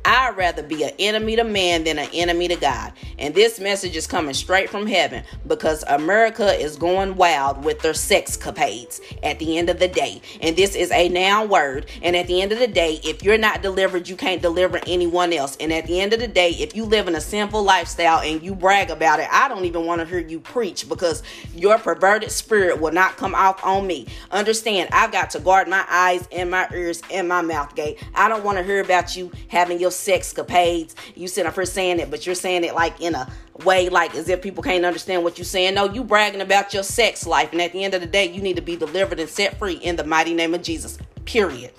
I'd 0.05 0.35
rather 0.35 0.63
be 0.63 0.83
an 0.83 0.91
enemy 0.99 1.35
to 1.37 1.43
man 1.43 1.85
than 1.85 1.97
an 1.97 2.09
enemy 2.13 2.49
to 2.49 2.55
God. 2.55 2.93
And 3.17 3.33
this 3.33 3.59
message 3.59 3.95
is 3.95 4.05
coming 4.05 4.33
straight 4.33 4.69
from 4.69 4.85
heaven 4.85 5.23
because 5.47 5.83
America 5.87 6.53
is 6.53 6.75
going 6.75 7.15
wild 7.15 7.63
with 7.63 7.79
their 7.81 7.93
sex 7.93 8.35
capades 8.35 8.99
at 9.23 9.39
the 9.39 9.57
end 9.57 9.69
of 9.69 9.79
the 9.79 9.87
day. 9.87 10.21
And 10.41 10.55
this 10.55 10.75
is 10.75 10.91
a 10.91 11.07
noun 11.09 11.47
word. 11.49 11.85
And 12.01 12.15
at 12.15 12.27
the 12.27 12.41
end 12.41 12.51
of 12.51 12.59
the 12.59 12.67
day, 12.67 12.99
if 13.03 13.23
you're 13.23 13.37
not 13.37 13.61
delivered, 13.61 14.09
you 14.09 14.15
can't 14.15 14.41
deliver 14.41 14.79
anyone 14.87 15.31
else. 15.31 15.55
And 15.59 15.71
at 15.71 15.87
the 15.87 16.01
end 16.01 16.11
of 16.13 16.19
the 16.19 16.27
day, 16.27 16.51
if 16.51 16.75
you 16.75 16.83
live 16.83 17.07
in 17.07 17.15
a 17.15 17.21
sinful 17.21 17.63
lifestyle 17.63 18.19
and 18.19 18.43
you 18.43 18.55
brag 18.55 18.89
about 18.89 19.19
it, 19.19 19.27
I 19.31 19.47
don't 19.47 19.65
even 19.65 19.85
want 19.85 20.01
to 20.01 20.05
hear 20.07 20.19
you 20.19 20.39
preach 20.41 20.89
because 20.89 21.23
your 21.55 21.77
perverted 21.77 22.31
spirit 22.31 22.81
will 22.81 22.91
not 22.91 23.15
come 23.15 23.35
off 23.35 23.63
on 23.63 23.87
me. 23.87 24.07
Understand, 24.31 24.89
I've 24.91 25.13
got 25.13 25.29
to 25.31 25.39
guard 25.39 25.69
my 25.69 25.85
eyes 25.89 26.27
and 26.31 26.51
my 26.51 26.67
ears 26.73 27.01
and 27.09 27.27
my 27.29 27.41
mouth 27.41 27.73
gate. 27.75 28.03
I 28.13 28.27
don't 28.27 28.43
want 28.43 28.57
to 28.57 28.63
hear 28.63 28.81
about 28.81 29.15
you 29.15 29.31
having 29.47 29.79
your 29.79 29.92
sexcapades. 29.93 30.95
You 31.15 31.27
sit 31.27 31.45
up 31.45 31.55
here 31.55 31.65
saying 31.65 31.99
it, 31.99 32.11
but 32.11 32.25
you're 32.25 32.35
saying 32.35 32.63
it 32.63 32.73
like 32.75 32.99
in 33.01 33.15
a 33.15 33.31
way 33.63 33.89
like 33.89 34.15
as 34.15 34.29
if 34.29 34.41
people 34.41 34.63
can't 34.63 34.83
understand 34.83 35.23
what 35.23 35.37
you're 35.37 35.45
saying. 35.45 35.75
No, 35.75 35.85
you 35.85 36.03
bragging 36.03 36.41
about 36.41 36.73
your 36.73 36.83
sex 36.83 37.25
life, 37.25 37.51
and 37.51 37.61
at 37.61 37.71
the 37.71 37.83
end 37.83 37.93
of 37.93 38.01
the 38.01 38.07
day, 38.07 38.31
you 38.31 38.41
need 38.41 38.55
to 38.55 38.61
be 38.61 38.75
delivered 38.75 39.19
and 39.19 39.29
set 39.29 39.57
free 39.57 39.75
in 39.75 39.95
the 39.95 40.03
mighty 40.03 40.33
name 40.33 40.53
of 40.53 40.61
Jesus. 40.61 40.97
Period. 41.25 41.71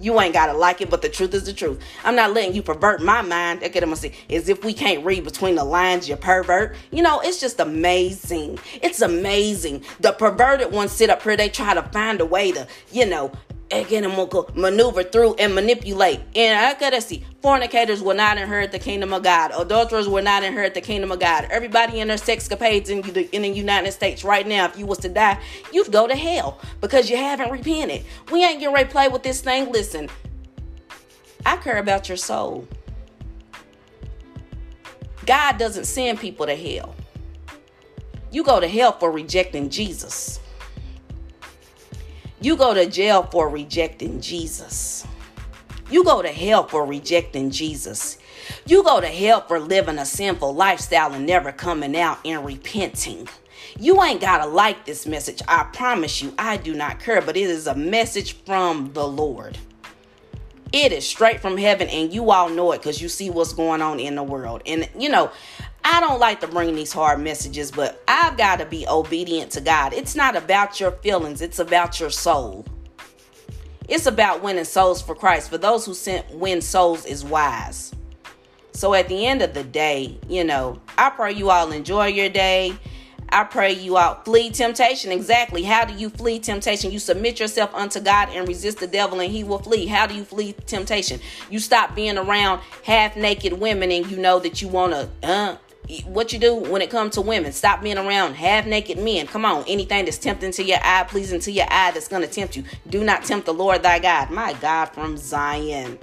You 0.00 0.20
ain't 0.20 0.34
gotta 0.34 0.52
like 0.52 0.80
it, 0.80 0.90
but 0.90 1.00
the 1.00 1.08
truth 1.08 1.32
is 1.32 1.44
the 1.44 1.52
truth. 1.52 1.80
I'm 2.02 2.16
not 2.16 2.32
letting 2.32 2.52
you 2.52 2.60
pervert 2.60 3.00
my 3.00 3.22
mind. 3.22 3.62
As 3.62 4.48
if 4.48 4.64
we 4.64 4.72
can't 4.72 5.04
read 5.04 5.22
between 5.22 5.54
the 5.54 5.62
lines, 5.62 6.08
you 6.08 6.16
pervert. 6.16 6.74
You 6.90 7.02
know, 7.02 7.20
it's 7.20 7.40
just 7.40 7.60
amazing. 7.60 8.58
It's 8.82 9.00
amazing. 9.00 9.84
The 10.00 10.10
perverted 10.10 10.72
ones 10.72 10.90
sit 10.90 11.08
up 11.08 11.22
here, 11.22 11.36
they 11.36 11.48
try 11.48 11.72
to 11.72 11.82
find 11.82 12.20
a 12.20 12.26
way 12.26 12.50
to, 12.50 12.66
you 12.90 13.06
know, 13.06 13.30
gonna 13.70 14.44
maneuver 14.54 15.02
through 15.02 15.34
and 15.34 15.54
manipulate. 15.54 16.20
And 16.34 16.58
I 16.58 16.78
gotta 16.78 17.00
see, 17.00 17.24
fornicators 17.42 18.02
will 18.02 18.14
not 18.14 18.38
inherit 18.38 18.72
the 18.72 18.78
kingdom 18.78 19.12
of 19.12 19.22
God. 19.22 19.52
Adulterers 19.54 20.08
will 20.08 20.22
not 20.22 20.42
inherit 20.42 20.74
the 20.74 20.80
kingdom 20.80 21.12
of 21.12 21.20
God. 21.20 21.46
Everybody 21.50 22.00
in 22.00 22.08
their 22.08 22.16
sexcapades 22.16 22.88
in 22.88 23.02
the, 23.02 23.34
in 23.34 23.42
the 23.42 23.48
United 23.48 23.92
States 23.92 24.24
right 24.24 24.46
now, 24.46 24.66
if 24.66 24.78
you 24.78 24.86
was 24.86 24.98
to 24.98 25.08
die, 25.08 25.40
you'd 25.72 25.92
go 25.92 26.06
to 26.06 26.16
hell 26.16 26.60
because 26.80 27.10
you 27.10 27.16
haven't 27.16 27.50
repented. 27.50 28.04
We 28.30 28.44
ain't 28.44 28.60
getting 28.60 28.74
ready 28.74 28.86
to 28.86 28.92
play 28.92 29.08
with 29.08 29.22
this 29.22 29.40
thing. 29.40 29.70
Listen, 29.70 30.08
I 31.44 31.56
care 31.56 31.78
about 31.78 32.08
your 32.08 32.16
soul. 32.16 32.66
God 35.26 35.58
doesn't 35.58 35.84
send 35.84 36.20
people 36.20 36.46
to 36.46 36.56
hell. 36.56 36.94
You 38.30 38.44
go 38.44 38.60
to 38.60 38.68
hell 38.68 38.92
for 38.92 39.10
rejecting 39.10 39.68
Jesus. 39.68 40.40
You 42.40 42.56
go 42.56 42.72
to 42.72 42.86
jail 42.86 43.24
for 43.24 43.48
rejecting 43.48 44.20
Jesus. 44.20 45.06
You 45.90 46.04
go 46.04 46.22
to 46.22 46.28
hell 46.28 46.68
for 46.68 46.86
rejecting 46.86 47.50
Jesus. 47.50 48.18
You 48.64 48.84
go 48.84 49.00
to 49.00 49.08
hell 49.08 49.40
for 49.40 49.58
living 49.58 49.98
a 49.98 50.06
sinful 50.06 50.54
lifestyle 50.54 51.12
and 51.14 51.26
never 51.26 51.50
coming 51.50 51.96
out 51.96 52.18
and 52.24 52.44
repenting. 52.44 53.28
You 53.78 54.02
ain't 54.02 54.20
got 54.20 54.38
to 54.38 54.46
like 54.46 54.84
this 54.84 55.06
message. 55.06 55.42
I 55.48 55.64
promise 55.72 56.22
you, 56.22 56.32
I 56.38 56.58
do 56.58 56.74
not 56.74 57.00
care, 57.00 57.20
but 57.20 57.36
it 57.36 57.50
is 57.50 57.66
a 57.66 57.74
message 57.74 58.34
from 58.44 58.92
the 58.92 59.06
Lord. 59.06 59.58
It 60.72 60.92
is 60.92 61.08
straight 61.08 61.40
from 61.40 61.56
heaven, 61.56 61.88
and 61.88 62.12
you 62.12 62.30
all 62.30 62.50
know 62.50 62.72
it 62.72 62.78
because 62.78 63.00
you 63.00 63.08
see 63.08 63.30
what's 63.30 63.54
going 63.54 63.80
on 63.80 63.98
in 63.98 64.14
the 64.14 64.22
world. 64.22 64.62
And, 64.66 64.88
you 64.98 65.08
know, 65.08 65.30
I 65.90 66.00
don't 66.00 66.20
like 66.20 66.40
to 66.40 66.46
bring 66.46 66.74
these 66.74 66.92
hard 66.92 67.18
messages, 67.18 67.70
but 67.70 68.04
I've 68.06 68.36
got 68.36 68.58
to 68.58 68.66
be 68.66 68.86
obedient 68.86 69.52
to 69.52 69.62
God. 69.62 69.94
It's 69.94 70.14
not 70.14 70.36
about 70.36 70.78
your 70.78 70.90
feelings, 70.90 71.40
it's 71.40 71.58
about 71.58 71.98
your 71.98 72.10
soul. 72.10 72.66
It's 73.88 74.04
about 74.04 74.42
winning 74.42 74.66
souls 74.66 75.00
for 75.00 75.14
Christ. 75.14 75.48
For 75.48 75.56
those 75.56 75.86
who 75.86 75.94
sent 75.94 76.30
win 76.30 76.60
souls 76.60 77.06
is 77.06 77.24
wise. 77.24 77.94
So 78.72 78.92
at 78.92 79.08
the 79.08 79.24
end 79.24 79.40
of 79.40 79.54
the 79.54 79.64
day, 79.64 80.18
you 80.28 80.44
know, 80.44 80.78
I 80.98 81.08
pray 81.08 81.32
you 81.32 81.48
all 81.48 81.72
enjoy 81.72 82.08
your 82.08 82.28
day. 82.28 82.76
I 83.30 83.44
pray 83.44 83.72
you 83.72 83.96
all 83.96 84.16
flee 84.26 84.50
temptation. 84.50 85.10
Exactly. 85.10 85.62
How 85.62 85.86
do 85.86 85.94
you 85.94 86.10
flee 86.10 86.38
temptation? 86.38 86.90
You 86.90 86.98
submit 86.98 87.40
yourself 87.40 87.74
unto 87.74 87.98
God 87.98 88.28
and 88.28 88.46
resist 88.46 88.80
the 88.80 88.86
devil, 88.86 89.20
and 89.20 89.32
he 89.32 89.42
will 89.42 89.58
flee. 89.58 89.86
How 89.86 90.06
do 90.06 90.14
you 90.14 90.24
flee 90.24 90.52
temptation? 90.66 91.18
You 91.48 91.58
stop 91.60 91.94
being 91.94 92.18
around 92.18 92.60
half 92.84 93.16
naked 93.16 93.54
women 93.54 93.90
and 93.90 94.10
you 94.10 94.18
know 94.18 94.38
that 94.38 94.60
you 94.60 94.68
want 94.68 94.92
to, 94.92 95.08
uh, 95.22 95.56
what 96.04 96.32
you 96.32 96.38
do 96.38 96.54
when 96.54 96.82
it 96.82 96.90
comes 96.90 97.14
to 97.14 97.22
women. 97.22 97.52
Stop 97.52 97.82
being 97.82 97.98
around 97.98 98.34
half 98.34 98.66
naked 98.66 98.98
men. 98.98 99.26
Come 99.26 99.44
on, 99.44 99.64
anything 99.66 100.04
that's 100.04 100.18
tempting 100.18 100.52
to 100.52 100.62
your 100.62 100.78
eye, 100.82 101.04
pleasing 101.04 101.40
to 101.40 101.50
your 101.50 101.66
eye, 101.70 101.90
that's 101.92 102.08
going 102.08 102.22
to 102.22 102.28
tempt 102.28 102.56
you. 102.56 102.64
Do 102.88 103.04
not 103.04 103.24
tempt 103.24 103.46
the 103.46 103.54
Lord 103.54 103.82
thy 103.82 103.98
God. 103.98 104.30
My 104.30 104.52
God 104.54 104.86
from 104.86 105.16
Zion. 105.16 105.98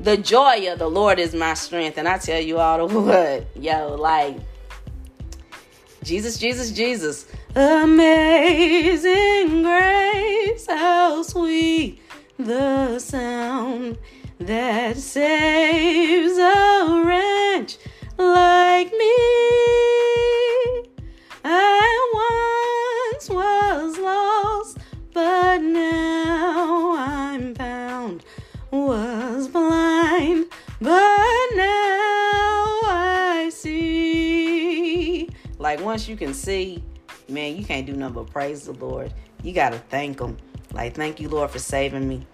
The 0.00 0.16
joy 0.16 0.72
of 0.72 0.78
the 0.78 0.88
Lord 0.88 1.18
is 1.18 1.34
my 1.34 1.54
strength. 1.54 1.98
And 1.98 2.08
I 2.08 2.18
tell 2.18 2.40
you 2.40 2.58
all 2.58 2.86
the 2.86 2.98
what, 3.00 3.62
yo, 3.62 3.94
like, 3.94 4.36
Jesus, 6.02 6.38
Jesus, 6.38 6.72
Jesus. 6.72 7.26
Amazing 7.54 9.62
grace, 9.62 10.66
how 10.66 11.22
sweet 11.22 12.00
the 12.38 12.98
sound 12.98 13.98
that 14.38 14.96
saves 14.96 16.38
a 16.38 17.02
wretch 17.04 17.78
like 18.18 18.92
me. 18.92 19.14
I 21.44 23.12
once 23.12 23.30
was 23.30 23.98
lost, 23.98 24.78
but 25.12 25.62
now 25.62 26.94
I'm 26.96 27.54
found. 27.54 28.24
Was 28.70 29.48
blind, 29.48 30.46
but 30.80 31.46
now 31.54 32.80
I 32.84 33.50
see. 33.52 35.28
Like 35.58 35.80
once 35.80 36.08
you 36.08 36.16
can 36.16 36.34
see, 36.34 36.82
man, 37.28 37.56
you 37.56 37.64
can't 37.64 37.86
do 37.86 37.94
nothing 37.94 38.14
but 38.14 38.30
praise 38.30 38.64
the 38.64 38.72
Lord. 38.72 39.12
You 39.42 39.52
got 39.52 39.70
to 39.70 39.78
thank 39.78 40.20
Him. 40.20 40.36
Like, 40.72 40.94
thank 40.94 41.20
you, 41.20 41.28
Lord, 41.28 41.50
for 41.50 41.58
saving 41.58 42.06
me. 42.08 42.26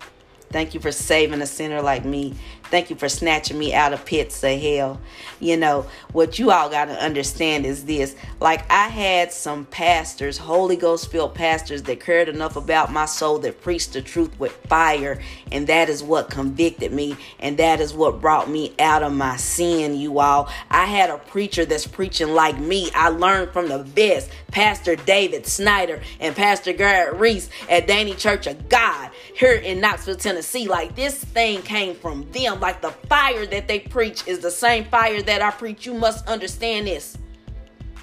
Thank 0.50 0.74
you 0.74 0.80
for 0.80 0.92
saving 0.92 1.40
a 1.42 1.46
sinner 1.46 1.82
like 1.82 2.04
me. 2.04 2.34
Thank 2.70 2.90
you 2.90 2.96
for 2.96 3.08
snatching 3.08 3.58
me 3.58 3.72
out 3.72 3.92
of 3.92 4.04
pits 4.04 4.42
of 4.42 4.60
hell. 4.60 5.00
You 5.38 5.56
know, 5.56 5.86
what 6.12 6.38
you 6.38 6.50
all 6.50 6.68
got 6.68 6.86
to 6.86 6.94
understand 6.94 7.66
is 7.66 7.84
this. 7.84 8.16
Like, 8.40 8.68
I 8.70 8.88
had 8.88 9.32
some 9.32 9.66
pastors, 9.66 10.38
Holy 10.38 10.76
Ghost 10.76 11.10
filled 11.10 11.34
pastors, 11.34 11.82
that 11.84 12.00
cared 12.00 12.28
enough 12.28 12.56
about 12.56 12.90
my 12.90 13.04
soul 13.04 13.38
that 13.40 13.60
preached 13.60 13.92
the 13.92 14.02
truth 14.02 14.38
with 14.40 14.52
fire. 14.68 15.20
And 15.52 15.66
that 15.66 15.88
is 15.88 16.02
what 16.02 16.30
convicted 16.30 16.92
me. 16.92 17.16
And 17.38 17.58
that 17.58 17.80
is 17.80 17.94
what 17.94 18.20
brought 18.20 18.48
me 18.50 18.74
out 18.78 19.02
of 19.02 19.12
my 19.12 19.36
sin, 19.36 19.94
you 19.96 20.18
all. 20.18 20.48
I 20.70 20.86
had 20.86 21.10
a 21.10 21.18
preacher 21.18 21.64
that's 21.64 21.86
preaching 21.86 22.30
like 22.30 22.58
me. 22.58 22.90
I 22.94 23.10
learned 23.10 23.52
from 23.52 23.68
the 23.68 23.78
best 23.78 24.30
Pastor 24.50 24.96
David 24.96 25.46
Snyder 25.46 26.00
and 26.20 26.34
Pastor 26.34 26.72
Garrett 26.72 27.20
Reese 27.20 27.50
at 27.68 27.86
Dante 27.86 28.14
Church 28.14 28.46
of 28.46 28.68
God 28.68 29.10
here 29.36 29.52
in 29.52 29.80
Knoxville, 29.80 30.16
Tennessee. 30.16 30.66
Like, 30.68 30.96
this 30.96 31.22
thing 31.22 31.62
came 31.62 31.94
from 31.94 32.30
them 32.32 32.53
like 32.60 32.80
the 32.80 32.90
fire 32.90 33.46
that 33.46 33.68
they 33.68 33.80
preach 33.80 34.26
is 34.26 34.40
the 34.40 34.50
same 34.50 34.84
fire 34.84 35.22
that 35.22 35.42
I 35.42 35.50
preach. 35.50 35.86
You 35.86 35.94
must 35.94 36.26
understand 36.28 36.86
this. 36.86 37.16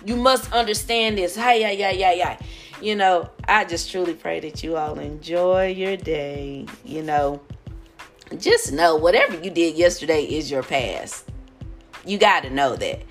You 0.06 0.16
must 0.16 0.52
understand 0.52 1.18
this. 1.18 1.36
Hey, 1.36 1.62
yeah, 1.62 1.72
yeah, 1.72 1.92
yeah, 1.92 2.14
yeah. 2.14 2.40
You 2.82 2.96
know, 2.96 3.30
I 3.48 3.66
just 3.66 3.92
truly 3.92 4.16
pray 4.16 4.40
that 4.40 4.64
you 4.64 4.76
all 4.76 4.98
enjoy 4.98 5.68
your 5.68 5.98
day. 5.98 6.66
You 6.84 7.04
know, 7.04 7.42
just 8.38 8.72
know 8.72 8.96
whatever 8.96 9.40
you 9.40 9.52
did 9.52 9.76
yesterday 9.76 10.24
is 10.24 10.50
your 10.50 10.64
past. 10.64 11.30
You 12.06 12.18
got 12.18 12.42
to 12.44 12.50
know 12.50 12.76
that. 12.76 13.04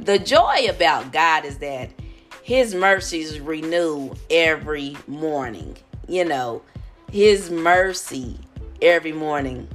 The 0.00 0.18
joy 0.18 0.66
about 0.68 1.12
God 1.12 1.46
is 1.46 1.58
that 1.58 1.90
His 2.42 2.74
mercies 2.74 3.40
renew 3.40 4.12
every 4.28 4.96
morning. 5.06 5.76
You 6.06 6.26
know, 6.26 6.62
His 7.10 7.50
mercy 7.50 8.38
every 8.82 9.12
morning. 9.12 9.68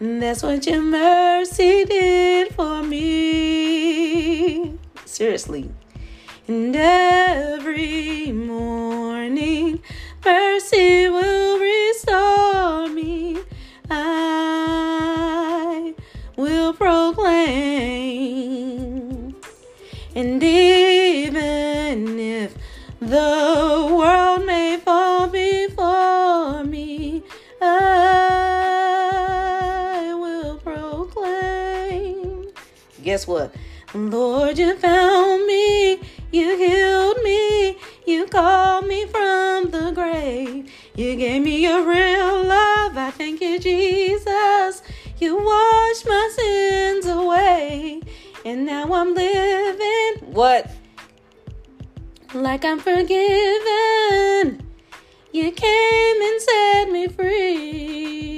That's 0.00 0.42
what 0.42 0.66
your 0.66 0.82
mercy 0.82 1.84
did 1.84 2.52
for 2.54 2.82
me. 2.82 4.76
Seriously. 5.04 5.70
And 6.48 6.74
every 6.74 8.32
morning, 8.32 9.80
mercy 10.24 11.08
will 11.08 11.60
restore 11.60 12.88
me. 12.88 13.38
I 13.88 15.94
will 16.36 16.74
proclaim. 16.74 17.22
And 20.16 20.42
even 20.42 22.18
if 22.18 22.56
the 22.98 23.88
world 23.96 24.44
may 24.44 24.76
fall 24.78 25.28
before 25.28 26.64
me, 26.64 27.22
guess 33.04 33.26
what? 33.26 33.54
Lord, 33.94 34.58
you 34.58 34.76
found 34.76 35.46
me, 35.46 36.00
you 36.32 36.56
healed 36.56 37.22
me, 37.22 37.78
you 38.06 38.26
called 38.26 38.86
me 38.86 39.06
from 39.06 39.70
the 39.70 39.92
grave. 39.94 40.72
You 40.96 41.14
gave 41.14 41.42
me 41.42 41.62
your 41.62 41.86
real 41.86 42.44
love. 42.44 42.96
I 42.96 43.12
thank 43.12 43.40
you, 43.40 43.60
Jesus. 43.60 44.82
You 45.18 45.36
washed 45.36 46.06
my 46.08 46.30
sins 46.34 47.06
away, 47.06 48.00
and 48.44 48.66
now 48.66 48.92
I'm 48.92 49.14
living 49.14 50.32
what? 50.32 50.70
Like 52.32 52.64
I'm 52.64 52.80
forgiven. 52.80 54.60
You 55.32 55.52
came 55.52 56.22
and 56.22 56.40
set 56.40 56.90
me 56.90 57.08
free. 57.08 58.33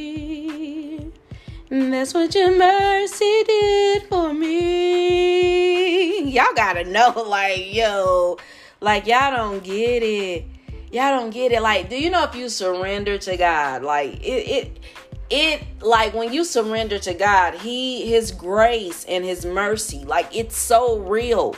That's 1.79 2.15
what 2.15 2.35
your 2.35 2.57
mercy 2.57 3.45
did 3.45 4.05
for 4.05 4.33
me. 4.33 6.23
Y'all 6.31 6.55
gotta 6.55 6.85
know, 6.85 7.11
like, 7.29 7.75
yo, 7.75 8.39
like, 8.81 9.07
y'all 9.07 9.37
don't 9.37 9.63
get 9.63 10.03
it. 10.03 10.47
Y'all 10.91 11.21
don't 11.21 11.29
get 11.29 11.53
it. 11.53 11.61
Like, 11.61 11.91
do 11.91 12.01
you 12.01 12.09
know 12.09 12.25
if 12.25 12.35
you 12.35 12.49
surrender 12.49 13.19
to 13.19 13.37
God, 13.37 13.83
like, 13.83 14.15
it, 14.25 14.49
it, 14.49 14.81
it, 15.29 15.63
like, 15.83 16.15
when 16.15 16.33
you 16.33 16.45
surrender 16.45 16.99
to 16.99 17.13
God, 17.13 17.53
He, 17.57 18.11
His 18.11 18.33
grace 18.33 19.05
and 19.05 19.23
His 19.23 19.45
mercy, 19.45 20.03
like, 20.07 20.35
it's 20.35 20.57
so 20.57 21.01
real. 21.01 21.57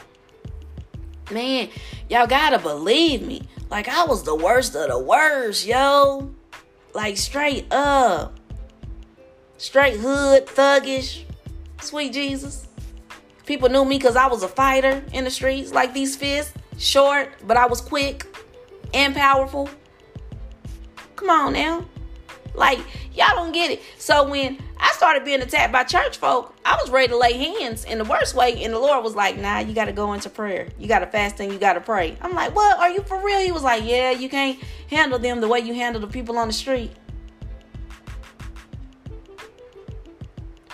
Man, 1.31 1.69
y'all 2.11 2.27
gotta 2.27 2.59
believe 2.59 3.23
me. 3.23 3.43
Like, 3.71 3.87
I 3.87 4.05
was 4.05 4.25
the 4.25 4.35
worst 4.35 4.75
of 4.75 4.89
the 4.89 4.99
worst, 4.99 5.64
yo. 5.64 6.35
Like, 6.93 7.16
straight 7.16 7.73
up 7.73 8.38
straight 9.59 9.99
hood, 9.99 10.47
thuggish, 10.47 11.25
sweet 11.81 12.13
Jesus. 12.13 12.67
People 13.45 13.69
knew 13.69 13.85
me 13.85 13.99
because 13.99 14.17
I 14.17 14.27
was 14.27 14.43
a 14.43 14.49
fighter 14.49 15.05
in 15.13 15.25
the 15.25 15.31
streets, 15.31 15.73
like 15.73 15.93
these 15.93 16.17
fists, 16.17 16.55
short, 16.79 17.31
but 17.47 17.57
I 17.57 17.67
was 17.67 17.81
quick 17.81 18.27
and 18.95 19.15
powerful. 19.15 19.69
Come 21.17 21.31
on 21.31 21.53
now. 21.53 21.85
Like, 22.55 22.79
y'all 23.15 23.37
don't 23.37 23.53
get 23.53 23.71
it. 23.71 23.83
So 23.99 24.29
when 24.29 24.59
I 24.79 24.91
started 24.93 25.25
being 25.25 25.41
attacked 25.41 25.73
by 25.73 25.85
church 25.85 26.19
folk, 26.19 26.55
I 26.65 26.77
was 26.81 26.91
ready 26.91 27.09
to 27.09 27.17
lay 27.17 27.33
hands 27.35 27.85
in 27.85 27.99
the 27.99 28.05
worst 28.05 28.35
way. 28.35 28.63
And 28.65 28.75
the 28.75 28.79
Lord 28.79 29.05
was 29.05 29.15
like, 29.15 29.39
nah, 29.39 29.61
you 29.61 29.75
got 29.75 29.85
to 29.85 29.93
go 29.93 30.13
into 30.13 30.29
prayer. 30.29 30.69
You 30.79 30.89
got 30.89 31.01
to 31.01 31.07
fast 31.07 31.41
and 31.41 31.53
you 31.53 31.59
got 31.59 31.75
to 31.75 31.81
pray. 31.81 32.17
I'm 32.21 32.35
like, 32.35 32.55
what? 32.55 32.79
Are 32.79 32.91
you 32.91 33.03
for 33.03 33.25
real? 33.25 33.41
He 33.41 33.53
was 33.53 33.63
like, 33.63 33.85
yeah, 33.85 34.11
you 34.11 34.29
can't 34.29 34.59
handle 34.89 35.19
them 35.19 35.41
the 35.41 35.49
way 35.49 35.61
you 35.61 35.73
handle 35.73 36.01
the 36.01 36.09
people 36.09 36.37
on 36.37 36.49
the 36.49 36.55
street. 36.55 36.91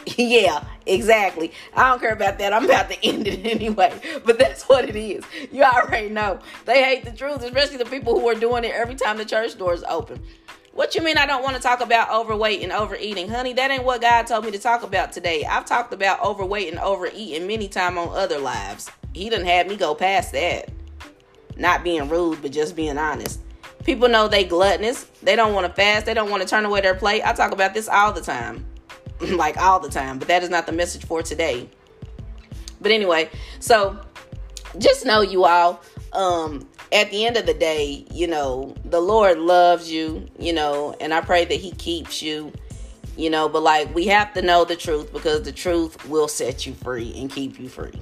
yeah, 0.16 0.64
exactly. 0.86 1.52
I 1.74 1.90
don't 1.90 2.00
care 2.00 2.12
about 2.12 2.38
that. 2.38 2.52
I'm 2.52 2.64
about 2.64 2.90
to 2.90 3.04
end 3.04 3.26
it 3.26 3.44
anyway. 3.44 3.92
But 4.24 4.38
that's 4.38 4.64
what 4.64 4.88
it 4.88 4.96
is. 4.96 5.24
You 5.52 5.62
already 5.62 6.08
know. 6.08 6.40
They 6.64 6.82
hate 6.82 7.04
the 7.04 7.12
truth, 7.12 7.42
especially 7.42 7.78
the 7.78 7.84
people 7.84 8.18
who 8.18 8.28
are 8.28 8.34
doing 8.34 8.64
it 8.64 8.72
every 8.72 8.94
time 8.94 9.18
the 9.18 9.24
church 9.24 9.56
doors 9.56 9.82
open. 9.88 10.22
What 10.72 10.96
you 10.96 11.02
mean 11.02 11.16
I 11.16 11.26
don't 11.26 11.44
want 11.44 11.54
to 11.54 11.62
talk 11.62 11.80
about 11.80 12.10
overweight 12.10 12.62
and 12.62 12.72
overeating? 12.72 13.28
Honey, 13.28 13.52
that 13.52 13.70
ain't 13.70 13.84
what 13.84 14.00
God 14.00 14.26
told 14.26 14.44
me 14.44 14.50
to 14.50 14.58
talk 14.58 14.82
about 14.82 15.12
today. 15.12 15.44
I've 15.44 15.64
talked 15.64 15.94
about 15.94 16.20
overweight 16.20 16.68
and 16.68 16.80
overeating 16.80 17.46
many 17.46 17.68
times 17.68 17.96
on 17.96 18.08
other 18.08 18.38
lives. 18.38 18.90
He 19.12 19.30
didn't 19.30 19.46
have 19.46 19.68
me 19.68 19.76
go 19.76 19.94
past 19.94 20.32
that. 20.32 20.70
Not 21.56 21.84
being 21.84 22.08
rude, 22.08 22.42
but 22.42 22.50
just 22.50 22.74
being 22.74 22.98
honest. 22.98 23.38
People 23.84 24.08
know 24.08 24.26
they 24.26 24.42
gluttonous. 24.42 25.04
They 25.22 25.36
don't 25.36 25.54
want 25.54 25.68
to 25.68 25.72
fast. 25.72 26.06
They 26.06 26.14
don't 26.14 26.30
want 26.30 26.42
to 26.42 26.48
turn 26.48 26.64
away 26.64 26.80
their 26.80 26.96
plate. 26.96 27.22
I 27.24 27.32
talk 27.34 27.52
about 27.52 27.72
this 27.72 27.88
all 27.88 28.12
the 28.12 28.20
time. 28.20 28.66
like 29.36 29.56
all 29.56 29.80
the 29.80 29.88
time, 29.88 30.18
but 30.18 30.28
that 30.28 30.42
is 30.42 30.50
not 30.50 30.66
the 30.66 30.72
message 30.72 31.04
for 31.04 31.22
today. 31.22 31.68
But 32.80 32.92
anyway, 32.92 33.30
so 33.60 33.98
just 34.78 35.06
know 35.06 35.20
you 35.20 35.44
all 35.44 35.80
um 36.12 36.66
at 36.92 37.10
the 37.10 37.26
end 37.26 37.36
of 37.36 37.44
the 37.44 37.54
day, 37.54 38.06
you 38.12 38.26
know, 38.28 38.74
the 38.84 39.00
Lord 39.00 39.38
loves 39.38 39.90
you, 39.90 40.28
you 40.38 40.52
know, 40.52 40.94
and 41.00 41.12
I 41.12 41.20
pray 41.20 41.44
that 41.44 41.54
he 41.54 41.72
keeps 41.72 42.22
you, 42.22 42.52
you 43.16 43.30
know, 43.30 43.48
but 43.48 43.62
like 43.62 43.92
we 43.94 44.06
have 44.06 44.32
to 44.34 44.42
know 44.42 44.64
the 44.64 44.76
truth 44.76 45.12
because 45.12 45.42
the 45.42 45.52
truth 45.52 46.08
will 46.08 46.28
set 46.28 46.66
you 46.66 46.74
free 46.74 47.12
and 47.16 47.30
keep 47.30 47.58
you 47.58 47.68
free. 47.68 47.98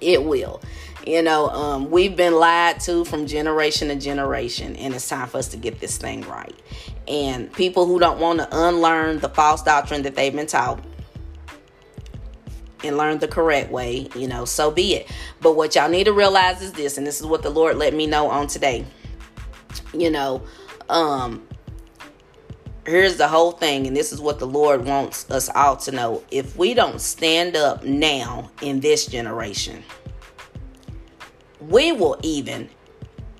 It 0.00 0.22
will. 0.22 0.62
You 1.08 1.22
know, 1.22 1.48
um, 1.48 1.90
we've 1.90 2.14
been 2.14 2.34
lied 2.34 2.80
to 2.80 3.02
from 3.06 3.26
generation 3.26 3.88
to 3.88 3.96
generation, 3.96 4.76
and 4.76 4.92
it's 4.94 5.08
time 5.08 5.26
for 5.26 5.38
us 5.38 5.48
to 5.48 5.56
get 5.56 5.80
this 5.80 5.96
thing 5.96 6.20
right. 6.28 6.54
And 7.08 7.50
people 7.50 7.86
who 7.86 7.98
don't 7.98 8.20
want 8.20 8.40
to 8.40 8.48
unlearn 8.52 9.18
the 9.20 9.30
false 9.30 9.62
doctrine 9.62 10.02
that 10.02 10.14
they've 10.14 10.34
been 10.36 10.46
taught, 10.46 10.84
and 12.84 12.98
learn 12.98 13.20
the 13.20 13.26
correct 13.26 13.72
way, 13.72 14.10
you 14.14 14.28
know, 14.28 14.44
so 14.44 14.70
be 14.70 14.96
it. 14.96 15.10
But 15.40 15.56
what 15.56 15.74
y'all 15.76 15.88
need 15.88 16.04
to 16.04 16.12
realize 16.12 16.60
is 16.60 16.72
this, 16.72 16.98
and 16.98 17.06
this 17.06 17.20
is 17.20 17.26
what 17.26 17.42
the 17.42 17.48
Lord 17.48 17.76
let 17.76 17.94
me 17.94 18.06
know 18.06 18.28
on 18.28 18.46
today. 18.46 18.84
You 19.94 20.10
know, 20.10 20.42
um, 20.90 21.48
here's 22.84 23.16
the 23.16 23.28
whole 23.28 23.52
thing, 23.52 23.86
and 23.86 23.96
this 23.96 24.12
is 24.12 24.20
what 24.20 24.38
the 24.38 24.46
Lord 24.46 24.84
wants 24.84 25.30
us 25.30 25.48
all 25.48 25.78
to 25.78 25.90
know. 25.90 26.22
If 26.30 26.54
we 26.58 26.74
don't 26.74 27.00
stand 27.00 27.56
up 27.56 27.82
now 27.82 28.50
in 28.60 28.80
this 28.80 29.06
generation, 29.06 29.82
we 31.60 31.92
will 31.92 32.18
even 32.22 32.68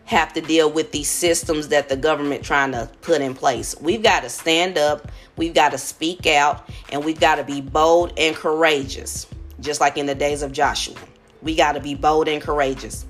have 0.05 0.33
to 0.33 0.41
deal 0.41 0.71
with 0.73 0.91
these 0.91 1.09
systems 1.09 1.69
that 1.69 1.91
the 1.91 1.97
government 1.97 2.43
trying 2.43 2.73
to 2.73 2.91
put 3.03 3.21
in 3.21 3.35
place. 3.35 3.77
We've 3.79 4.03
got 4.03 4.23
to 4.23 4.31
stand 4.31 4.79
up, 4.79 5.13
we've 5.37 5.53
got 5.53 5.73
to 5.73 5.79
speak 5.79 6.27
out, 6.27 6.69
and 6.91 7.05
we've 7.05 7.21
got 7.21 7.35
to 7.35 7.45
be 7.45 7.61
bold 7.61 8.15
and 8.17 8.35
courageous, 8.35 9.27
just 9.61 9.83
like 9.83 9.99
in 9.99 10.07
the 10.07 10.15
days 10.15 10.43
of 10.43 10.51
Joshua. 10.51 10.97
We 11.43 11.55
got 11.55 11.73
to 11.73 11.81
be 11.81 11.95
bold 11.95 12.27
and 12.27 12.41
courageous. 12.41 13.05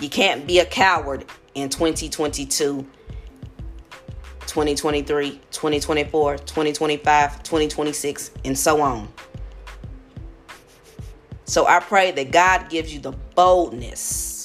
You 0.00 0.08
can't 0.08 0.46
be 0.46 0.60
a 0.60 0.64
coward 0.64 1.24
in 1.54 1.68
2022, 1.68 2.86
2023, 4.40 5.30
2024, 5.50 6.38
2025, 6.38 7.42
2026, 7.42 8.30
and 8.44 8.56
so 8.56 8.80
on. 8.80 9.08
So 11.44 11.66
I 11.66 11.80
pray 11.80 12.12
that 12.12 12.30
God 12.30 12.70
gives 12.70 12.94
you 12.94 13.00
the 13.00 13.12
boldness 13.34 14.35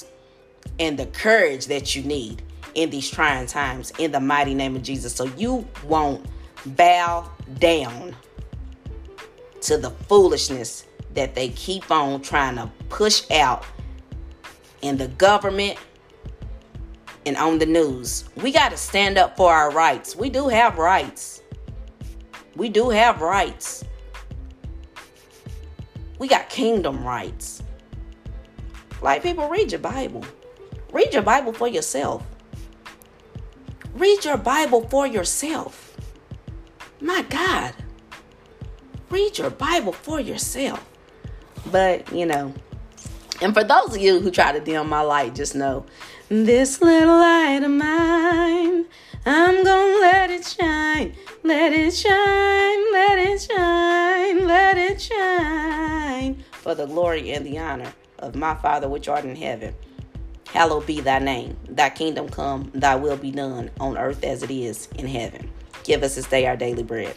and 0.78 0.98
the 0.98 1.06
courage 1.06 1.66
that 1.66 1.94
you 1.94 2.02
need 2.02 2.42
in 2.74 2.90
these 2.90 3.10
trying 3.10 3.46
times 3.46 3.92
in 3.98 4.12
the 4.12 4.20
mighty 4.20 4.54
name 4.54 4.76
of 4.76 4.82
Jesus. 4.82 5.14
So 5.14 5.24
you 5.36 5.66
won't 5.84 6.26
bow 6.64 7.30
down 7.58 8.16
to 9.62 9.78
the 9.78 9.90
foolishness 9.90 10.86
that 11.14 11.34
they 11.34 11.50
keep 11.50 11.90
on 11.90 12.22
trying 12.22 12.56
to 12.56 12.70
push 12.88 13.30
out 13.30 13.64
in 14.80 14.96
the 14.96 15.08
government 15.08 15.78
and 17.26 17.36
on 17.36 17.58
the 17.58 17.66
news. 17.66 18.24
We 18.36 18.50
got 18.50 18.70
to 18.70 18.76
stand 18.76 19.18
up 19.18 19.36
for 19.36 19.52
our 19.52 19.70
rights. 19.70 20.16
We 20.16 20.30
do 20.30 20.48
have 20.48 20.78
rights. 20.78 21.42
We 22.56 22.68
do 22.68 22.90
have 22.90 23.20
rights. 23.20 23.84
We 26.18 26.28
got 26.28 26.48
kingdom 26.48 27.04
rights. 27.04 27.62
Like 29.00 29.22
people 29.22 29.48
read 29.48 29.72
your 29.72 29.80
Bible. 29.80 30.24
Read 30.92 31.14
your 31.14 31.22
Bible 31.22 31.52
for 31.52 31.66
yourself. 31.66 32.22
Read 33.94 34.24
your 34.24 34.36
Bible 34.36 34.86
for 34.88 35.06
yourself. 35.06 35.96
My 37.00 37.22
God. 37.22 37.74
Read 39.10 39.38
your 39.38 39.50
Bible 39.50 39.92
for 39.92 40.20
yourself. 40.20 40.86
But, 41.70 42.12
you 42.12 42.26
know, 42.26 42.54
and 43.40 43.54
for 43.54 43.64
those 43.64 43.96
of 43.96 44.00
you 44.00 44.20
who 44.20 44.30
try 44.30 44.52
to 44.52 44.60
dim 44.60 44.88
my 44.88 45.00
light, 45.00 45.34
just 45.34 45.54
know 45.54 45.84
this 46.28 46.80
little 46.80 47.16
light 47.16 47.60
of 47.62 47.70
mine, 47.70 48.86
I'm 49.26 49.64
gonna 49.64 49.98
let 50.00 50.30
it 50.30 50.44
shine, 50.46 51.14
let 51.42 51.72
it 51.72 51.92
shine, 51.92 52.92
let 52.92 53.18
it 53.18 53.42
shine, 53.42 54.46
let 54.46 54.78
it 54.78 55.00
shine 55.00 56.44
for 56.52 56.74
the 56.74 56.86
glory 56.86 57.32
and 57.32 57.44
the 57.44 57.58
honor 57.58 57.92
of 58.18 58.36
my 58.36 58.54
Father 58.54 58.88
which 58.88 59.08
art 59.08 59.24
in 59.24 59.36
heaven. 59.36 59.74
Hallowed 60.52 60.86
be 60.86 61.00
thy 61.00 61.18
name. 61.18 61.56
Thy 61.66 61.88
kingdom 61.88 62.28
come, 62.28 62.70
thy 62.74 62.94
will 62.96 63.16
be 63.16 63.30
done 63.30 63.70
on 63.80 63.96
earth 63.96 64.22
as 64.22 64.42
it 64.42 64.50
is 64.50 64.86
in 64.98 65.06
heaven. 65.06 65.50
Give 65.82 66.02
us 66.02 66.16
this 66.16 66.26
day 66.26 66.46
our 66.46 66.56
daily 66.56 66.82
bread. 66.82 67.16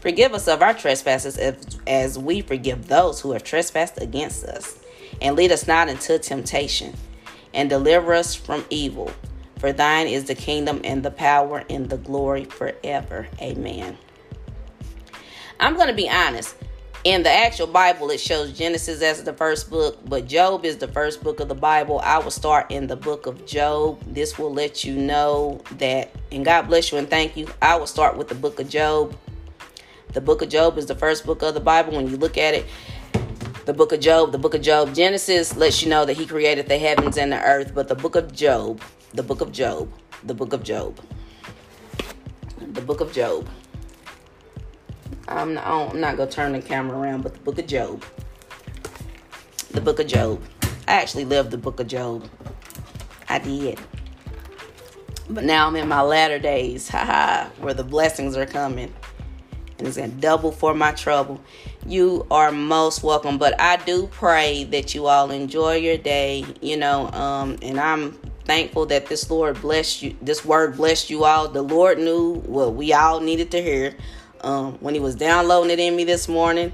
Forgive 0.00 0.34
us 0.34 0.48
of 0.48 0.60
our 0.60 0.74
trespasses 0.74 1.38
as, 1.86 2.18
we 2.18 2.42
forgive 2.42 2.88
those 2.88 3.22
who 3.22 3.32
have 3.32 3.42
trespassed 3.42 4.00
against 4.02 4.44
us. 4.44 4.78
And 5.22 5.34
lead 5.34 5.50
us 5.50 5.66
not 5.66 5.88
into 5.88 6.18
temptation, 6.18 6.94
and 7.54 7.70
deliver 7.70 8.12
us 8.12 8.34
from 8.34 8.64
evil. 8.68 9.10
For 9.58 9.72
thine 9.72 10.06
is 10.06 10.24
the 10.24 10.34
kingdom 10.34 10.82
and 10.84 11.02
the 11.02 11.10
power 11.10 11.64
and 11.70 11.88
the 11.88 11.96
glory 11.96 12.44
forever. 12.44 13.28
Amen. 13.40 13.96
I'm 15.58 15.76
going 15.76 15.88
to 15.88 15.94
be 15.94 16.10
honest 16.10 16.56
in 17.04 17.22
the 17.22 17.30
actual 17.30 17.66
Bible, 17.66 18.10
it 18.10 18.18
shows 18.18 18.56
Genesis 18.56 19.02
as 19.02 19.22
the 19.22 19.34
first 19.34 19.68
book, 19.68 19.98
but 20.06 20.26
Job 20.26 20.64
is 20.64 20.78
the 20.78 20.88
first 20.88 21.22
book 21.22 21.38
of 21.38 21.48
the 21.48 21.54
Bible. 21.54 22.00
I 22.00 22.18
will 22.18 22.30
start 22.30 22.70
in 22.70 22.86
the 22.86 22.96
book 22.96 23.26
of 23.26 23.44
Job. 23.44 24.02
This 24.06 24.38
will 24.38 24.52
let 24.52 24.84
you 24.84 24.96
know 24.96 25.60
that, 25.72 26.10
and 26.32 26.46
God 26.46 26.62
bless 26.62 26.90
you 26.90 26.98
and 26.98 27.08
thank 27.08 27.36
you. 27.36 27.46
I 27.60 27.76
will 27.76 27.86
start 27.86 28.16
with 28.16 28.28
the 28.28 28.34
book 28.34 28.58
of 28.58 28.70
Job. 28.70 29.14
The 30.14 30.22
book 30.22 30.40
of 30.40 30.48
Job 30.48 30.78
is 30.78 30.86
the 30.86 30.94
first 30.94 31.26
book 31.26 31.42
of 31.42 31.52
the 31.52 31.60
Bible. 31.60 31.94
When 31.94 32.08
you 32.08 32.16
look 32.16 32.38
at 32.38 32.54
it, 32.54 32.64
the 33.66 33.74
book 33.74 33.92
of 33.92 34.00
Job, 34.00 34.32
the 34.32 34.38
book 34.38 34.54
of 34.54 34.62
Job, 34.62 34.94
Genesis 34.94 35.56
lets 35.58 35.82
you 35.82 35.90
know 35.90 36.06
that 36.06 36.16
he 36.16 36.24
created 36.24 36.68
the 36.68 36.78
heavens 36.78 37.18
and 37.18 37.32
the 37.32 37.42
earth, 37.42 37.72
but 37.74 37.88
the 37.88 37.94
book 37.94 38.16
of 38.16 38.32
Job, 38.32 38.80
the 39.12 39.22
book 39.22 39.42
of 39.42 39.52
Job, 39.52 39.92
the 40.22 40.34
book 40.34 40.54
of 40.54 40.62
Job, 40.62 40.98
the 42.58 42.80
book 42.80 43.02
of 43.02 43.12
Job 43.12 43.46
I'm 45.28 45.54
not, 45.54 45.66
I'm 45.66 46.00
not 46.00 46.16
gonna 46.16 46.30
turn 46.30 46.52
the 46.52 46.60
camera 46.60 46.98
around, 46.98 47.22
but 47.22 47.34
the 47.34 47.40
book 47.40 47.58
of 47.58 47.66
Job. 47.66 48.04
The 49.70 49.80
book 49.80 49.98
of 49.98 50.06
Job. 50.06 50.42
I 50.86 50.92
actually 50.92 51.24
lived 51.24 51.50
the 51.50 51.58
book 51.58 51.80
of 51.80 51.86
Job. 51.86 52.28
I 53.28 53.38
did. 53.38 53.80
But 55.28 55.44
now 55.44 55.66
I'm 55.66 55.76
in 55.76 55.88
my 55.88 56.02
latter 56.02 56.38
days, 56.38 56.88
haha, 56.90 57.48
where 57.58 57.74
the 57.74 57.84
blessings 57.84 58.36
are 58.36 58.46
coming. 58.46 58.92
And 59.78 59.88
it's 59.88 59.96
gonna 59.96 60.08
double 60.08 60.52
for 60.52 60.74
my 60.74 60.92
trouble. 60.92 61.40
You 61.86 62.26
are 62.30 62.52
most 62.52 63.02
welcome. 63.02 63.38
But 63.38 63.60
I 63.60 63.76
do 63.76 64.06
pray 64.08 64.64
that 64.64 64.94
you 64.94 65.06
all 65.06 65.30
enjoy 65.30 65.76
your 65.76 65.98
day, 65.98 66.44
you 66.60 66.76
know, 66.76 67.10
um, 67.10 67.56
and 67.62 67.80
I'm 67.80 68.12
thankful 68.44 68.86
that 68.86 69.06
this 69.06 69.30
Lord 69.30 69.60
blessed 69.60 70.02
you, 70.02 70.16
this 70.20 70.44
word 70.44 70.76
blessed 70.76 71.10
you 71.10 71.24
all. 71.24 71.48
The 71.48 71.62
Lord 71.62 71.98
knew 71.98 72.34
what 72.40 72.74
we 72.74 72.92
all 72.92 73.20
needed 73.20 73.50
to 73.52 73.62
hear 73.62 73.94
um, 74.44 74.74
when 74.80 74.94
he 74.94 75.00
was 75.00 75.14
downloading 75.14 75.70
it 75.70 75.80
in 75.80 75.96
me 75.96 76.04
this 76.04 76.28
morning, 76.28 76.72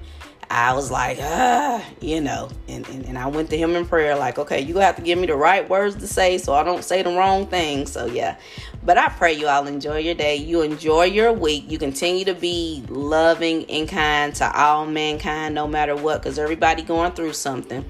I 0.52 0.74
was 0.74 0.90
like, 0.90 1.18
ah, 1.20 1.84
you 2.00 2.20
know, 2.20 2.50
and, 2.66 2.86
and, 2.88 3.06
and 3.06 3.16
I 3.16 3.28
went 3.28 3.50
to 3.50 3.56
him 3.56 3.76
in 3.76 3.86
prayer, 3.86 4.16
like, 4.16 4.36
okay, 4.36 4.60
you 4.60 4.78
have 4.78 4.96
to 4.96 5.02
give 5.02 5.16
me 5.16 5.28
the 5.28 5.36
right 5.36 5.68
words 5.68 5.94
to 5.96 6.08
say 6.08 6.38
so 6.38 6.52
I 6.54 6.64
don't 6.64 6.82
say 6.82 7.02
the 7.02 7.10
wrong 7.10 7.46
thing. 7.46 7.86
So, 7.86 8.06
yeah. 8.06 8.36
But 8.82 8.98
I 8.98 9.10
pray 9.10 9.34
you 9.34 9.46
all 9.46 9.68
enjoy 9.68 9.98
your 9.98 10.16
day. 10.16 10.34
You 10.34 10.62
enjoy 10.62 11.04
your 11.04 11.32
week. 11.32 11.70
You 11.70 11.78
continue 11.78 12.24
to 12.24 12.34
be 12.34 12.82
loving 12.88 13.64
and 13.70 13.88
kind 13.88 14.34
to 14.36 14.60
all 14.60 14.86
mankind, 14.86 15.54
no 15.54 15.68
matter 15.68 15.94
what, 15.94 16.20
because 16.20 16.36
everybody 16.36 16.82
going 16.82 17.12
through 17.12 17.34
something. 17.34 17.88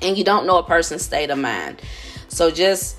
And 0.00 0.16
you 0.16 0.24
don't 0.24 0.46
know 0.46 0.56
a 0.56 0.62
person's 0.62 1.02
state 1.02 1.28
of 1.28 1.38
mind. 1.38 1.82
So 2.28 2.50
just 2.50 2.96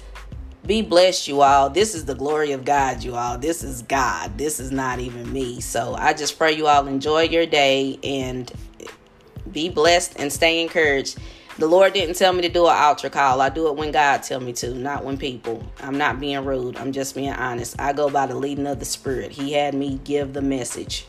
be 0.66 0.82
blessed, 0.82 1.28
you 1.28 1.42
all. 1.42 1.70
This 1.70 1.94
is 1.94 2.06
the 2.06 2.16
glory 2.16 2.54
of 2.54 2.64
God, 2.64 3.04
you 3.04 3.16
all. 3.16 3.38
This 3.38 3.64
is 3.64 3.82
God. 3.82 4.38
This 4.38 4.60
is 4.60 4.72
not 4.72 5.00
even 5.00 5.32
me. 5.32 5.60
So 5.60 5.94
I 5.96 6.14
just 6.14 6.38
pray 6.38 6.54
you 6.54 6.68
all 6.68 6.88
enjoy 6.88 7.24
your 7.24 7.46
day 7.46 8.00
and 8.04 8.52
be 9.52 9.70
blessed 9.70 10.20
and 10.20 10.32
stay 10.32 10.62
encouraged. 10.62 11.18
The 11.58 11.68
Lord 11.68 11.94
didn't 11.94 12.16
tell 12.16 12.34
me 12.34 12.42
to 12.42 12.50
do 12.50 12.66
an 12.66 12.76
altar 12.76 13.10
call. 13.10 13.40
I 13.40 13.50
do 13.50 13.68
it 13.68 13.76
when 13.76 13.92
God 13.92 14.24
tell 14.24 14.40
me 14.40 14.54
to, 14.54 14.74
not 14.74 15.04
when 15.04 15.18
people. 15.18 15.64
I'm 15.82 15.98
not 15.98 16.20
being 16.20 16.44
rude. 16.44 16.78
I'm 16.78 16.92
just 16.92 17.14
being 17.14 17.34
honest. 17.34 17.80
I 17.80 17.94
go 17.94 18.10
by 18.10 18.26
the 18.26 18.36
leading 18.36 18.66
of 18.66 18.80
the 18.80 18.86
Spirit. 18.86 19.32
He 19.32 19.54
had 19.54 19.76
me 19.76 20.00
give 20.04 20.34
the 20.34 20.42
message. 20.42 21.06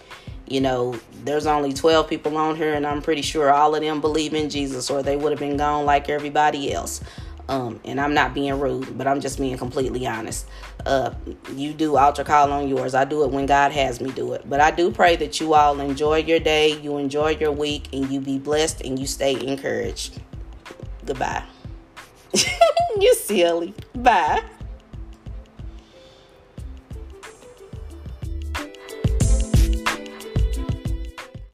You 0.46 0.60
know, 0.60 1.00
there's 1.24 1.46
only 1.46 1.72
12 1.72 2.10
people 2.10 2.36
on 2.36 2.56
here, 2.56 2.74
and 2.74 2.86
I'm 2.86 3.00
pretty 3.00 3.22
sure 3.22 3.50
all 3.50 3.74
of 3.74 3.80
them 3.80 4.02
believe 4.02 4.34
in 4.34 4.50
Jesus, 4.50 4.90
or 4.90 5.02
they 5.02 5.16
would 5.16 5.32
have 5.32 5.40
been 5.40 5.56
gone 5.56 5.86
like 5.86 6.10
everybody 6.10 6.74
else. 6.74 7.00
Um, 7.48 7.78
and 7.84 8.00
I'm 8.00 8.14
not 8.14 8.32
being 8.32 8.58
rude, 8.58 8.96
but 8.96 9.06
I'm 9.06 9.20
just 9.20 9.38
being 9.38 9.58
completely 9.58 10.06
honest. 10.06 10.46
Uh, 10.86 11.12
you 11.54 11.74
do 11.74 11.96
altar 11.96 12.24
call 12.24 12.50
on 12.52 12.68
yours. 12.68 12.94
I 12.94 13.04
do 13.04 13.22
it 13.24 13.30
when 13.30 13.46
God 13.46 13.72
has 13.72 14.00
me 14.00 14.10
do 14.12 14.32
it. 14.32 14.48
But 14.48 14.60
I 14.60 14.70
do 14.70 14.90
pray 14.90 15.16
that 15.16 15.40
you 15.40 15.54
all 15.54 15.78
enjoy 15.80 16.18
your 16.18 16.40
day, 16.40 16.78
you 16.80 16.96
enjoy 16.96 17.36
your 17.36 17.52
week, 17.52 17.88
and 17.92 18.10
you 18.10 18.20
be 18.20 18.38
blessed 18.38 18.80
and 18.80 18.98
you 18.98 19.06
stay 19.06 19.46
encouraged. 19.46 20.20
Goodbye. 21.04 21.44
you 22.98 23.14
silly. 23.14 23.74
Bye. 23.94 24.42